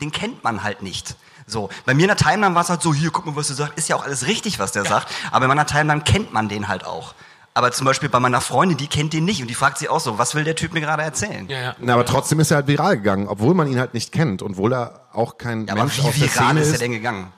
den 0.00 0.12
kennt 0.12 0.44
man 0.44 0.62
halt 0.62 0.82
nicht. 0.82 1.16
So, 1.46 1.70
bei 1.86 1.94
mir 1.94 2.02
in 2.02 2.08
der 2.08 2.16
Timeline 2.16 2.54
war 2.54 2.62
es 2.62 2.68
halt 2.68 2.82
so, 2.82 2.94
hier, 2.94 3.10
guck 3.10 3.26
mal, 3.26 3.34
was 3.34 3.50
er 3.50 3.56
sagt, 3.56 3.78
ist 3.78 3.88
ja 3.88 3.96
auch 3.96 4.04
alles 4.04 4.26
richtig, 4.26 4.58
was 4.58 4.70
der 4.72 4.84
sagt, 4.84 5.12
aber 5.30 5.46
in 5.46 5.48
meiner 5.48 5.66
Timeline 5.66 6.02
kennt 6.02 6.32
man 6.32 6.48
den 6.48 6.68
halt 6.68 6.84
auch. 6.84 7.14
Aber 7.58 7.72
zum 7.72 7.86
Beispiel 7.86 8.08
bei 8.08 8.20
meiner 8.20 8.40
Freundin, 8.40 8.76
die 8.78 8.86
kennt 8.86 9.12
den 9.12 9.24
nicht 9.24 9.42
und 9.42 9.48
die 9.48 9.54
fragt 9.54 9.78
sich 9.78 9.88
auch 9.90 9.98
so, 9.98 10.16
was 10.16 10.36
will 10.36 10.44
der 10.44 10.54
Typ 10.54 10.72
mir 10.74 10.80
gerade 10.80 11.02
erzählen? 11.02 11.48
ja, 11.48 11.60
ja. 11.60 11.74
Na, 11.80 11.94
aber 11.94 12.06
trotzdem 12.06 12.38
ist 12.38 12.52
er 12.52 12.58
halt 12.58 12.68
viral 12.68 12.96
gegangen, 12.98 13.26
obwohl 13.26 13.52
man 13.52 13.66
ihn 13.66 13.80
halt 13.80 13.94
nicht 13.94 14.12
kennt 14.12 14.42
und 14.42 14.52
obwohl 14.52 14.72
er 14.74 15.00
auch 15.12 15.38
kein 15.38 15.66
Ja, 15.66 15.72
aber 15.72 15.82
Mensch 15.82 15.98
wie 15.98 16.02
aus 16.06 16.14
der 16.14 16.22
viral 16.22 16.46
Szene 16.46 16.60
ist 16.60 16.66
ist. 16.68 16.72
der 16.74 16.78
denn 16.78 16.92
gegangen? 16.92 17.32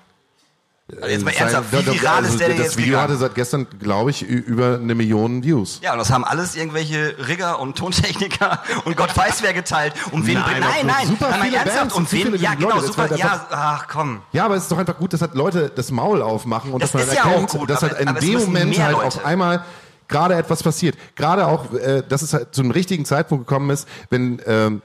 Also 0.96 1.06
jetzt 1.06 1.24
mal 1.24 1.32
Sein- 1.32 1.40
ernsthaft, 1.42 1.72
wie 1.72 1.86
viral 2.00 2.16
also 2.16 2.30
ist 2.32 2.40
der 2.40 2.48
denn 2.48 2.56
Das 2.58 2.66
jetzt 2.66 2.76
Video 2.76 2.86
gegangen? 2.96 3.02
hatte 3.04 3.16
seit 3.16 3.34
gestern, 3.36 3.66
glaube 3.78 4.10
ich, 4.10 4.22
über 4.22 4.74
eine 4.74 4.94
Million 4.96 5.42
Views. 5.44 5.78
Ja, 5.84 5.92
und 5.92 5.98
das 5.98 6.10
haben 6.10 6.24
alles 6.24 6.56
irgendwelche 6.56 7.14
Rigger 7.28 7.60
und 7.60 7.78
Tontechniker 7.78 8.60
und 8.84 8.96
Gott 8.96 9.16
weiß 9.16 9.40
wer 9.42 9.54
geteilt. 9.54 9.94
Um 10.10 10.26
wen 10.26 10.34
Nein, 10.34 10.50
nein, 10.58 10.60
nein, 10.60 10.86
nein, 10.86 11.06
super 11.06 11.30
nein, 11.30 11.38
mal 11.38 11.44
viele 11.46 11.56
ernsthaft, 11.58 11.78
Bands 11.78 11.94
um 11.94 12.02
und 12.02 12.12
wen, 12.12 12.34
ja 12.40 12.54
genau, 12.54 12.80
super, 12.80 13.06
ja, 13.16 13.24
einfach- 13.24 13.46
ach 13.52 13.86
komm. 13.88 14.20
Ja, 14.32 14.44
aber 14.46 14.56
es 14.56 14.64
ist 14.64 14.72
doch 14.72 14.78
einfach 14.78 14.98
gut, 14.98 15.12
dass 15.12 15.20
halt 15.22 15.34
Leute 15.36 15.70
das 15.72 15.92
Maul 15.92 16.20
aufmachen 16.22 16.72
und 16.72 16.82
Das 16.82 16.90
dass 16.90 17.00
man 17.06 17.08
ist 17.08 17.16
ja 17.16 17.22
auch 17.24 17.30
erkennt, 17.40 17.48
gut, 17.50 17.70
dass 17.70 17.84
aber- 17.84 17.92
halt 17.92 18.02
in 18.02 18.08
aber 18.08 18.20
dem 18.20 18.38
Moment 18.40 18.78
halt 18.80 18.92
Leute. 18.92 19.06
auf 19.06 19.24
einmal 19.24 19.64
gerade 20.10 20.34
etwas 20.34 20.62
passiert. 20.62 20.96
Gerade 21.16 21.46
auch, 21.46 21.72
äh, 21.72 22.02
dass 22.06 22.20
es 22.20 22.34
halt 22.34 22.54
zu 22.54 22.60
einem 22.60 22.72
richtigen 22.72 23.06
Zeitpunkt 23.06 23.46
gekommen 23.46 23.70
ist, 23.70 23.88
wenn, 24.10 24.42
ähm, 24.46 24.82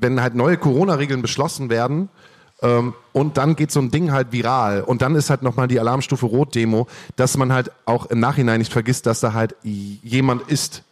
wenn 0.00 0.22
halt 0.22 0.34
neue 0.34 0.56
Corona-Regeln 0.56 1.20
beschlossen 1.20 1.68
werden 1.68 2.08
ähm, 2.62 2.94
und 3.12 3.36
dann 3.36 3.56
geht 3.56 3.70
so 3.70 3.80
ein 3.80 3.90
Ding 3.90 4.12
halt 4.12 4.32
viral 4.32 4.82
und 4.82 5.02
dann 5.02 5.14
ist 5.14 5.28
halt 5.28 5.42
nochmal 5.42 5.68
die 5.68 5.78
Alarmstufe 5.78 6.26
Rot-Demo, 6.26 6.86
dass 7.16 7.36
man 7.36 7.52
halt 7.52 7.70
auch 7.84 8.06
im 8.06 8.20
Nachhinein 8.20 8.58
nicht 8.60 8.72
vergisst, 8.72 9.06
dass 9.06 9.20
da 9.20 9.34
halt 9.34 9.54
jemand 9.62 10.48
ist. 10.48 10.82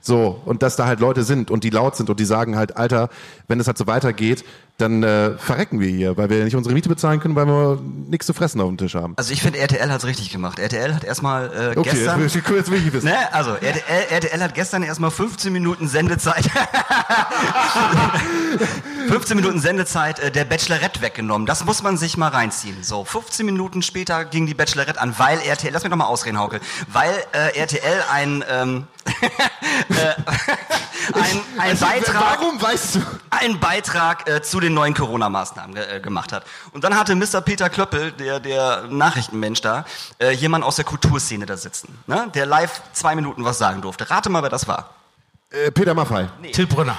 So, 0.00 0.40
und 0.46 0.62
dass 0.62 0.76
da 0.76 0.86
halt 0.86 1.00
Leute 1.00 1.24
sind 1.24 1.50
und 1.50 1.62
die 1.62 1.70
laut 1.70 1.96
sind 1.96 2.08
und 2.08 2.18
die 2.18 2.24
sagen 2.24 2.56
halt, 2.56 2.76
Alter, 2.76 3.10
wenn 3.48 3.60
es 3.60 3.66
halt 3.66 3.76
so 3.76 3.86
weitergeht, 3.86 4.44
dann 4.80 5.02
äh, 5.02 5.36
verrecken 5.36 5.78
wir 5.80 5.88
hier, 5.88 6.16
weil 6.16 6.30
wir 6.30 6.42
nicht 6.44 6.56
unsere 6.56 6.74
Miete 6.74 6.88
bezahlen 6.88 7.20
können, 7.20 7.34
weil 7.34 7.46
wir 7.46 7.78
nichts 8.08 8.26
zu 8.26 8.32
fressen 8.32 8.62
auf 8.62 8.68
dem 8.68 8.78
Tisch 8.78 8.94
haben. 8.94 9.12
Also 9.16 9.32
ich 9.32 9.42
finde, 9.42 9.58
RTL 9.58 9.90
hat's 9.90 10.06
richtig 10.06 10.30
gemacht. 10.30 10.58
RTL 10.58 10.94
hat 10.94 11.04
erstmal 11.04 11.52
äh, 11.52 11.78
Okay, 11.78 11.90
gestern... 11.90 12.22
jetzt, 12.22 12.34
jetzt 12.34 12.70
will 12.70 12.86
ich 12.86 12.92
wissen. 12.92 13.06
Ne, 13.06 13.34
also 13.34 13.50
RTL, 13.52 13.82
RTL 14.10 14.40
hat 14.40 14.54
gestern 14.54 14.82
erstmal 14.82 15.10
15 15.10 15.52
Minuten 15.52 15.86
Sendezeit. 15.88 16.48
15 19.08 19.36
Minuten 19.36 19.60
Sendezeit 19.60 20.18
äh, 20.20 20.30
der 20.30 20.44
Bachelorette 20.44 21.02
weggenommen. 21.02 21.46
Das 21.46 21.64
muss 21.64 21.82
man 21.82 21.96
sich 21.96 22.16
mal 22.16 22.28
reinziehen. 22.28 22.82
So, 22.82 23.04
15 23.04 23.44
Minuten 23.44 23.82
später 23.82 24.24
ging 24.24 24.46
die 24.46 24.54
Bachelorette 24.54 25.00
an, 25.00 25.14
weil 25.18 25.40
RTL, 25.40 25.72
lass 25.72 25.82
mich 25.82 25.90
noch 25.90 25.98
mal 25.98 26.06
ausreden, 26.06 26.38
Hauke, 26.38 26.60
weil 26.88 27.12
äh, 27.32 27.58
RTL 27.58 28.04
ein, 28.10 28.44
ähm, 28.48 28.86
äh, 28.99 28.99
ein, 31.14 31.40
ein 31.58 31.70
Also, 31.70 31.86
Beitrag 31.86 32.38
Warum 32.38 32.60
weißt 32.60 32.96
du? 32.96 33.00
einen 33.30 33.60
Beitrag 33.60 34.28
äh, 34.28 34.42
zu 34.42 34.60
den 34.60 34.74
neuen 34.74 34.94
Corona-Maßnahmen 34.94 35.76
äh, 35.76 36.00
gemacht 36.00 36.32
hat. 36.32 36.44
Und 36.72 36.84
dann 36.84 36.96
hatte 36.96 37.14
Mr. 37.14 37.40
Peter 37.40 37.70
Klöppel, 37.70 38.12
der, 38.12 38.40
der 38.40 38.84
Nachrichtenmensch 38.88 39.60
da, 39.60 39.84
äh, 40.18 40.30
jemand 40.32 40.64
aus 40.64 40.76
der 40.76 40.84
Kulturszene 40.84 41.46
da 41.46 41.56
sitzen, 41.56 41.98
ne? 42.06 42.30
der 42.34 42.46
live 42.46 42.82
zwei 42.92 43.14
Minuten 43.14 43.44
was 43.44 43.58
sagen 43.58 43.82
durfte. 43.82 44.10
Rate 44.10 44.28
mal, 44.30 44.42
wer 44.42 44.50
das 44.50 44.66
war. 44.68 44.90
Äh, 45.50 45.70
Peter 45.70 45.94
Maffei. 45.94 46.28
Till 46.52 46.66
Brünner. 46.66 46.96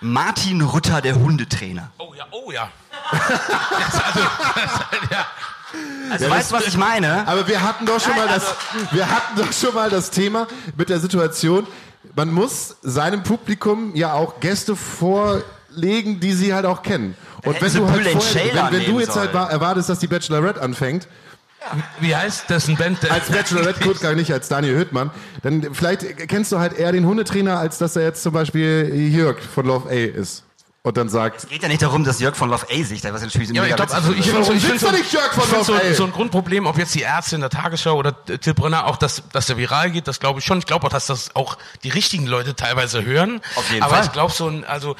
Martin 0.00 0.60
Rütter, 0.60 1.00
der 1.00 1.14
Hundetrainer. 1.14 1.90
Oh 1.98 2.12
ja, 2.14 2.26
oh 2.30 2.50
ja. 2.52 2.68
Jetzt 3.12 4.04
also, 4.04 4.20
ja. 5.10 5.26
Also 6.10 6.28
weißt 6.28 6.50
du, 6.50 6.56
was 6.56 6.66
ich 6.66 6.76
meine? 6.76 7.26
Aber 7.26 7.48
wir 7.48 7.62
hatten 7.62 7.86
doch 7.86 7.98
schon 8.00 8.12
Nein, 8.16 8.26
mal 8.26 8.34
das, 8.34 8.54
wir 8.92 9.10
hatten 9.10 9.36
doch 9.40 9.52
schon 9.52 9.74
mal 9.74 9.88
das 9.90 10.10
Thema 10.10 10.46
mit 10.76 10.88
der 10.90 11.00
Situation. 11.00 11.66
Man 12.14 12.30
muss 12.32 12.76
seinem 12.82 13.22
Publikum 13.22 13.94
ja 13.96 14.12
auch 14.12 14.38
Gäste 14.40 14.76
vorlegen, 14.76 16.20
die 16.20 16.32
sie 16.32 16.52
halt 16.54 16.66
auch 16.66 16.82
kennen. 16.82 17.16
Und 17.44 17.60
wenn 17.60 17.72
du 17.72 17.88
halt 17.90 18.06
vorher, 18.08 18.70
wenn, 18.70 18.80
wenn 18.80 18.86
du 18.92 19.00
jetzt 19.00 19.16
halt 19.16 19.32
sollen. 19.32 19.44
wa- 19.46 19.50
erwartest, 19.50 19.88
dass 19.88 19.98
die 19.98 20.06
Bachelorette 20.06 20.60
anfängt, 20.62 21.08
Wie 22.00 22.14
heißt 22.14 22.44
das 22.48 22.68
ein 22.68 22.76
Band? 22.76 23.10
als 23.10 23.28
Bachelorette 23.30 23.82
gut 23.84 24.00
gar 24.00 24.12
nicht 24.14 24.32
als 24.32 24.48
Daniel 24.48 24.76
Hüttmann, 24.78 25.10
dann 25.42 25.74
vielleicht 25.74 26.28
kennst 26.28 26.52
du 26.52 26.58
halt 26.58 26.74
eher 26.78 26.92
den 26.92 27.06
Hundetrainer, 27.06 27.58
als 27.58 27.78
dass 27.78 27.96
er 27.96 28.02
jetzt 28.02 28.22
zum 28.22 28.32
Beispiel 28.32 28.90
Jörg 28.94 29.38
von 29.42 29.66
Love 29.66 29.88
A 29.88 29.92
ist. 29.92 30.44
Und 30.86 30.98
dann 30.98 31.08
sagt, 31.08 31.48
Geht 31.48 31.62
ja 31.62 31.68
nicht 31.68 31.80
darum, 31.80 32.04
dass 32.04 32.20
Jörg 32.20 32.36
von 32.36 32.50
Love 32.50 32.66
A 32.70 32.84
sich 32.84 33.00
da 33.00 33.10
was 33.14 33.22
natürlich 33.22 33.48
Ja, 33.48 33.64
ich 33.64 33.74
glaube, 33.74 33.94
also 33.94 34.12
ich 34.12 34.18
witzig 34.18 34.32
finde 34.32 34.44
so, 34.44 34.50
Warum 34.50 34.56
ich 34.58 34.66
find 34.66 34.80
sitzt 34.80 34.92
so, 34.92 34.98
nicht 34.98 35.12
Jörg 35.14 35.32
von 35.32 35.50
Love, 35.50 35.64
so, 35.64 35.94
so 35.94 36.04
ein 36.04 36.12
Grundproblem, 36.12 36.66
ob 36.66 36.76
jetzt 36.76 36.94
die 36.94 37.00
Ärzte 37.00 37.36
in 37.36 37.40
der 37.40 37.48
Tagesschau 37.48 37.94
oder 37.94 38.22
Till 38.26 38.52
Brönner, 38.52 38.84
auch 38.84 38.98
dass, 38.98 39.22
dass 39.32 39.46
der 39.46 39.56
viral 39.56 39.90
geht, 39.92 40.08
das 40.08 40.20
glaube 40.20 40.40
ich 40.40 40.44
schon. 40.44 40.58
Ich 40.58 40.66
glaube 40.66 40.86
auch, 40.86 40.90
dass 40.90 41.06
das 41.06 41.34
auch 41.34 41.56
die 41.84 41.88
richtigen 41.88 42.26
Leute 42.26 42.54
teilweise 42.54 43.02
hören. 43.02 43.40
Auf 43.56 43.70
jeden 43.70 43.82
Aber 43.82 43.94
Fall. 43.94 44.04
ich 44.04 44.12
glaube 44.12 44.34
so 44.34 44.46
ein, 44.46 44.66
also 44.66 44.94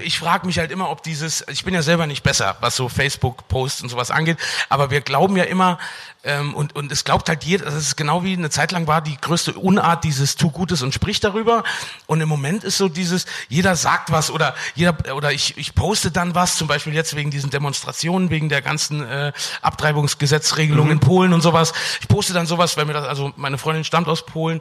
ich 0.00 0.18
frage 0.18 0.46
mich 0.46 0.58
halt 0.58 0.70
immer, 0.70 0.90
ob 0.90 1.02
dieses, 1.02 1.42
ich 1.48 1.64
bin 1.64 1.72
ja 1.72 1.80
selber 1.80 2.06
nicht 2.06 2.22
besser, 2.22 2.58
was 2.60 2.76
so 2.76 2.90
Facebook-Posts 2.90 3.84
und 3.84 3.88
sowas 3.88 4.10
angeht, 4.10 4.36
aber 4.68 4.90
wir 4.90 5.00
glauben 5.00 5.38
ja 5.38 5.44
immer, 5.44 5.78
ähm, 6.24 6.54
und, 6.54 6.76
und 6.76 6.92
es 6.92 7.04
glaubt 7.04 7.28
halt 7.28 7.42
jeder, 7.44 7.64
das 7.64 7.74
ist 7.74 7.96
genau 7.96 8.22
wie 8.22 8.34
eine 8.34 8.50
Zeit 8.50 8.70
lang 8.70 8.86
war 8.86 9.00
die 9.00 9.16
größte 9.20 9.54
Unart 9.54 10.04
dieses 10.04 10.36
tu 10.36 10.50
Gutes 10.50 10.82
und 10.82 10.94
spricht 10.94 11.24
darüber. 11.24 11.64
Und 12.06 12.20
im 12.20 12.28
Moment 12.28 12.62
ist 12.62 12.76
so 12.78 12.88
dieses, 12.88 13.26
jeder 13.48 13.74
sagt 13.74 14.12
was 14.12 14.30
oder 14.30 14.54
jeder 14.74 14.92
oder 15.22 15.32
ich, 15.32 15.56
ich 15.56 15.76
poste 15.76 16.10
dann 16.10 16.34
was, 16.34 16.56
zum 16.56 16.66
Beispiel 16.66 16.94
jetzt 16.94 17.14
wegen 17.14 17.30
diesen 17.30 17.50
Demonstrationen, 17.50 18.28
wegen 18.30 18.48
der 18.48 18.60
ganzen 18.60 19.02
äh, 19.04 19.32
Abtreibungsgesetzregelung 19.60 20.90
in 20.90 20.98
Polen 20.98 21.32
und 21.32 21.42
sowas. 21.42 21.72
Ich 22.00 22.08
poste 22.08 22.32
dann 22.32 22.46
sowas, 22.46 22.76
weil 22.76 22.86
mir 22.86 22.92
das, 22.92 23.06
also 23.06 23.32
meine 23.36 23.56
Freundin 23.56 23.84
stammt 23.84 24.08
aus 24.08 24.26
Polen, 24.26 24.60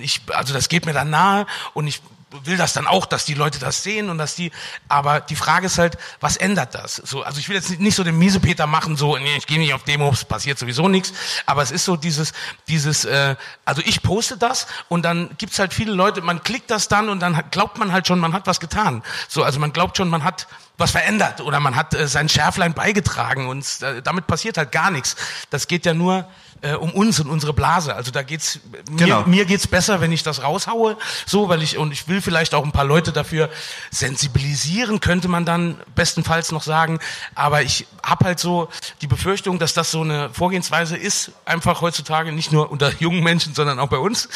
ich, 0.00 0.22
also 0.28 0.54
das 0.54 0.70
geht 0.70 0.86
mir 0.86 0.94
dann 0.94 1.10
nahe 1.10 1.46
und 1.74 1.86
ich 1.86 2.00
will 2.44 2.56
das 2.56 2.72
dann 2.72 2.86
auch, 2.86 3.06
dass 3.06 3.24
die 3.24 3.34
Leute 3.34 3.58
das 3.58 3.82
sehen 3.82 4.10
und 4.10 4.18
dass 4.18 4.34
die, 4.34 4.50
aber 4.88 5.20
die 5.20 5.36
Frage 5.36 5.66
ist 5.66 5.78
halt, 5.78 5.96
was 6.20 6.36
ändert 6.36 6.74
das? 6.74 6.96
So, 6.96 7.22
also 7.22 7.38
ich 7.38 7.48
will 7.48 7.56
jetzt 7.56 7.80
nicht 7.80 7.94
so 7.94 8.04
den 8.04 8.18
Miesepeter 8.18 8.66
machen, 8.66 8.96
so, 8.96 9.16
nee, 9.16 9.36
ich 9.36 9.46
gehe 9.46 9.58
nicht 9.58 9.74
auf 9.74 9.84
Demos, 9.84 10.24
passiert 10.24 10.58
sowieso 10.58 10.88
nichts, 10.88 11.12
aber 11.46 11.62
es 11.62 11.70
ist 11.70 11.84
so 11.84 11.96
dieses, 11.96 12.32
dieses, 12.68 13.04
äh, 13.04 13.36
also 13.64 13.82
ich 13.84 14.02
poste 14.02 14.36
das 14.36 14.66
und 14.88 15.02
dann 15.02 15.30
gibt's 15.38 15.58
halt 15.58 15.72
viele 15.72 15.92
Leute, 15.92 16.20
man 16.20 16.42
klickt 16.42 16.70
das 16.70 16.88
dann 16.88 17.08
und 17.08 17.20
dann 17.20 17.42
glaubt 17.50 17.78
man 17.78 17.92
halt 17.92 18.06
schon, 18.06 18.18
man 18.18 18.32
hat 18.32 18.46
was 18.46 18.60
getan. 18.60 19.02
So, 19.28 19.42
also 19.42 19.58
man 19.58 19.72
glaubt 19.72 19.96
schon, 19.96 20.08
man 20.08 20.24
hat 20.24 20.46
was 20.76 20.92
verändert 20.92 21.40
oder 21.40 21.60
man 21.60 21.76
hat 21.76 21.94
äh, 21.94 22.06
sein 22.06 22.28
Schärflein 22.28 22.72
beigetragen 22.72 23.48
und 23.48 23.64
äh, 23.82 24.00
damit 24.00 24.26
passiert 24.26 24.56
halt 24.58 24.70
gar 24.70 24.90
nichts. 24.90 25.16
Das 25.50 25.66
geht 25.66 25.84
ja 25.84 25.92
nur 25.92 26.28
äh, 26.62 26.74
um 26.74 26.90
uns 26.92 27.20
und 27.20 27.28
unsere 27.28 27.52
Blase. 27.52 27.94
Also 27.94 28.10
da 28.10 28.22
geht's 28.22 28.60
mir, 28.90 28.96
Genau. 29.06 29.22
mir 29.24 29.44
geht's 29.44 29.66
besser, 29.66 30.00
wenn 30.00 30.12
ich 30.12 30.22
das 30.22 30.42
raushaue, 30.42 30.96
so, 31.26 31.48
weil 31.48 31.62
ich 31.62 31.78
und 31.78 31.92
ich 31.92 32.08
will 32.08 32.20
vielleicht 32.20 32.54
auch 32.54 32.64
ein 32.64 32.72
paar 32.72 32.84
Leute 32.84 33.12
dafür 33.12 33.48
sensibilisieren, 33.90 35.00
könnte 35.00 35.28
man 35.28 35.44
dann 35.44 35.76
bestenfalls 35.94 36.52
noch 36.52 36.62
sagen. 36.62 36.98
Aber 37.34 37.62
ich 37.62 37.86
habe 38.02 38.24
halt 38.24 38.38
so 38.40 38.68
die 39.02 39.06
Befürchtung, 39.06 39.58
dass 39.58 39.74
das 39.74 39.90
so 39.90 40.02
eine 40.02 40.30
Vorgehensweise 40.30 40.96
ist, 40.96 41.32
einfach 41.44 41.80
heutzutage 41.80 42.32
nicht 42.32 42.52
nur 42.52 42.70
unter 42.70 42.92
jungen 42.98 43.22
Menschen, 43.22 43.54
sondern 43.54 43.78
auch 43.78 43.88
bei 43.88 43.98
uns, 43.98 44.28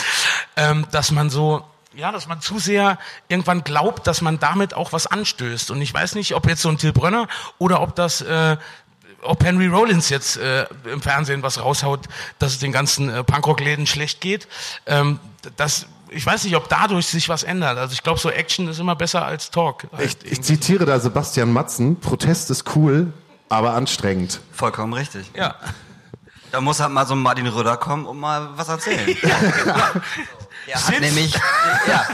ähm, 0.56 0.86
dass 0.90 1.10
man 1.10 1.30
so 1.30 1.64
ja, 1.94 2.10
dass 2.10 2.26
man 2.26 2.40
zu 2.40 2.58
sehr 2.58 2.98
irgendwann 3.28 3.64
glaubt, 3.64 4.06
dass 4.06 4.22
man 4.22 4.38
damit 4.38 4.72
auch 4.72 4.94
was 4.94 5.06
anstößt. 5.06 5.70
Und 5.70 5.82
ich 5.82 5.92
weiß 5.92 6.14
nicht, 6.14 6.34
ob 6.34 6.46
jetzt 6.48 6.62
so 6.62 6.70
ein 6.70 6.78
Till 6.78 6.92
Brönner 6.94 7.28
oder 7.58 7.82
ob 7.82 7.94
das, 7.94 8.22
äh, 8.22 8.56
ob 9.22 9.44
Henry 9.44 9.66
Rollins 9.68 10.08
jetzt 10.08 10.36
äh, 10.36 10.66
im 10.90 11.00
Fernsehen 11.00 11.42
was 11.42 11.60
raushaut, 11.60 12.00
dass 12.38 12.52
es 12.52 12.58
den 12.58 12.72
ganzen 12.72 13.08
äh, 13.08 13.24
Punkrock-Läden 13.24 13.86
schlecht 13.86 14.20
geht. 14.20 14.48
Ähm, 14.86 15.18
das, 15.56 15.86
ich 16.10 16.24
weiß 16.26 16.44
nicht, 16.44 16.56
ob 16.56 16.68
dadurch 16.68 17.06
sich 17.06 17.28
was 17.28 17.42
ändert. 17.42 17.78
Also 17.78 17.92
ich 17.94 18.02
glaube, 18.02 18.18
so 18.20 18.30
Action 18.30 18.68
ist 18.68 18.78
immer 18.78 18.96
besser 18.96 19.24
als 19.24 19.50
Talk. 19.50 19.86
Ich, 19.98 20.16
ich 20.24 20.42
zitiere 20.42 20.84
da 20.84 20.98
Sebastian 21.00 21.52
Matzen, 21.52 21.98
Protest 22.00 22.50
ist 22.50 22.76
cool, 22.76 23.12
aber 23.48 23.74
anstrengend. 23.74 24.40
Vollkommen 24.52 24.92
richtig. 24.92 25.30
ja. 25.34 25.54
Da 26.50 26.60
muss 26.60 26.80
halt 26.80 26.92
mal 26.92 27.06
so 27.06 27.14
ein 27.14 27.18
Martin 27.20 27.46
Röder 27.46 27.78
kommen 27.78 28.04
und 28.04 28.18
mal 28.20 28.50
was 28.56 28.68
erzählen. 28.68 29.16
Er 30.66 30.76
hat 30.76 30.84
Sitz. 30.86 31.00
nämlich, 31.00 31.34
ja, 31.88 32.06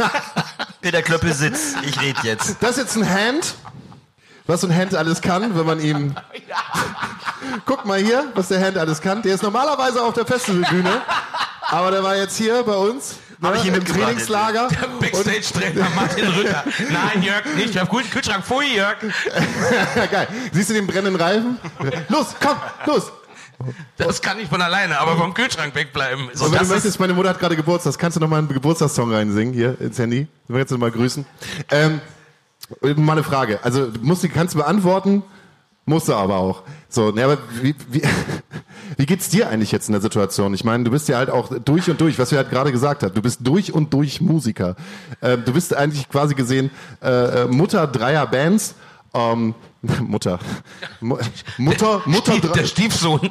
Peter 0.80 1.02
Klöppel 1.02 1.34
sitzt. 1.34 1.76
Ich 1.84 2.00
rede 2.00 2.20
jetzt. 2.22 2.56
Das 2.60 2.70
ist 2.72 2.76
jetzt 2.78 2.96
ein 2.96 3.08
Hand, 3.08 3.56
was 4.48 4.62
so 4.62 4.66
ein 4.66 4.74
Hand 4.74 4.94
alles 4.94 5.20
kann, 5.20 5.56
wenn 5.56 5.66
man 5.66 5.78
ihm... 5.78 6.14
Guck 7.66 7.84
mal 7.84 7.98
hier, 7.98 8.32
was 8.34 8.48
der 8.48 8.64
Hand 8.64 8.76
alles 8.76 9.00
kann. 9.00 9.22
Der 9.22 9.34
ist 9.34 9.42
normalerweise 9.42 10.02
auf 10.02 10.14
der 10.14 10.26
Festivalbühne, 10.26 11.02
aber 11.68 11.90
der 11.90 12.02
war 12.02 12.16
jetzt 12.16 12.36
hier 12.36 12.62
bei 12.62 12.74
uns. 12.74 13.16
Hab 13.40 13.54
ich 13.54 13.64
ihn 13.66 13.74
im 13.74 13.84
Trainingslager. 13.84 14.68
Backstage-Trainer 15.00 15.86
Martin 15.94 16.26
Rütter. 16.26 16.64
Nein, 16.90 17.22
Jörg, 17.22 17.44
nicht. 17.54 17.70
Ich 17.70 17.78
hab 17.78 17.88
guten 17.88 18.10
Kühlschrank. 18.10 18.44
Pfui, 18.44 18.74
Jörg. 18.74 18.96
Ja, 19.94 20.06
geil. 20.10 20.28
Siehst 20.52 20.70
du 20.70 20.74
den 20.74 20.86
brennenden 20.86 21.16
Reifen? 21.16 21.58
Los, 22.08 22.34
komm, 22.40 22.56
los. 22.86 23.12
Das 23.96 24.20
kann 24.20 24.40
ich 24.40 24.48
von 24.48 24.60
alleine, 24.60 24.98
aber 24.98 25.16
vom 25.16 25.34
Kühlschrank 25.34 25.74
wegbleiben. 25.74 26.30
So, 26.32 26.46
Und 26.46 26.52
wenn 26.52 26.58
das 26.58 26.68
du 26.68 26.74
möchtest, 26.74 26.98
meine 26.98 27.12
Mutter 27.12 27.28
hat 27.28 27.38
gerade 27.38 27.54
Geburtstag, 27.54 27.96
kannst 27.98 28.16
du 28.16 28.20
noch 28.20 28.28
mal 28.28 28.38
einen 28.38 28.48
Geburtstagssong 28.48 29.12
reinsingen 29.12 29.54
hier 29.54 29.80
ins 29.80 29.98
Handy? 29.98 30.26
Ich 30.44 30.52
will 30.52 30.60
jetzt 30.60 30.70
noch 30.70 30.78
mal 30.78 30.90
grüßen. 30.90 31.24
Ähm, 31.70 32.00
mal 32.96 33.12
eine 33.12 33.22
Frage. 33.22 33.60
Also 33.62 33.88
musst 34.02 34.22
du, 34.24 34.28
kannst 34.28 34.54
du 34.54 34.58
beantworten, 34.58 35.22
musst 35.86 36.08
du 36.08 36.14
aber 36.14 36.36
auch. 36.36 36.62
So, 36.88 37.10
ne, 37.10 37.24
aber 37.24 37.38
wie, 37.62 37.74
wie, 37.90 38.02
wie 38.96 39.06
geht's 39.06 39.28
dir 39.28 39.48
eigentlich 39.48 39.72
jetzt 39.72 39.88
in 39.88 39.92
der 39.92 40.00
Situation? 40.02 40.54
Ich 40.54 40.64
meine, 40.64 40.84
du 40.84 40.90
bist 40.90 41.08
ja 41.08 41.16
halt 41.18 41.30
auch 41.30 41.50
durch 41.64 41.88
und 41.90 42.00
durch, 42.00 42.18
was 42.18 42.30
wir 42.30 42.38
halt 42.38 42.50
gerade 42.50 42.72
gesagt 42.72 43.02
haben. 43.02 43.14
Du 43.14 43.22
bist 43.22 43.40
durch 43.42 43.72
und 43.72 43.92
durch 43.94 44.20
Musiker. 44.20 44.76
Ähm, 45.22 45.42
du 45.44 45.52
bist 45.52 45.74
eigentlich 45.74 46.08
quasi 46.08 46.34
gesehen 46.34 46.70
äh, 47.02 47.42
äh, 47.42 47.46
Mutter 47.46 47.86
dreier 47.86 48.26
Bands. 48.26 48.74
Ähm, 49.14 49.54
Mutter. 50.00 50.38
Mu- 51.00 51.18
Mutter, 51.56 52.02
Mutter, 52.06 52.32
Stief, 52.32 52.52
der 52.52 52.64
Stiefsohn. 52.66 53.30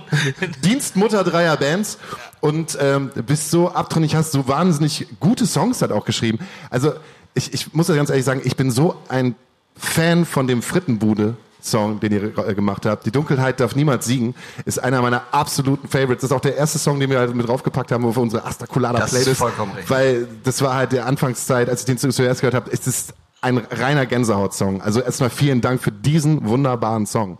Dienstmutter 0.64 1.24
dreier 1.24 1.58
Bands 1.58 1.98
und 2.40 2.78
ähm, 2.80 3.12
bist 3.26 3.52
so 3.52 3.70
abtrünnig, 3.72 4.16
hast 4.16 4.32
so 4.32 4.48
wahnsinnig 4.48 5.08
gute 5.20 5.46
Songs 5.46 5.82
halt 5.82 5.92
auch 5.92 6.06
geschrieben. 6.06 6.40
Also 6.70 6.94
ich, 7.38 7.54
ich 7.54 7.74
muss 7.74 7.88
ja 7.88 7.96
ganz 7.96 8.10
ehrlich 8.10 8.26
sagen, 8.26 8.42
ich 8.44 8.56
bin 8.56 8.72
so 8.72 8.96
ein 9.08 9.36
Fan 9.78 10.26
von 10.26 10.48
dem 10.48 10.62
Frittenbude-Song, 10.62 12.00
den 12.00 12.12
ihr 12.12 12.38
äh, 12.38 12.56
gemacht 12.56 12.86
habt. 12.86 13.06
Die 13.06 13.12
Dunkelheit 13.12 13.60
darf 13.60 13.76
niemals 13.76 14.06
siegen, 14.06 14.36
ist 14.66 14.84
einer 14.84 15.02
meiner 15.02 15.22
absoluten 15.32 15.88
Favorites. 15.88 16.22
Das 16.22 16.32
ist 16.32 16.36
auch 16.36 16.42
der 16.42 16.56
erste 16.56 16.80
Song, 16.80 17.00
den 17.00 17.10
wir 17.10 17.20
halt 17.20 17.34
mit 17.36 17.48
draufgepackt 17.48 17.92
haben 17.92 18.06
auf 18.06 18.18
unsere 18.18 18.44
Asta 18.46 18.66
Colada 18.66 19.00
Das 19.00 19.14
ist 19.14 19.20
Playlist. 19.22 19.40
vollkommen 19.40 19.72
richtig. 19.74 19.90
Weil 19.90 20.28
das 20.44 20.62
war 20.62 20.74
halt 20.76 20.92
der 20.92 21.06
Anfangszeit, 21.06 21.70
als 21.70 21.82
ich 21.82 21.86
den 21.86 21.98
zuerst 22.12 22.42
gehört 22.42 22.56
habe, 22.56 22.70
ist 22.72 22.88
es 22.88 23.14
ein 23.42 23.58
reiner 23.58 24.06
Gänsehaut-Song. 24.06 24.82
Also 24.82 25.00
erstmal 25.02 25.30
vielen 25.30 25.62
Dank 25.62 25.82
für 25.82 25.92
diesen 25.92 26.48
wunderbaren 26.48 27.06
Song. 27.06 27.38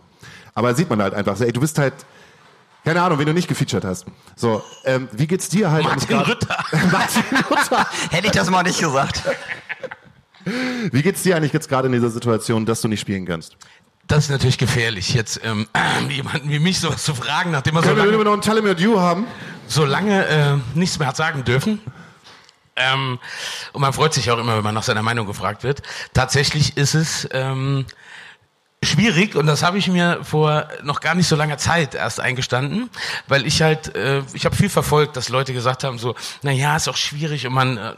Aber 0.54 0.74
sieht 0.74 0.88
man 0.90 1.02
halt 1.02 1.14
einfach, 1.14 1.36
so, 1.36 1.44
ey, 1.44 1.52
du 1.52 1.60
bist 1.60 1.78
halt 1.78 1.94
keine 2.84 3.02
Ahnung, 3.02 3.18
wen 3.18 3.26
du 3.26 3.34
nicht 3.34 3.48
gefeatured 3.48 3.84
hast. 3.84 4.06
So, 4.34 4.62
ähm, 4.84 5.08
wie 5.12 5.26
geht's 5.26 5.48
dir 5.50 5.70
halt? 5.70 5.84
Martin 5.84 6.16
Rütter. 6.20 6.56
Martin 6.90 7.22
Rütter. 7.50 7.86
Hätte 8.10 8.26
ich 8.26 8.32
das 8.32 8.48
mal 8.48 8.62
nicht 8.62 8.80
gesagt. 8.80 9.22
Wie 10.92 11.02
geht's 11.02 11.22
dir 11.22 11.36
eigentlich 11.36 11.52
jetzt 11.52 11.68
gerade 11.68 11.86
in 11.86 11.92
dieser 11.92 12.10
Situation, 12.10 12.66
dass 12.66 12.80
du 12.80 12.88
nicht 12.88 13.00
spielen 13.00 13.26
kannst? 13.26 13.56
Das 14.06 14.24
ist 14.24 14.30
natürlich 14.30 14.56
gefährlich, 14.56 15.12
jetzt 15.12 15.40
ähm, 15.44 15.66
jemanden 16.08 16.48
wie 16.48 16.58
mich 16.58 16.80
sowas 16.80 17.04
zu 17.04 17.14
fragen, 17.14 17.50
nachdem 17.50 17.76
er 17.76 17.82
so 17.82 17.88
Können 17.88 17.98
wir 17.98 18.04
lange, 18.06 18.24
noch 18.24 18.48
einen 18.48 18.64
What 18.64 18.80
You 18.80 18.98
haben? 18.98 19.26
so 19.68 19.84
lange 19.84 20.26
äh, 20.26 20.56
nichts 20.74 20.98
mehr 20.98 21.08
hat 21.08 21.16
sagen 21.16 21.44
dürfen. 21.44 21.80
Ähm, 22.74 23.18
und 23.72 23.80
man 23.80 23.92
freut 23.92 24.14
sich 24.14 24.30
auch 24.30 24.38
immer, 24.38 24.56
wenn 24.56 24.64
man 24.64 24.74
nach 24.74 24.82
seiner 24.82 25.02
Meinung 25.02 25.26
gefragt 25.26 25.62
wird. 25.62 25.82
Tatsächlich 26.14 26.76
ist 26.76 26.94
es 26.94 27.28
ähm, 27.32 27.86
schwierig 28.82 29.34
und 29.34 29.46
das 29.46 29.62
habe 29.62 29.78
ich 29.78 29.88
mir 29.88 30.20
vor 30.22 30.68
noch 30.82 31.00
gar 31.00 31.14
nicht 31.14 31.28
so 31.28 31.36
langer 31.36 31.58
Zeit 31.58 31.94
erst 31.94 32.20
eingestanden, 32.20 32.88
weil 33.26 33.46
ich 33.46 33.62
halt, 33.62 33.94
äh, 33.94 34.22
ich 34.32 34.44
habe 34.44 34.56
viel 34.56 34.70
verfolgt, 34.70 35.16
dass 35.16 35.28
Leute 35.28 35.52
gesagt 35.52 35.84
haben, 35.84 35.98
so, 35.98 36.14
na 36.42 36.52
ja, 36.52 36.76
ist 36.76 36.88
auch 36.88 36.96
schwierig 36.96 37.46
und 37.46 37.52
man 37.52 37.76
äh, 37.76 37.94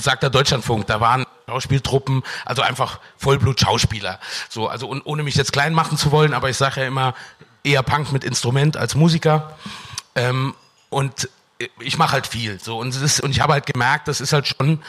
sagt 0.00 0.22
der 0.22 0.30
Deutschlandfunk, 0.30 0.86
da 0.86 1.00
waren 1.00 1.24
Schauspieltruppen, 1.48 2.22
also 2.44 2.62
einfach 2.62 3.00
Vollblut-Schauspieler. 3.16 4.20
So, 4.48 4.68
also 4.68 4.86
und, 4.86 5.04
ohne 5.06 5.22
mich 5.22 5.34
jetzt 5.34 5.52
klein 5.52 5.72
machen 5.72 5.96
zu 5.96 6.12
wollen, 6.12 6.34
aber 6.34 6.50
ich 6.50 6.56
sage 6.56 6.82
ja 6.82 6.86
immer 6.86 7.14
eher 7.64 7.82
Punk 7.82 8.12
mit 8.12 8.22
Instrument 8.22 8.76
als 8.76 8.94
Musiker. 8.94 9.56
Ähm, 10.14 10.54
und 10.90 11.28
ich 11.80 11.96
mache 11.98 12.12
halt 12.12 12.26
viel 12.26 12.60
so 12.60 12.78
und 12.78 12.94
ist, 12.94 13.20
und 13.20 13.30
ich 13.30 13.40
habe 13.40 13.54
halt 13.54 13.66
gemerkt, 13.66 14.08
das 14.08 14.20
ist 14.20 14.32
halt 14.32 14.46
schon 14.46 14.80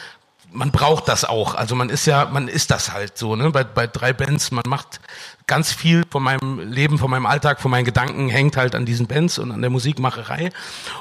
man 0.52 0.72
braucht 0.72 1.08
das 1.08 1.26
auch. 1.26 1.56
Also 1.56 1.76
man 1.76 1.90
ist 1.90 2.06
ja, 2.06 2.26
man 2.26 2.48
ist 2.48 2.72
das 2.72 2.92
halt 2.92 3.18
so, 3.18 3.36
ne? 3.36 3.52
Bei, 3.52 3.64
bei 3.64 3.88
drei 3.88 4.14
Bands, 4.14 4.52
man 4.52 4.64
macht 4.68 5.00
ganz 5.48 5.74
viel 5.74 6.04
von 6.10 6.24
meinem 6.24 6.60
Leben, 6.60 6.98
von 6.98 7.10
meinem 7.10 7.26
Alltag, 7.26 7.60
von 7.60 7.72
meinen 7.72 7.86
Gedanken 7.86 8.30
hängt 8.30 8.58
halt 8.58 8.76
an 8.76 8.86
diesen 8.86 9.08
Bands 9.08 9.40
und 9.40 9.52
an 9.52 9.62
der 9.62 9.70
Musikmacherei. 9.70 10.50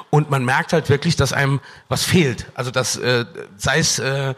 Und 0.09 0.29
man 0.29 0.43
merkt 0.43 0.73
halt 0.73 0.89
wirklich, 0.89 1.15
dass 1.15 1.33
einem 1.33 1.59
was 1.87 2.03
fehlt. 2.03 2.47
Also 2.55 2.71
das, 2.71 2.95
äh, 2.97 3.25
sei 3.57 3.79
es 3.79 3.99
äh, 3.99 4.33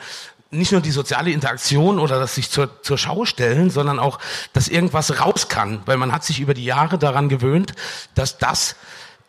nicht 0.52 0.74
nur 0.74 0.82
die 0.82 0.91
soziale 0.91 1.32
Interaktion 1.32 1.97
oder 1.97 2.20
das 2.20 2.36
sich 2.36 2.49
zur, 2.49 2.82
zur 2.84 2.97
Schau 2.97 3.26
stellen, 3.26 3.70
sondern 3.70 3.99
auch, 3.99 4.20
dass 4.54 4.68
irgendwas 4.68 5.20
raus 5.20 5.47
kann. 5.47 5.82
Weil 5.86 5.97
man 5.97 6.12
hat 6.12 6.26
sich 6.26 6.39
über 6.39 6.54
die 6.54 6.66
Jahre 6.66 6.97
daran 6.97 7.30
gewöhnt, 7.30 7.74
dass 8.16 8.38
das 8.38 8.76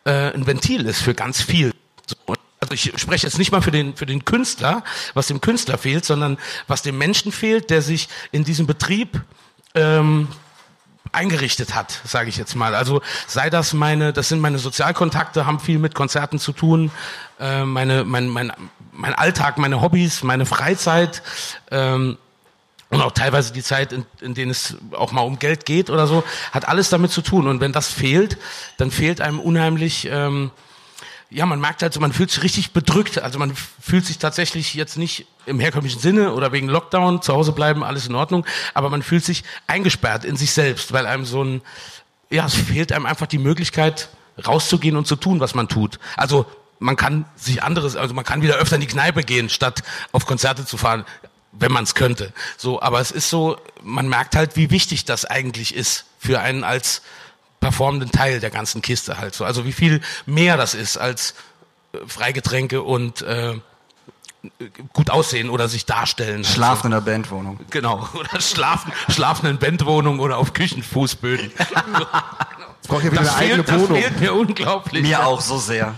äh, 0.03 0.33
ein 0.33 0.45
Ventil 0.45 0.85
ist 0.85 1.01
für 1.01 1.13
ganz 1.13 1.41
viel. 1.41 1.73
So, 2.05 2.35
also 2.59 2.73
ich 2.73 2.93
spreche 2.97 3.25
jetzt 3.25 3.37
nicht 3.37 3.51
mal 3.51 3.61
für 3.61 3.71
den, 3.71 3.95
für 3.95 4.05
den 4.05 4.25
Künstler, 4.25 4.83
was 5.13 5.27
dem 5.27 5.41
Künstler 5.41 5.77
fehlt, 5.77 6.05
sondern 6.05 6.37
was 6.67 6.81
dem 6.81 6.97
Menschen 6.97 7.31
fehlt, 7.31 7.69
der 7.69 7.81
sich 7.81 8.09
in 8.31 8.43
diesem 8.43 8.67
Betrieb 8.67 9.21
ähm, 9.75 10.27
eingerichtet 11.11 11.75
hat, 11.75 12.01
sage 12.05 12.29
ich 12.29 12.37
jetzt 12.37 12.55
mal. 12.55 12.75
Also 12.75 13.01
sei 13.27 13.49
das 13.49 13.73
meine, 13.73 14.13
das 14.13 14.29
sind 14.29 14.39
meine 14.39 14.59
Sozialkontakte, 14.59 15.45
haben 15.45 15.59
viel 15.59 15.79
mit 15.79 15.95
Konzerten 15.95 16.39
zu 16.39 16.51
tun, 16.51 16.91
äh, 17.39 17.63
meine, 17.63 18.03
mein, 18.03 18.27
mein, 18.27 18.51
mein 18.93 19.13
Alltag, 19.13 19.57
meine 19.57 19.81
Hobbys, 19.81 20.23
meine 20.23 20.45
Freizeit. 20.45 21.21
Ähm, 21.71 22.17
und 22.89 23.01
auch 23.01 23.11
teilweise 23.11 23.53
die 23.53 23.63
Zeit, 23.63 23.91
in, 23.91 24.05
in 24.21 24.35
denen 24.35 24.51
es 24.51 24.77
auch 24.91 25.11
mal 25.11 25.21
um 25.21 25.39
Geld 25.39 25.65
geht 25.65 25.89
oder 25.89 26.05
so, 26.05 26.23
hat 26.51 26.67
alles 26.67 26.89
damit 26.89 27.11
zu 27.11 27.21
tun. 27.21 27.47
Und 27.47 27.59
wenn 27.59 27.71
das 27.71 27.91
fehlt, 27.91 28.37
dann 28.77 28.91
fehlt 28.91 29.19
einem 29.19 29.39
unheimlich, 29.39 30.07
ähm, 30.11 30.51
ja, 31.31 31.47
man 31.47 31.59
merkt 31.59 31.81
halt 31.81 31.99
man 31.99 32.13
fühlt 32.13 32.29
sich 32.29 32.43
richtig 32.43 32.71
bedrückt. 32.71 33.17
Also 33.17 33.39
man 33.39 33.55
fühlt 33.81 34.05
sich 34.05 34.19
tatsächlich 34.19 34.75
jetzt 34.75 34.97
nicht 34.97 35.25
im 35.47 35.59
herkömmlichen 35.59 35.99
Sinne 35.99 36.33
oder 36.33 36.51
wegen 36.51 36.67
Lockdown, 36.67 37.23
zu 37.23 37.33
Hause 37.33 37.51
bleiben, 37.51 37.83
alles 37.83 38.07
in 38.07 38.13
Ordnung, 38.13 38.45
aber 38.75 38.89
man 38.89 39.01
fühlt 39.01 39.25
sich 39.25 39.43
eingesperrt 39.65 40.23
in 40.23 40.35
sich 40.35 40.51
selbst, 40.51 40.93
weil 40.93 41.07
einem 41.07 41.25
so 41.25 41.43
ein, 41.43 41.61
ja, 42.29 42.45
es 42.45 42.53
fehlt 42.53 42.91
einem 42.91 43.07
einfach 43.07 43.27
die 43.27 43.39
Möglichkeit, 43.39 44.09
rauszugehen 44.45 44.95
und 44.95 45.07
zu 45.07 45.15
tun, 45.15 45.39
was 45.39 45.55
man 45.55 45.67
tut. 45.67 45.99
Also 46.15 46.45
man 46.83 46.95
kann 46.95 47.25
sich 47.35 47.63
anderes, 47.63 47.95
also 47.95 48.13
man 48.13 48.25
kann 48.25 48.41
wieder 48.41 48.55
öfter 48.55 48.75
in 48.75 48.81
die 48.81 48.87
Kneipe 48.87 49.23
gehen, 49.23 49.49
statt 49.49 49.83
auf 50.11 50.25
Konzerte 50.25 50.65
zu 50.65 50.77
fahren, 50.77 51.05
wenn 51.51 51.71
man 51.71 51.83
es 51.83 51.95
könnte. 51.95 52.33
So, 52.57 52.81
aber 52.81 52.99
es 52.99 53.11
ist 53.11 53.29
so, 53.29 53.57
man 53.81 54.07
merkt 54.09 54.35
halt, 54.35 54.55
wie 54.55 54.69
wichtig 54.69 55.05
das 55.05 55.25
eigentlich 55.25 55.75
ist 55.75 56.05
für 56.19 56.39
einen 56.41 56.63
als 56.63 57.01
performenden 57.59 58.11
Teil 58.11 58.39
der 58.39 58.49
ganzen 58.49 58.81
Kiste 58.81 59.17
halt 59.17 59.33
so. 59.33 59.45
Also 59.45 59.65
wie 59.65 59.71
viel 59.71 60.01
mehr 60.25 60.57
das 60.57 60.73
ist 60.73 60.97
als 60.97 61.35
äh, 61.93 61.99
Freigetränke 62.05 62.81
und 62.81 63.21
äh, 63.21 63.53
gut 64.91 65.09
aussehen 65.09 65.49
oder 65.49 65.69
sich 65.69 65.85
darstellen. 65.85 66.43
Schlafen 66.43 66.87
in 66.87 66.91
der 66.91 67.01
Bandwohnung. 67.01 67.59
Genau, 67.69 68.09
oder 68.13 68.41
schlafen, 68.41 68.91
schlafen 69.09 69.45
in 69.45 69.57
Bandwohnungen 69.57 70.19
oder 70.19 70.37
auf 70.37 70.53
Küchenfußböden. 70.53 71.51
Jetzt 71.57 72.89
braucht 72.89 73.03
ihr 73.05 73.11
wieder 73.13 73.21
Das 73.23 73.35
eine 73.35 73.37
eigene 73.37 73.63
fehlt, 73.63 73.69
das 73.69 73.81
Wohnung. 73.89 74.01
fehlt 74.01 74.19
mir 74.19 74.33
unglaublich. 74.33 75.03
Mir 75.03 75.25
auch 75.25 75.39
so 75.39 75.57
sehr. 75.57 75.95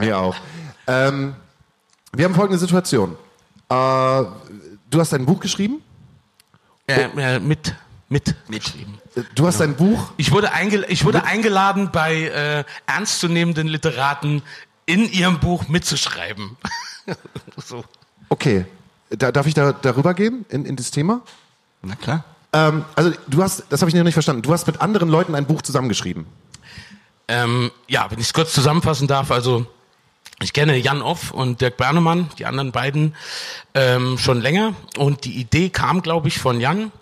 Mir 0.00 0.18
auch. 0.18 0.36
Ähm, 0.86 1.34
wir 2.12 2.24
haben 2.24 2.34
folgende 2.34 2.58
Situation. 2.58 3.12
Äh, 3.68 3.74
du 3.74 4.98
hast 4.98 5.14
ein 5.14 5.26
Buch 5.26 5.40
geschrieben. 5.40 5.82
Äh, 6.86 7.02
äh, 7.02 7.38
mit, 7.38 7.74
mit, 8.08 8.34
Mit. 8.48 8.64
geschrieben. 8.64 8.98
Du 9.34 9.46
hast 9.46 9.60
ein 9.60 9.76
Buch. 9.76 10.12
Ich 10.16 10.32
wurde, 10.32 10.52
eingel 10.52 10.84
ich 10.88 11.04
wurde 11.04 11.24
eingeladen, 11.24 11.90
bei 11.92 12.24
äh, 12.24 12.64
ernstzunehmenden 12.86 13.68
Literaten 13.68 14.42
in 14.86 15.10
ihrem 15.10 15.38
Buch 15.38 15.68
mitzuschreiben. 15.68 16.56
so. 17.56 17.84
Okay. 18.28 18.64
Da, 19.10 19.32
darf 19.32 19.46
ich 19.46 19.54
da 19.54 19.72
darüber 19.72 20.14
gehen 20.14 20.46
in, 20.48 20.64
in 20.64 20.76
das 20.76 20.90
Thema? 20.90 21.20
Na 21.82 21.96
klar. 21.96 22.24
Ähm, 22.52 22.84
also 22.94 23.12
du 23.26 23.42
hast, 23.42 23.64
das 23.68 23.82
habe 23.82 23.90
ich 23.90 23.94
noch 23.94 24.04
nicht 24.04 24.14
verstanden. 24.14 24.42
Du 24.42 24.52
hast 24.52 24.66
mit 24.66 24.80
anderen 24.80 25.08
Leuten 25.08 25.34
ein 25.34 25.46
Buch 25.46 25.62
zusammengeschrieben. 25.62 26.26
Ähm, 27.28 27.70
ja, 27.86 28.10
wenn 28.10 28.18
ich 28.18 28.26
es 28.26 28.32
kurz 28.32 28.52
zusammenfassen 28.52 29.06
darf, 29.06 29.30
also 29.30 29.66
ich 30.42 30.52
kenne 30.52 30.76
Jan 30.76 31.02
Off 31.02 31.30
und 31.30 31.60
Dirk 31.60 31.76
Bernemann, 31.76 32.30
die 32.38 32.46
anderen 32.46 32.72
beiden, 32.72 33.14
ähm, 33.74 34.16
schon 34.18 34.40
länger. 34.40 34.74
Und 34.96 35.24
die 35.24 35.38
Idee 35.38 35.68
kam, 35.68 36.00
glaube 36.00 36.28
ich, 36.28 36.38
von 36.38 36.60
Jan, 36.60 36.92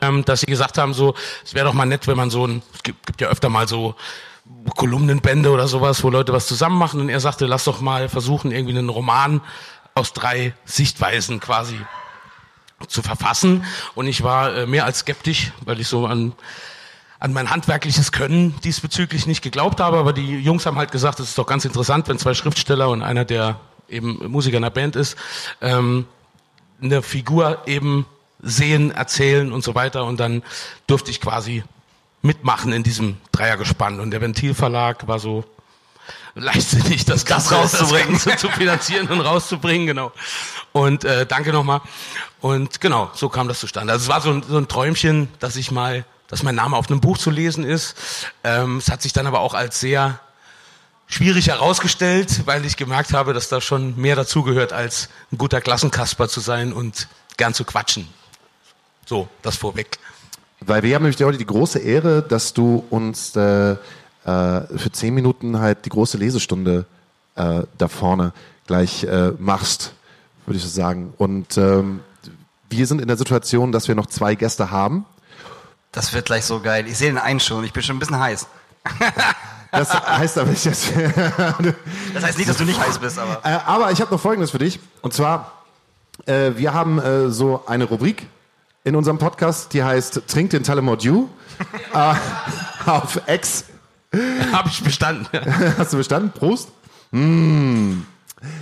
ähm, 0.00 0.24
dass 0.24 0.40
sie 0.40 0.46
gesagt 0.46 0.78
haben, 0.78 0.94
so, 0.94 1.14
es 1.44 1.54
wäre 1.54 1.66
doch 1.66 1.74
mal 1.74 1.84
nett, 1.84 2.06
wenn 2.06 2.16
man 2.16 2.30
so 2.30 2.46
ein, 2.46 2.62
es 2.74 2.82
gibt, 2.82 3.06
gibt 3.06 3.20
ja 3.20 3.28
öfter 3.28 3.50
mal 3.50 3.68
so 3.68 3.94
Kolumnenbände 4.76 5.50
oder 5.50 5.68
sowas, 5.68 6.02
wo 6.02 6.08
Leute 6.08 6.32
was 6.32 6.46
zusammen 6.46 6.78
machen. 6.78 7.00
Und 7.00 7.08
er 7.10 7.20
sagte, 7.20 7.46
lass 7.46 7.64
doch 7.64 7.80
mal 7.80 8.08
versuchen, 8.08 8.50
irgendwie 8.52 8.78
einen 8.78 8.88
Roman 8.88 9.42
aus 9.94 10.12
drei 10.12 10.54
Sichtweisen 10.64 11.40
quasi 11.40 11.78
zu 12.88 13.02
verfassen. 13.02 13.64
Und 13.94 14.06
ich 14.06 14.22
war 14.22 14.54
äh, 14.54 14.66
mehr 14.66 14.86
als 14.86 15.00
skeptisch, 15.00 15.52
weil 15.64 15.80
ich 15.80 15.88
so 15.88 16.06
an 16.06 16.32
an 17.18 17.32
mein 17.32 17.50
handwerkliches 17.50 18.12
Können 18.12 18.54
diesbezüglich 18.62 19.26
nicht 19.26 19.42
geglaubt 19.42 19.80
habe, 19.80 19.98
aber 19.98 20.12
die 20.12 20.38
Jungs 20.38 20.66
haben 20.66 20.76
halt 20.76 20.92
gesagt, 20.92 21.20
es 21.20 21.30
ist 21.30 21.38
doch 21.38 21.46
ganz 21.46 21.64
interessant, 21.64 22.08
wenn 22.08 22.18
zwei 22.18 22.34
Schriftsteller 22.34 22.88
und 22.88 23.02
einer, 23.02 23.24
der 23.24 23.58
eben 23.88 24.18
Musiker 24.30 24.58
in 24.58 24.64
einer 24.64 24.70
Band 24.70 24.96
ist, 24.96 25.16
ähm, 25.60 26.06
eine 26.82 27.02
Figur 27.02 27.62
eben 27.66 28.06
sehen, 28.42 28.90
erzählen 28.90 29.52
und 29.52 29.64
so 29.64 29.74
weiter 29.74 30.04
und 30.04 30.20
dann 30.20 30.42
durfte 30.86 31.10
ich 31.10 31.20
quasi 31.20 31.64
mitmachen 32.22 32.72
in 32.72 32.82
diesem 32.82 33.16
Dreiergespann 33.32 34.00
und 34.00 34.10
der 34.10 34.20
Ventilverlag 34.20 35.08
war 35.08 35.18
so 35.18 35.44
leichtsinnig, 36.34 37.04
das, 37.04 37.24
Ganze, 37.24 37.54
rauszubringen. 37.54 38.12
das 38.12 38.24
Ganze 38.24 38.46
zu 38.46 38.52
finanzieren 38.52 39.08
und 39.08 39.20
rauszubringen, 39.20 39.86
genau. 39.86 40.12
Und 40.72 41.04
äh, 41.04 41.26
danke 41.26 41.52
nochmal. 41.52 41.80
Und 42.40 42.80
genau, 42.80 43.10
so 43.14 43.28
kam 43.28 43.48
das 43.48 43.60
zustande. 43.60 43.92
Also 43.92 44.04
es 44.04 44.08
war 44.08 44.20
so 44.20 44.30
ein, 44.30 44.42
so 44.42 44.58
ein 44.58 44.68
Träumchen, 44.68 45.28
dass 45.40 45.56
ich 45.56 45.70
mal, 45.70 46.04
dass 46.28 46.42
mein 46.42 46.54
Name 46.54 46.76
auf 46.76 46.90
einem 46.90 47.00
Buch 47.00 47.18
zu 47.18 47.30
lesen 47.30 47.64
ist. 47.64 47.96
Ähm, 48.44 48.78
es 48.78 48.90
hat 48.90 49.02
sich 49.02 49.12
dann 49.12 49.26
aber 49.26 49.40
auch 49.40 49.54
als 49.54 49.80
sehr 49.80 50.20
schwierig 51.06 51.48
herausgestellt, 51.48 52.46
weil 52.46 52.64
ich 52.64 52.76
gemerkt 52.76 53.12
habe, 53.12 53.32
dass 53.32 53.48
da 53.48 53.60
schon 53.60 53.96
mehr 53.96 54.16
dazugehört, 54.16 54.72
als 54.72 55.08
ein 55.32 55.38
guter 55.38 55.60
Klassenkasper 55.60 56.28
zu 56.28 56.40
sein 56.40 56.72
und 56.72 57.08
gern 57.36 57.54
zu 57.54 57.64
quatschen. 57.64 58.08
So, 59.06 59.28
das 59.42 59.56
vorweg. 59.56 59.98
Weil 60.60 60.82
wir 60.82 60.94
haben 60.94 61.02
nämlich 61.02 61.22
heute 61.22 61.38
die 61.38 61.46
große 61.46 61.78
Ehre, 61.78 62.22
dass 62.22 62.54
du 62.54 62.84
uns 62.90 63.36
äh, 63.36 63.72
äh, 63.72 63.76
für 64.24 64.90
zehn 64.90 65.14
Minuten 65.14 65.58
halt 65.60 65.84
die 65.84 65.90
große 65.90 66.18
Lesestunde 66.18 66.86
äh, 67.36 67.62
da 67.78 67.88
vorne 67.88 68.32
gleich 68.66 69.04
äh, 69.04 69.32
machst, 69.38 69.92
würde 70.46 70.56
ich 70.56 70.64
so 70.64 70.68
sagen. 70.68 71.12
Und 71.18 71.56
ähm, 71.56 72.00
wir 72.68 72.86
sind 72.86 73.00
in 73.00 73.06
der 73.06 73.16
Situation, 73.16 73.70
dass 73.70 73.86
wir 73.86 73.94
noch 73.94 74.06
zwei 74.06 74.34
Gäste 74.34 74.70
haben. 74.70 75.04
Das 75.92 76.12
wird 76.12 76.26
gleich 76.26 76.44
so 76.44 76.60
geil. 76.60 76.86
Ich 76.86 76.98
sehe 76.98 77.08
den 77.08 77.18
einen 77.18 77.40
schon. 77.40 77.64
Ich 77.64 77.72
bin 77.72 77.82
schon 77.82 77.96
ein 77.96 78.00
bisschen 78.00 78.18
heiß. 78.18 78.46
Das 79.72 79.92
heißt 79.92 80.38
aber 80.38 80.50
nicht, 80.50 80.64
dass 80.64 80.92
Das 82.14 82.24
heißt 82.24 82.38
nicht, 82.38 82.48
dass 82.48 82.56
du 82.56 82.64
nicht 82.64 82.80
heiß 82.80 82.98
bist, 82.98 83.18
aber. 83.18 83.40
Äh, 83.44 83.58
aber 83.66 83.90
ich 83.90 84.00
habe 84.00 84.10
noch 84.10 84.20
Folgendes 84.20 84.50
für 84.50 84.58
dich. 84.58 84.80
Und 85.02 85.12
zwar, 85.12 85.52
äh, 86.24 86.52
wir 86.56 86.72
haben 86.72 86.98
äh, 86.98 87.30
so 87.30 87.64
eine 87.66 87.84
Rubrik 87.84 88.26
in 88.84 88.96
unserem 88.96 89.18
Podcast, 89.18 89.72
die 89.72 89.82
heißt 89.82 90.22
Trink 90.28 90.50
den 90.50 90.62
Talamod 90.62 91.02
You 91.02 91.28
auf 92.86 93.20
X. 93.26 93.64
Habe 94.52 94.68
ich 94.68 94.82
bestanden. 94.82 95.26
Hast 95.76 95.92
du 95.92 95.98
bestanden? 95.98 96.30
Prost. 96.30 96.70
Mm, 97.10 98.02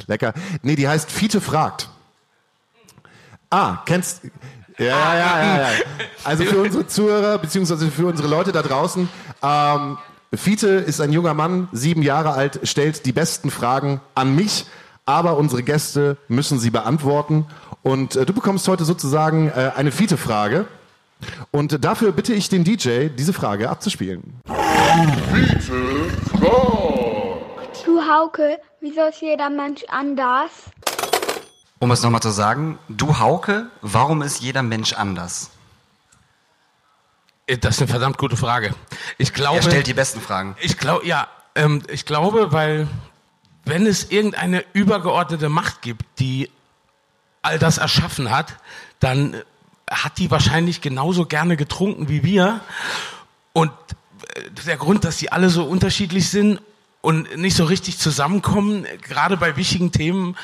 lecker. 0.06 0.32
Nee, 0.62 0.74
die 0.74 0.88
heißt 0.88 1.12
Fiete 1.12 1.40
fragt. 1.40 1.90
Ah, 3.50 3.82
kennst 3.84 4.22
ja, 4.78 4.86
ja, 4.86 5.44
ja, 5.44 5.60
ja. 5.60 5.68
Also 6.24 6.44
für 6.44 6.60
unsere 6.60 6.86
Zuhörer, 6.86 7.38
beziehungsweise 7.38 7.90
für 7.90 8.06
unsere 8.06 8.28
Leute 8.28 8.52
da 8.52 8.62
draußen, 8.62 9.08
ähm, 9.42 9.98
Fiete 10.36 10.68
ist 10.68 11.00
ein 11.00 11.12
junger 11.12 11.34
Mann, 11.34 11.68
sieben 11.72 12.02
Jahre 12.02 12.32
alt, 12.32 12.60
stellt 12.64 13.06
die 13.06 13.12
besten 13.12 13.50
Fragen 13.50 14.00
an 14.14 14.34
mich, 14.34 14.66
aber 15.06 15.36
unsere 15.36 15.62
Gäste 15.62 16.16
müssen 16.28 16.58
sie 16.58 16.70
beantworten. 16.70 17.46
Und 17.82 18.16
äh, 18.16 18.24
du 18.26 18.32
bekommst 18.32 18.66
heute 18.68 18.84
sozusagen 18.84 19.48
äh, 19.48 19.72
eine 19.76 19.92
Fiete-Frage. 19.92 20.66
Und 21.50 21.74
äh, 21.74 21.78
dafür 21.78 22.12
bitte 22.12 22.32
ich 22.32 22.48
den 22.48 22.64
DJ, 22.64 23.08
diese 23.08 23.32
Frage 23.32 23.68
abzuspielen. 23.68 24.40
Du 27.84 28.00
Hauke, 28.00 28.58
wieso 28.80 29.02
ist 29.02 29.20
jeder 29.20 29.50
Mensch 29.50 29.84
anders? 29.88 30.50
Um 31.80 31.90
es 31.90 32.02
nochmal 32.02 32.22
zu 32.22 32.30
sagen, 32.30 32.78
du 32.88 33.18
Hauke, 33.18 33.66
warum 33.82 34.22
ist 34.22 34.40
jeder 34.40 34.62
Mensch 34.62 34.92
anders? 34.92 35.50
Das 37.46 37.74
ist 37.76 37.82
eine 37.82 37.88
verdammt 37.90 38.16
gute 38.16 38.36
Frage. 38.36 38.74
Ich 39.18 39.34
glaube, 39.34 39.58
Er 39.58 39.62
stellt 39.62 39.86
die 39.86 39.94
besten 39.94 40.20
Fragen. 40.20 40.56
ich 40.60 40.78
glaube, 40.78 41.06
ja, 41.06 41.28
ähm, 41.54 41.82
ich 41.88 42.06
glaube, 42.06 42.52
weil 42.52 42.88
wenn 43.64 43.86
es 43.86 44.10
irgendeine 44.10 44.64
übergeordnete 44.72 45.48
Macht 45.48 45.82
gibt, 45.82 46.04
die 46.18 46.50
all 47.42 47.58
das 47.58 47.78
erschaffen 47.78 48.30
hat, 48.30 48.56
dann 49.00 49.36
hat 49.90 50.16
die 50.16 50.30
wahrscheinlich 50.30 50.80
genauso 50.80 51.26
gerne 51.26 51.56
getrunken 51.58 52.08
wie 52.08 52.22
wir. 52.22 52.60
Und 53.52 53.72
äh, 54.34 54.50
der 54.66 54.78
Grund, 54.78 55.04
dass 55.04 55.18
die 55.18 55.30
alle 55.30 55.50
so 55.50 55.64
unterschiedlich 55.64 56.30
sind 56.30 56.60
und 57.02 57.36
nicht 57.36 57.56
so 57.56 57.64
richtig 57.64 57.98
zusammenkommen, 57.98 58.86
gerade 59.02 59.36
bei 59.36 59.56
wichtigen 59.56 59.92
Themen, 59.92 60.36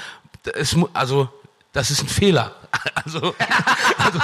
es, 0.54 0.76
also 0.92 1.28
das 1.72 1.90
ist 1.90 2.02
ein 2.02 2.08
Fehler. 2.08 2.54
Also, 2.94 3.18
also 3.98 4.18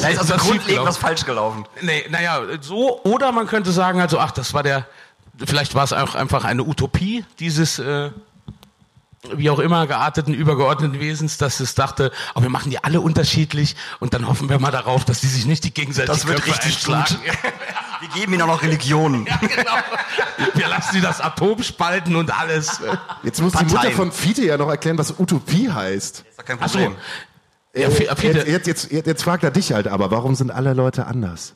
Da 0.00 0.08
ist 0.08 0.18
also 0.18 0.36
grundlegend 0.36 0.86
was 0.86 0.96
falsch 0.96 1.26
gelaufen. 1.26 1.66
Nee, 1.82 2.06
naja, 2.08 2.40
so, 2.62 3.02
oder 3.02 3.32
man 3.32 3.46
könnte 3.46 3.70
sagen, 3.70 4.00
also, 4.00 4.18
ach, 4.18 4.30
das 4.30 4.54
war 4.54 4.62
der, 4.62 4.86
vielleicht 5.44 5.74
war 5.74 5.84
es 5.84 5.92
auch 5.92 6.14
einfach 6.14 6.44
eine 6.44 6.62
Utopie 6.62 7.26
dieses, 7.38 7.78
äh, 7.78 8.10
wie 9.34 9.50
auch 9.50 9.58
immer 9.60 9.86
gearteten, 9.86 10.34
übergeordneten 10.34 10.98
Wesens, 11.00 11.38
dass 11.38 11.60
es 11.60 11.74
dachte, 11.76 12.10
aber 12.34 12.42
wir 12.44 12.50
machen 12.50 12.70
die 12.70 12.82
alle 12.82 13.00
unterschiedlich 13.00 13.76
und 14.00 14.14
dann 14.14 14.26
hoffen 14.28 14.48
wir 14.48 14.58
mal 14.58 14.72
darauf, 14.72 15.04
dass 15.04 15.20
die 15.20 15.28
sich 15.28 15.46
nicht 15.46 15.62
die 15.64 15.72
gegenseitig 15.72 16.10
Das 16.12 16.26
wird 16.26 16.42
Köpfe 16.42 16.50
richtig 16.64 16.74
einschlagen. 16.88 17.16
Wir 18.00 18.08
geben 18.08 18.32
ihnen 18.32 18.42
auch 18.42 18.48
noch 18.48 18.62
Religionen. 18.62 19.26
Ja, 19.30 19.36
genau. 19.36 19.70
Wir 20.54 20.66
lassen 20.66 20.88
sie 20.94 21.00
das 21.00 21.20
Atom 21.20 21.62
spalten 21.62 22.16
und 22.16 22.36
alles. 22.36 22.80
Jetzt 23.22 23.40
muss 23.40 23.52
die 23.52 23.58
Mutter 23.64 23.76
Parteien. 23.76 23.94
von 23.94 24.10
Fiete 24.10 24.44
ja 24.44 24.56
noch 24.58 24.68
erklären, 24.68 24.98
was 24.98 25.16
Utopie 25.20 25.70
heißt. 25.70 26.24
Ist 26.28 26.36
doch 26.38 26.44
kein 26.44 26.58
Ach 26.60 26.68
so. 26.68 26.78
Problem. 26.80 26.96
Ja, 27.74 27.86
Äh, 27.86 27.90
Fiete- 28.16 28.38
jetzt, 28.48 28.66
jetzt, 28.66 28.90
jetzt, 28.90 29.06
jetzt 29.06 29.22
fragt 29.22 29.44
er 29.44 29.52
dich 29.52 29.72
halt 29.72 29.86
aber, 29.86 30.10
warum 30.10 30.34
sind 30.34 30.50
alle 30.50 30.72
Leute 30.74 31.06
anders? 31.06 31.54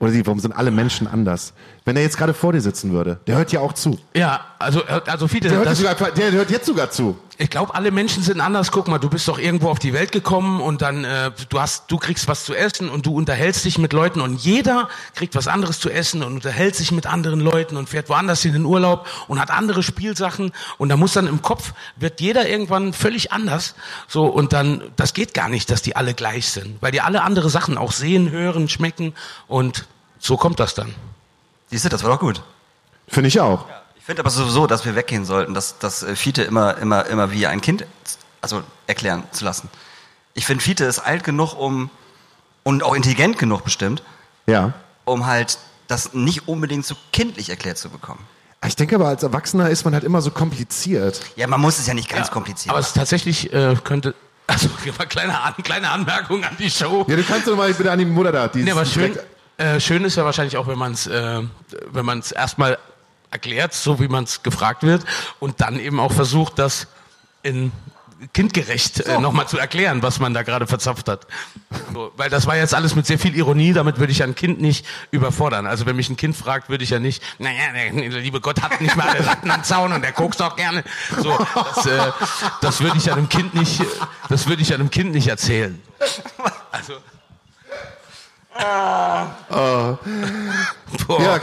Oder 0.00 0.12
sie, 0.12 0.26
warum 0.26 0.40
sind 0.40 0.52
alle 0.52 0.70
Menschen 0.70 1.06
anders? 1.06 1.52
Wenn 1.84 1.94
er 1.94 2.02
jetzt 2.02 2.16
gerade 2.16 2.32
vor 2.32 2.54
dir 2.54 2.62
sitzen 2.62 2.90
würde, 2.92 3.20
der 3.26 3.36
hört 3.36 3.52
ja 3.52 3.60
auch 3.60 3.74
zu. 3.74 3.98
Ja, 4.14 4.40
also, 4.58 4.82
also 4.84 5.28
Fiete, 5.28 5.48
Der 5.48 5.58
hört, 5.58 5.66
das, 5.66 5.78
sogar, 5.78 5.94
der 5.94 6.32
hört 6.32 6.50
jetzt 6.50 6.64
sogar 6.66 6.90
zu. 6.90 7.18
Ich 7.40 7.48
glaube, 7.48 7.74
alle 7.74 7.90
Menschen 7.90 8.22
sind 8.22 8.38
anders. 8.38 8.70
Guck 8.70 8.86
mal, 8.86 8.98
du 8.98 9.08
bist 9.08 9.26
doch 9.26 9.38
irgendwo 9.38 9.70
auf 9.70 9.78
die 9.78 9.94
Welt 9.94 10.12
gekommen 10.12 10.60
und 10.60 10.82
dann 10.82 11.04
äh, 11.04 11.30
du 11.48 11.58
hast, 11.58 11.90
du 11.90 11.96
kriegst 11.96 12.28
was 12.28 12.44
zu 12.44 12.54
essen 12.54 12.90
und 12.90 13.06
du 13.06 13.14
unterhältst 13.14 13.64
dich 13.64 13.78
mit 13.78 13.94
Leuten 13.94 14.20
und 14.20 14.42
jeder 14.42 14.90
kriegt 15.14 15.34
was 15.34 15.48
anderes 15.48 15.80
zu 15.80 15.88
essen 15.88 16.22
und 16.22 16.34
unterhält 16.34 16.76
sich 16.76 16.92
mit 16.92 17.06
anderen 17.06 17.40
Leuten 17.40 17.78
und 17.78 17.88
fährt 17.88 18.10
woanders 18.10 18.44
in 18.44 18.52
den 18.52 18.66
Urlaub 18.66 19.06
und 19.26 19.40
hat 19.40 19.50
andere 19.50 19.82
Spielsachen 19.82 20.52
und 20.76 20.90
da 20.90 20.98
muss 20.98 21.14
dann 21.14 21.26
im 21.26 21.40
Kopf 21.40 21.72
wird 21.96 22.20
jeder 22.20 22.46
irgendwann 22.46 22.92
völlig 22.92 23.32
anders. 23.32 23.74
So 24.06 24.26
und 24.26 24.52
dann 24.52 24.82
das 24.96 25.14
geht 25.14 25.32
gar 25.32 25.48
nicht, 25.48 25.70
dass 25.70 25.80
die 25.80 25.96
alle 25.96 26.12
gleich 26.12 26.50
sind, 26.50 26.76
weil 26.82 26.92
die 26.92 27.00
alle 27.00 27.22
andere 27.22 27.48
Sachen 27.48 27.78
auch 27.78 27.92
sehen, 27.92 28.30
hören, 28.30 28.68
schmecken 28.68 29.14
und 29.48 29.86
so 30.18 30.36
kommt 30.36 30.60
das 30.60 30.74
dann. 30.74 30.94
Siehst 31.70 31.86
du, 31.86 31.88
das 31.88 32.02
war 32.04 32.10
doch 32.10 32.20
gut. 32.20 32.42
Finde 33.08 33.28
ich 33.28 33.40
auch. 33.40 33.64
Ich 33.66 33.79
finde 34.10 34.22
aber 34.22 34.30
sowieso, 34.30 34.66
dass 34.66 34.84
wir 34.84 34.96
weggehen 34.96 35.24
sollten, 35.24 35.54
dass, 35.54 35.78
dass 35.78 36.02
äh, 36.02 36.16
Fiete 36.16 36.42
immer, 36.42 36.76
immer, 36.78 37.06
immer 37.06 37.30
wie 37.30 37.46
ein 37.46 37.60
Kind 37.60 37.86
also 38.40 38.64
erklären 38.88 39.22
zu 39.30 39.44
lassen. 39.44 39.68
Ich 40.34 40.46
finde, 40.46 40.64
Fiete 40.64 40.84
ist 40.84 40.98
alt 40.98 41.22
genug, 41.22 41.54
um 41.56 41.90
und 42.64 42.82
auch 42.82 42.94
intelligent 42.94 43.38
genug 43.38 43.62
bestimmt, 43.62 44.02
Ja. 44.46 44.72
um 45.04 45.26
halt 45.26 45.58
das 45.86 46.12
nicht 46.12 46.48
unbedingt 46.48 46.84
so 46.86 46.96
kindlich 47.12 47.50
erklärt 47.50 47.78
zu 47.78 47.88
bekommen. 47.88 48.18
Ich 48.66 48.74
denke 48.74 48.96
aber, 48.96 49.06
als 49.06 49.22
Erwachsener 49.22 49.70
ist 49.70 49.84
man 49.84 49.94
halt 49.94 50.02
immer 50.02 50.20
so 50.22 50.32
kompliziert. 50.32 51.20
Ja, 51.36 51.46
man 51.46 51.60
muss 51.60 51.78
es 51.78 51.86
ja 51.86 51.94
nicht 51.94 52.08
ganz 52.08 52.32
kompliziert 52.32 52.70
Aber 52.70 52.80
es 52.80 52.92
tatsächlich 52.92 53.52
äh, 53.52 53.76
könnte, 53.84 54.14
also 54.48 54.68
kleine, 55.08 55.40
An 55.40 55.54
kleine 55.62 55.88
Anmerkung 55.88 56.42
an 56.42 56.56
die 56.58 56.68
Show. 56.70 57.06
Ja, 57.08 57.14
du 57.14 57.22
kannst 57.22 57.46
doch 57.46 57.56
mal 57.56 57.72
bitte 57.72 57.92
an 57.92 58.00
die 58.00 58.04
Mutter 58.06 58.32
da. 58.32 58.48
Die 58.48 58.64
Nee, 58.64 58.72
aber 58.72 58.82
ist 58.82 58.92
schön, 58.92 59.16
äh, 59.56 59.78
schön 59.78 60.04
ist 60.04 60.16
ja 60.16 60.24
wahrscheinlich 60.24 60.56
auch, 60.56 60.66
wenn 60.66 60.78
man 60.78 60.92
es 60.94 61.06
äh, 61.06 61.42
wenn 61.92 62.04
man 62.04 62.18
es 62.18 62.32
erstmal 62.32 62.76
erklärt, 63.30 63.74
so 63.74 64.00
wie 64.00 64.08
man 64.08 64.24
es 64.24 64.42
gefragt 64.42 64.82
wird, 64.82 65.04
und 65.38 65.60
dann 65.60 65.78
eben 65.78 66.00
auch 66.00 66.12
versucht, 66.12 66.58
das 66.58 66.88
in 67.42 67.72
kindgerecht 68.32 69.00
äh, 69.00 69.18
nochmal 69.18 69.48
zu 69.48 69.58
erklären, 69.58 70.02
was 70.02 70.20
man 70.20 70.34
da 70.34 70.42
gerade 70.42 70.66
verzapft 70.66 71.08
hat. 71.08 71.26
So, 71.92 72.12
weil 72.16 72.28
das 72.28 72.46
war 72.46 72.56
jetzt 72.56 72.74
alles 72.74 72.94
mit 72.94 73.06
sehr 73.06 73.18
viel 73.18 73.34
Ironie, 73.34 73.72
damit 73.72 73.98
würde 73.98 74.12
ich 74.12 74.22
ein 74.22 74.34
Kind 74.34 74.60
nicht 74.60 74.86
überfordern. 75.10 75.66
Also 75.66 75.86
wenn 75.86 75.96
mich 75.96 76.10
ein 76.10 76.16
Kind 76.16 76.36
fragt, 76.36 76.68
würde 76.68 76.84
ich 76.84 76.90
ja 76.90 76.98
nicht, 76.98 77.22
naja, 77.38 77.72
der 77.72 77.92
liebe 78.20 78.40
Gott 78.40 78.62
hat 78.62 78.80
nicht 78.80 78.96
mal 78.96 79.08
alle 79.08 79.24
Latten 79.24 79.50
am 79.50 79.64
Zaun 79.64 79.92
und 79.92 80.02
der 80.02 80.12
kokst 80.12 80.42
auch 80.42 80.56
gerne. 80.56 80.84
So, 81.18 81.36
das, 81.54 81.86
äh, 81.86 82.12
das 82.60 82.80
würde 82.80 82.98
ich 82.98 83.10
einem 83.10 83.28
Kind 83.28 83.54
nicht, 83.54 83.82
das 84.28 84.46
würde 84.46 84.62
ich 84.62 84.74
einem 84.74 84.90
Kind 84.90 85.12
nicht 85.12 85.28
erzählen. 85.28 85.80
Also, 86.72 86.94
Boah. 91.06 91.22
Ja, 91.22 91.40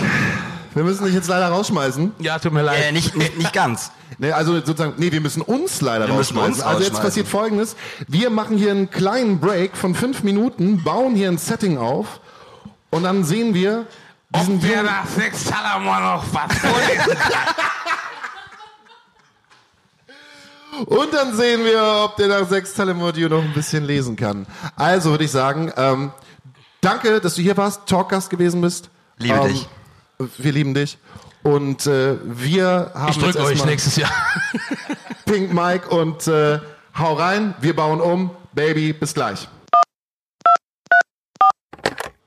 wir 0.78 0.84
müssen 0.84 1.06
dich 1.06 1.14
jetzt 1.14 1.28
leider 1.28 1.50
rausschmeißen. 1.50 2.14
Ja, 2.20 2.40
tut 2.40 2.54
mir 2.54 2.62
leid. 2.62 2.82
äh, 2.84 2.92
nicht, 2.92 3.16
nicht, 3.16 3.38
nicht 3.38 3.52
ganz. 3.54 3.92
Nee, 4.20 4.32
also 4.32 4.54
sozusagen, 4.56 4.94
nee, 4.98 5.12
wir 5.12 5.22
müssen 5.22 5.42
uns 5.42 5.82
leider 5.82 6.08
Wir 6.08 6.14
rausschmeißen. 6.16 6.54
uns 6.54 6.62
also 6.62 6.84
jetzt 6.84 7.02
passiert 7.02 7.28
folgendes. 7.28 7.76
Wir 8.08 8.30
machen 8.30 8.58
hier 8.58 8.72
einen 8.72 8.90
kleinen 8.90 9.40
Break 9.40 9.76
von 9.76 9.94
fünf 9.96 10.24
Minuten, 10.24 10.84
bauen 10.84 11.16
hier 11.16 11.28
ein 11.30 11.38
Setting 11.38 11.78
auf 11.78 12.20
und 12.90 13.04
dann 13.04 13.24
sehen 13.24 13.54
wir 13.54 13.86
diesen 14.36 14.56
Ob 14.56 14.62
der 14.62 14.70
jungen- 14.72 14.86
nach 14.86 15.06
sechs 15.08 15.46
Salamon 15.46 16.02
noch 16.02 16.24
was 16.32 16.58
vorlesen. 16.58 17.18
Und 20.86 21.12
dann 21.14 21.36
sehen 21.36 21.64
wir, 21.64 21.82
ob 22.06 22.18
der 22.18 22.28
nach 22.28 22.48
sechs 22.48 22.74
Telemodio 22.74 23.30
noch 23.30 23.42
ein 23.42 23.54
bisschen 23.54 23.84
lesen 23.84 24.16
kann. 24.16 24.46
Also 24.76 25.10
würde 25.12 25.24
ich 25.24 25.32
sagen, 25.32 25.72
ähm, 25.76 26.12
danke, 26.82 27.20
dass 27.20 27.34
du 27.36 27.42
hier 27.42 27.58
warst, 27.58 27.88
Talkgast 27.88 28.30
gewesen 28.30 28.62
bist. 28.62 28.90
Liebe 29.18 29.38
ähm, 29.38 29.48
dich. 29.48 29.68
Wir 30.18 30.52
lieben 30.52 30.74
dich. 30.74 30.98
Und 31.44 31.86
äh, 31.86 32.18
wir 32.24 32.92
haben 32.94 33.12
Ich 33.12 33.18
drücke 33.20 33.40
euch 33.42 33.64
nächstes 33.66 33.96
Jahr. 33.96 34.12
Pink 35.26 35.54
Mike 35.54 35.90
und 35.90 36.28
äh, 36.28 36.60
hau 36.98 37.14
rein. 37.14 37.54
Wir 37.62 37.76
bauen 37.76 38.02
um. 38.02 38.32
Baby, 38.54 38.94
bis 38.94 39.14
gleich. 39.14 39.48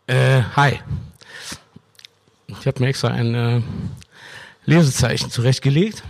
Äh, 0.07 0.43
hi. 0.55 0.81
Ich 2.47 2.67
habe 2.67 2.81
mir 2.81 2.89
extra 2.89 3.09
ein 3.09 3.35
äh, 3.35 3.63
Lesezeichen 4.67 5.31
zurechtgelegt. 5.31 6.05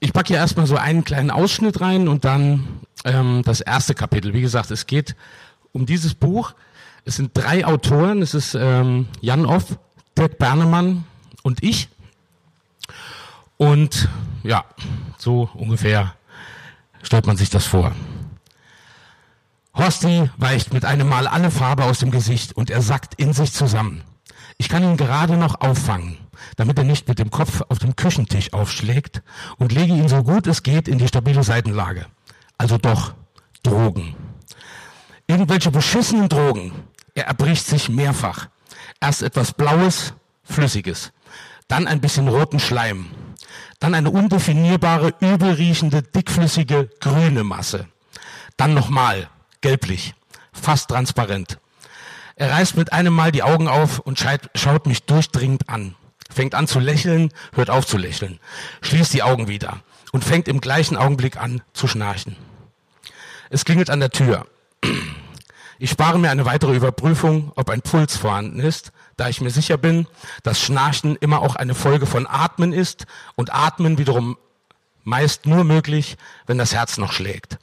Ich 0.00 0.12
packe 0.12 0.28
hier 0.28 0.38
erstmal 0.38 0.66
so 0.66 0.76
einen 0.76 1.04
kleinen 1.04 1.30
Ausschnitt 1.30 1.80
rein 1.80 2.08
und 2.08 2.24
dann 2.24 2.80
ähm, 3.04 3.42
das 3.44 3.60
erste 3.60 3.94
Kapitel. 3.94 4.34
Wie 4.34 4.40
gesagt, 4.40 4.72
es 4.72 4.86
geht 4.86 5.14
um 5.70 5.86
dieses 5.86 6.14
Buch. 6.14 6.54
Es 7.04 7.16
sind 7.16 7.30
drei 7.34 7.66
Autoren. 7.66 8.22
Es 8.22 8.34
ist 8.34 8.54
ähm, 8.54 9.08
Jan 9.20 9.46
Off, 9.46 9.78
Dirk 10.16 10.38
Bernemann 10.38 11.04
und 11.42 11.62
ich. 11.62 11.88
Und 13.56 14.08
ja, 14.42 14.64
so 15.18 15.48
ungefähr 15.54 16.14
stellt 17.02 17.26
man 17.26 17.36
sich 17.36 17.50
das 17.50 17.66
vor. 17.66 17.92
Horsti 19.74 20.30
weicht 20.36 20.74
mit 20.74 20.84
einem 20.84 21.08
Mal 21.08 21.26
alle 21.26 21.50
Farbe 21.50 21.84
aus 21.84 21.98
dem 21.98 22.10
Gesicht 22.10 22.56
und 22.56 22.70
er 22.70 22.82
sackt 22.82 23.14
in 23.14 23.32
sich 23.32 23.52
zusammen. 23.52 24.02
Ich 24.58 24.68
kann 24.68 24.82
ihn 24.82 24.96
gerade 24.96 25.36
noch 25.36 25.60
auffangen, 25.60 26.18
damit 26.56 26.78
er 26.78 26.84
nicht 26.84 27.08
mit 27.08 27.18
dem 27.18 27.30
Kopf 27.30 27.62
auf 27.68 27.78
dem 27.78 27.96
Küchentisch 27.96 28.52
aufschlägt 28.52 29.22
und 29.58 29.72
lege 29.72 29.94
ihn 29.94 30.08
so 30.08 30.22
gut 30.22 30.46
es 30.46 30.62
geht 30.62 30.88
in 30.88 30.98
die 30.98 31.08
stabile 31.08 31.42
Seitenlage. 31.42 32.06
Also 32.58 32.78
doch 32.78 33.14
Drogen. 33.62 34.14
Irgendwelche 35.26 35.70
beschissenen 35.70 36.28
Drogen. 36.28 36.72
Er 37.14 37.26
erbricht 37.26 37.66
sich 37.66 37.88
mehrfach. 37.88 38.48
Erst 39.00 39.22
etwas 39.22 39.52
Blaues, 39.52 40.14
Flüssiges. 40.44 41.12
Dann 41.68 41.86
ein 41.86 42.00
bisschen 42.00 42.28
roten 42.28 42.60
Schleim. 42.60 43.06
Dann 43.80 43.94
eine 43.94 44.10
undefinierbare, 44.10 45.14
übelriechende, 45.20 46.02
dickflüssige, 46.02 46.88
grüne 47.00 47.44
Masse. 47.44 47.86
Dann 48.56 48.74
nochmal, 48.74 49.28
gelblich, 49.60 50.14
fast 50.52 50.90
transparent. 50.90 51.58
Er 52.36 52.50
reißt 52.50 52.76
mit 52.76 52.92
einem 52.92 53.14
Mal 53.14 53.32
die 53.32 53.42
Augen 53.42 53.68
auf 53.68 53.98
und 53.98 54.18
schaut 54.18 54.86
mich 54.86 55.04
durchdringend 55.04 55.68
an. 55.68 55.94
Fängt 56.30 56.54
an 56.54 56.66
zu 56.66 56.80
lächeln, 56.80 57.30
hört 57.52 57.68
auf 57.68 57.86
zu 57.86 57.98
lächeln, 57.98 58.40
schließt 58.80 59.12
die 59.12 59.22
Augen 59.22 59.48
wieder 59.48 59.82
und 60.12 60.24
fängt 60.24 60.48
im 60.48 60.60
gleichen 60.60 60.96
Augenblick 60.96 61.36
an 61.36 61.62
zu 61.74 61.86
schnarchen. 61.86 62.36
Es 63.50 63.64
klingelt 63.66 63.90
an 63.90 64.00
der 64.00 64.10
Tür. 64.10 64.46
Ich 65.82 65.90
spare 65.90 66.16
mir 66.16 66.30
eine 66.30 66.44
weitere 66.44 66.76
Überprüfung, 66.76 67.50
ob 67.56 67.68
ein 67.68 67.82
Puls 67.82 68.16
vorhanden 68.16 68.60
ist, 68.60 68.92
da 69.16 69.28
ich 69.28 69.40
mir 69.40 69.50
sicher 69.50 69.76
bin, 69.78 70.06
dass 70.44 70.60
Schnarchen 70.60 71.16
immer 71.16 71.42
auch 71.42 71.56
eine 71.56 71.74
Folge 71.74 72.06
von 72.06 72.28
Atmen 72.28 72.72
ist 72.72 73.06
und 73.34 73.52
Atmen 73.52 73.98
wiederum 73.98 74.38
meist 75.02 75.44
nur 75.44 75.64
möglich, 75.64 76.18
wenn 76.46 76.56
das 76.56 76.72
Herz 76.72 76.98
noch 76.98 77.12
schlägt. 77.12 77.58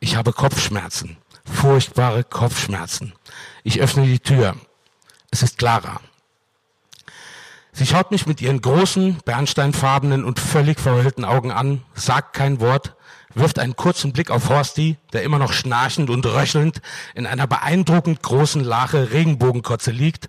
Ich 0.00 0.16
habe 0.16 0.34
Kopfschmerzen, 0.34 1.16
furchtbare 1.50 2.24
Kopfschmerzen. 2.24 3.14
Ich 3.64 3.80
öffne 3.80 4.04
die 4.04 4.20
Tür. 4.20 4.54
Es 5.30 5.42
ist 5.42 5.56
Clara. 5.56 6.02
Sie 7.72 7.86
schaut 7.86 8.10
mich 8.10 8.26
mit 8.26 8.42
ihren 8.42 8.60
großen, 8.60 9.20
bernsteinfarbenen 9.24 10.24
und 10.24 10.38
völlig 10.38 10.78
verheulten 10.78 11.24
Augen 11.24 11.50
an, 11.50 11.80
sagt 11.94 12.34
kein 12.34 12.60
Wort, 12.60 12.96
wirft 13.34 13.58
einen 13.58 13.76
kurzen 13.76 14.12
Blick 14.12 14.30
auf 14.30 14.48
Horsti, 14.48 14.96
der 15.12 15.22
immer 15.22 15.38
noch 15.38 15.52
schnarchend 15.52 16.10
und 16.10 16.26
röchelnd 16.26 16.80
in 17.14 17.26
einer 17.26 17.46
beeindruckend 17.46 18.22
großen 18.22 18.62
Lache 18.62 19.12
Regenbogenkotze 19.12 19.90
liegt, 19.90 20.28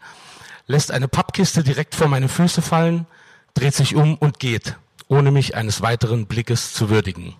lässt 0.68 0.92
eine 0.92 1.08
Pappkiste 1.08 1.64
direkt 1.64 1.96
vor 1.96 2.08
meine 2.08 2.30
Füße 2.30 2.62
fallen, 2.62 3.06
dreht 3.54 3.76
sich 3.76 3.96
um 3.96 4.16
und 4.16 4.40
geht, 4.40 4.78
ohne 5.08 5.32
mich 5.32 5.56
eines 5.56 5.82
weiteren 5.82 6.26
Blickes 6.26 6.74
zu 6.74 6.90
würdigen. 6.90 7.36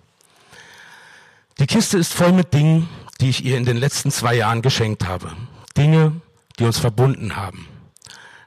Die 1.58 1.66
Kiste 1.66 1.98
ist 1.98 2.12
voll 2.12 2.32
mit 2.32 2.52
Dingen, 2.52 2.88
die 3.20 3.30
ich 3.30 3.44
ihr 3.44 3.56
in 3.56 3.64
den 3.64 3.76
letzten 3.76 4.10
zwei 4.10 4.34
Jahren 4.34 4.60
geschenkt 4.60 5.06
habe. 5.06 5.32
Dinge, 5.76 6.20
die 6.58 6.64
uns 6.64 6.78
verbunden 6.78 7.36
haben. 7.36 7.68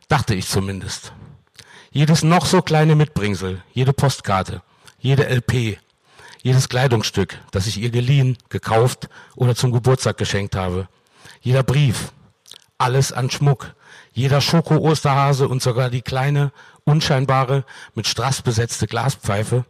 Dachte 0.08 0.36
ich 0.36 0.48
zumindest. 0.48 1.14
Jedes 1.92 2.24
noch 2.24 2.46
so 2.46 2.62
kleine 2.62 2.96
Mitbringsel, 2.96 3.64
jede 3.74 3.94
Postkarte, 3.94 4.62
jede 5.00 5.28
LP, 5.28 5.80
jedes 6.48 6.70
Kleidungsstück, 6.70 7.38
das 7.52 7.68
ich 7.68 7.78
ihr 7.78 7.90
geliehen, 7.90 8.38
gekauft 8.48 9.10
oder 9.36 9.54
zum 9.54 9.74
Geburtstag 9.74 10.18
geschenkt 10.18 10.56
habe. 10.56 10.88
Jeder 11.42 11.62
Brief, 11.62 12.14
alles 12.78 13.12
an 13.12 13.30
Schmuck, 13.30 13.76
jeder 14.14 14.40
Schoko-Osterhase 14.40 15.50
und 15.50 15.62
sogar 15.62 15.90
die 15.90 16.02
kleine, 16.02 16.54
unscheinbare, 16.86 17.66
mit 17.96 18.08
Strass 18.08 18.42
besetzte 18.42 18.88
Glaspfeife, 18.88 19.66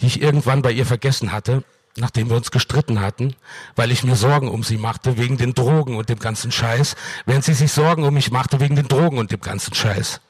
die 0.00 0.06
ich 0.06 0.22
irgendwann 0.22 0.62
bei 0.62 0.72
ihr 0.72 0.86
vergessen 0.86 1.32
hatte, 1.32 1.64
nachdem 1.98 2.30
wir 2.30 2.36
uns 2.36 2.50
gestritten 2.50 3.02
hatten, 3.02 3.36
weil 3.74 3.90
ich 3.90 4.02
mir 4.02 4.16
Sorgen 4.16 4.48
um 4.48 4.62
sie 4.62 4.78
machte 4.78 5.18
wegen 5.18 5.36
den 5.36 5.52
Drogen 5.52 5.96
und 5.96 6.08
dem 6.08 6.18
ganzen 6.18 6.50
Scheiß, 6.50 6.96
während 7.26 7.44
sie 7.44 7.52
sich 7.52 7.72
Sorgen 7.72 8.04
um 8.04 8.14
mich 8.14 8.30
machte 8.30 8.58
wegen 8.58 8.76
den 8.76 8.88
Drogen 8.88 9.18
und 9.18 9.32
dem 9.32 9.40
ganzen 9.40 9.74
Scheiß. 9.74 10.22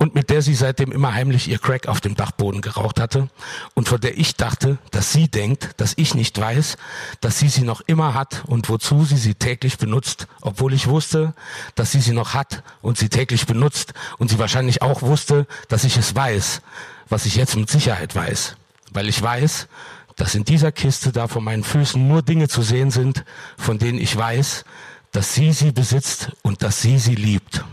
Und 0.00 0.14
mit 0.14 0.30
der 0.30 0.42
sie 0.42 0.54
seitdem 0.54 0.92
immer 0.92 1.12
heimlich 1.12 1.48
ihr 1.48 1.58
Crack 1.58 1.88
auf 1.88 2.00
dem 2.00 2.14
Dachboden 2.14 2.60
geraucht 2.60 3.00
hatte 3.00 3.28
und 3.74 3.88
von 3.88 4.00
der 4.00 4.16
ich 4.16 4.36
dachte, 4.36 4.78
dass 4.92 5.12
sie 5.12 5.28
denkt, 5.28 5.70
dass 5.78 5.94
ich 5.96 6.14
nicht 6.14 6.38
weiß, 6.40 6.76
dass 7.20 7.40
sie 7.40 7.48
sie 7.48 7.62
noch 7.62 7.80
immer 7.80 8.14
hat 8.14 8.44
und 8.46 8.68
wozu 8.68 9.04
sie 9.04 9.16
sie 9.16 9.34
täglich 9.34 9.76
benutzt, 9.76 10.28
obwohl 10.40 10.72
ich 10.72 10.86
wusste, 10.86 11.34
dass 11.74 11.90
sie 11.90 12.00
sie 12.00 12.12
noch 12.12 12.34
hat 12.34 12.62
und 12.80 12.96
sie 12.96 13.08
täglich 13.08 13.46
benutzt 13.46 13.92
und 14.18 14.30
sie 14.30 14.38
wahrscheinlich 14.38 14.82
auch 14.82 15.02
wusste, 15.02 15.48
dass 15.66 15.82
ich 15.82 15.96
es 15.96 16.14
weiß, 16.14 16.62
was 17.08 17.26
ich 17.26 17.34
jetzt 17.34 17.56
mit 17.56 17.68
Sicherheit 17.68 18.14
weiß, 18.14 18.54
weil 18.92 19.08
ich 19.08 19.20
weiß, 19.20 19.66
dass 20.14 20.36
in 20.36 20.44
dieser 20.44 20.70
Kiste 20.70 21.10
da 21.10 21.26
vor 21.26 21.42
meinen 21.42 21.64
Füßen 21.64 22.06
nur 22.06 22.22
Dinge 22.22 22.46
zu 22.46 22.62
sehen 22.62 22.92
sind, 22.92 23.24
von 23.56 23.80
denen 23.80 23.98
ich 23.98 24.16
weiß, 24.16 24.64
dass 25.10 25.34
sie 25.34 25.52
sie 25.52 25.72
besitzt 25.72 26.30
und 26.42 26.62
dass 26.62 26.82
sie 26.82 26.98
sie 26.98 27.16
liebt. 27.16 27.64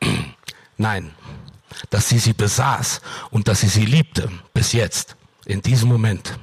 Nein, 0.76 1.10
dass 1.90 2.08
sie 2.08 2.18
sie 2.18 2.32
besaß 2.32 3.00
und 3.30 3.48
dass 3.48 3.60
sie 3.60 3.68
sie 3.68 3.84
liebte, 3.84 4.30
bis 4.54 4.72
jetzt, 4.72 5.16
in 5.44 5.62
diesem 5.62 5.88
Moment. 5.88 6.38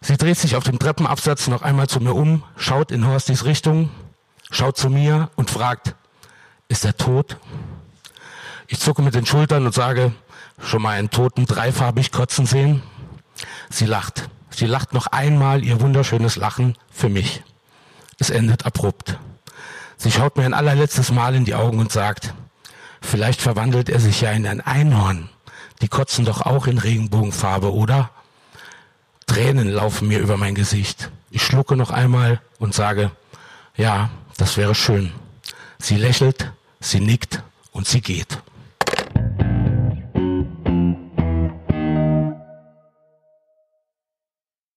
Sie 0.00 0.16
dreht 0.16 0.38
sich 0.38 0.56
auf 0.56 0.64
dem 0.64 0.78
Treppenabsatz 0.78 1.48
noch 1.48 1.62
einmal 1.62 1.88
zu 1.88 2.00
mir 2.00 2.14
um, 2.14 2.42
schaut 2.56 2.92
in 2.92 3.06
Horstis 3.06 3.44
Richtung, 3.44 3.90
schaut 4.50 4.76
zu 4.76 4.88
mir 4.88 5.30
und 5.36 5.50
fragt, 5.50 5.94
ist 6.68 6.84
er 6.84 6.96
tot? 6.96 7.38
Ich 8.68 8.80
zucke 8.80 9.02
mit 9.02 9.14
den 9.14 9.26
Schultern 9.26 9.66
und 9.66 9.74
sage, 9.74 10.12
schon 10.60 10.82
mal 10.82 10.98
einen 10.98 11.10
Toten 11.10 11.46
dreifarbig 11.46 12.12
kotzen 12.12 12.46
sehen? 12.46 12.82
Sie 13.70 13.86
lacht. 13.86 14.28
Sie 14.50 14.66
lacht 14.66 14.92
noch 14.92 15.08
einmal 15.08 15.64
ihr 15.64 15.80
wunderschönes 15.80 16.36
Lachen 16.36 16.76
für 16.90 17.08
mich. 17.08 17.42
Es 18.18 18.30
endet 18.30 18.64
abrupt. 18.64 19.18
Sie 19.96 20.10
schaut 20.10 20.36
mir 20.36 20.44
ein 20.44 20.54
allerletztes 20.54 21.10
Mal 21.10 21.34
in 21.34 21.44
die 21.44 21.54
Augen 21.54 21.78
und 21.78 21.92
sagt, 21.92 22.32
Vielleicht 23.06 23.40
verwandelt 23.40 23.88
er 23.88 24.00
sich 24.00 24.20
ja 24.20 24.32
in 24.32 24.48
ein 24.48 24.60
Einhorn. 24.60 25.28
Die 25.80 25.86
kotzen 25.86 26.24
doch 26.24 26.42
auch 26.42 26.66
in 26.66 26.78
Regenbogenfarbe, 26.78 27.72
oder? 27.72 28.10
Tränen 29.26 29.68
laufen 29.68 30.08
mir 30.08 30.18
über 30.18 30.36
mein 30.36 30.56
Gesicht. 30.56 31.10
Ich 31.30 31.42
schlucke 31.42 31.76
noch 31.76 31.90
einmal 31.90 32.40
und 32.58 32.74
sage, 32.74 33.12
ja, 33.76 34.10
das 34.38 34.56
wäre 34.56 34.74
schön. 34.74 35.12
Sie 35.78 35.96
lächelt, 35.96 36.52
sie 36.80 36.98
nickt 36.98 37.42
und 37.70 37.86
sie 37.86 38.00
geht. 38.00 38.38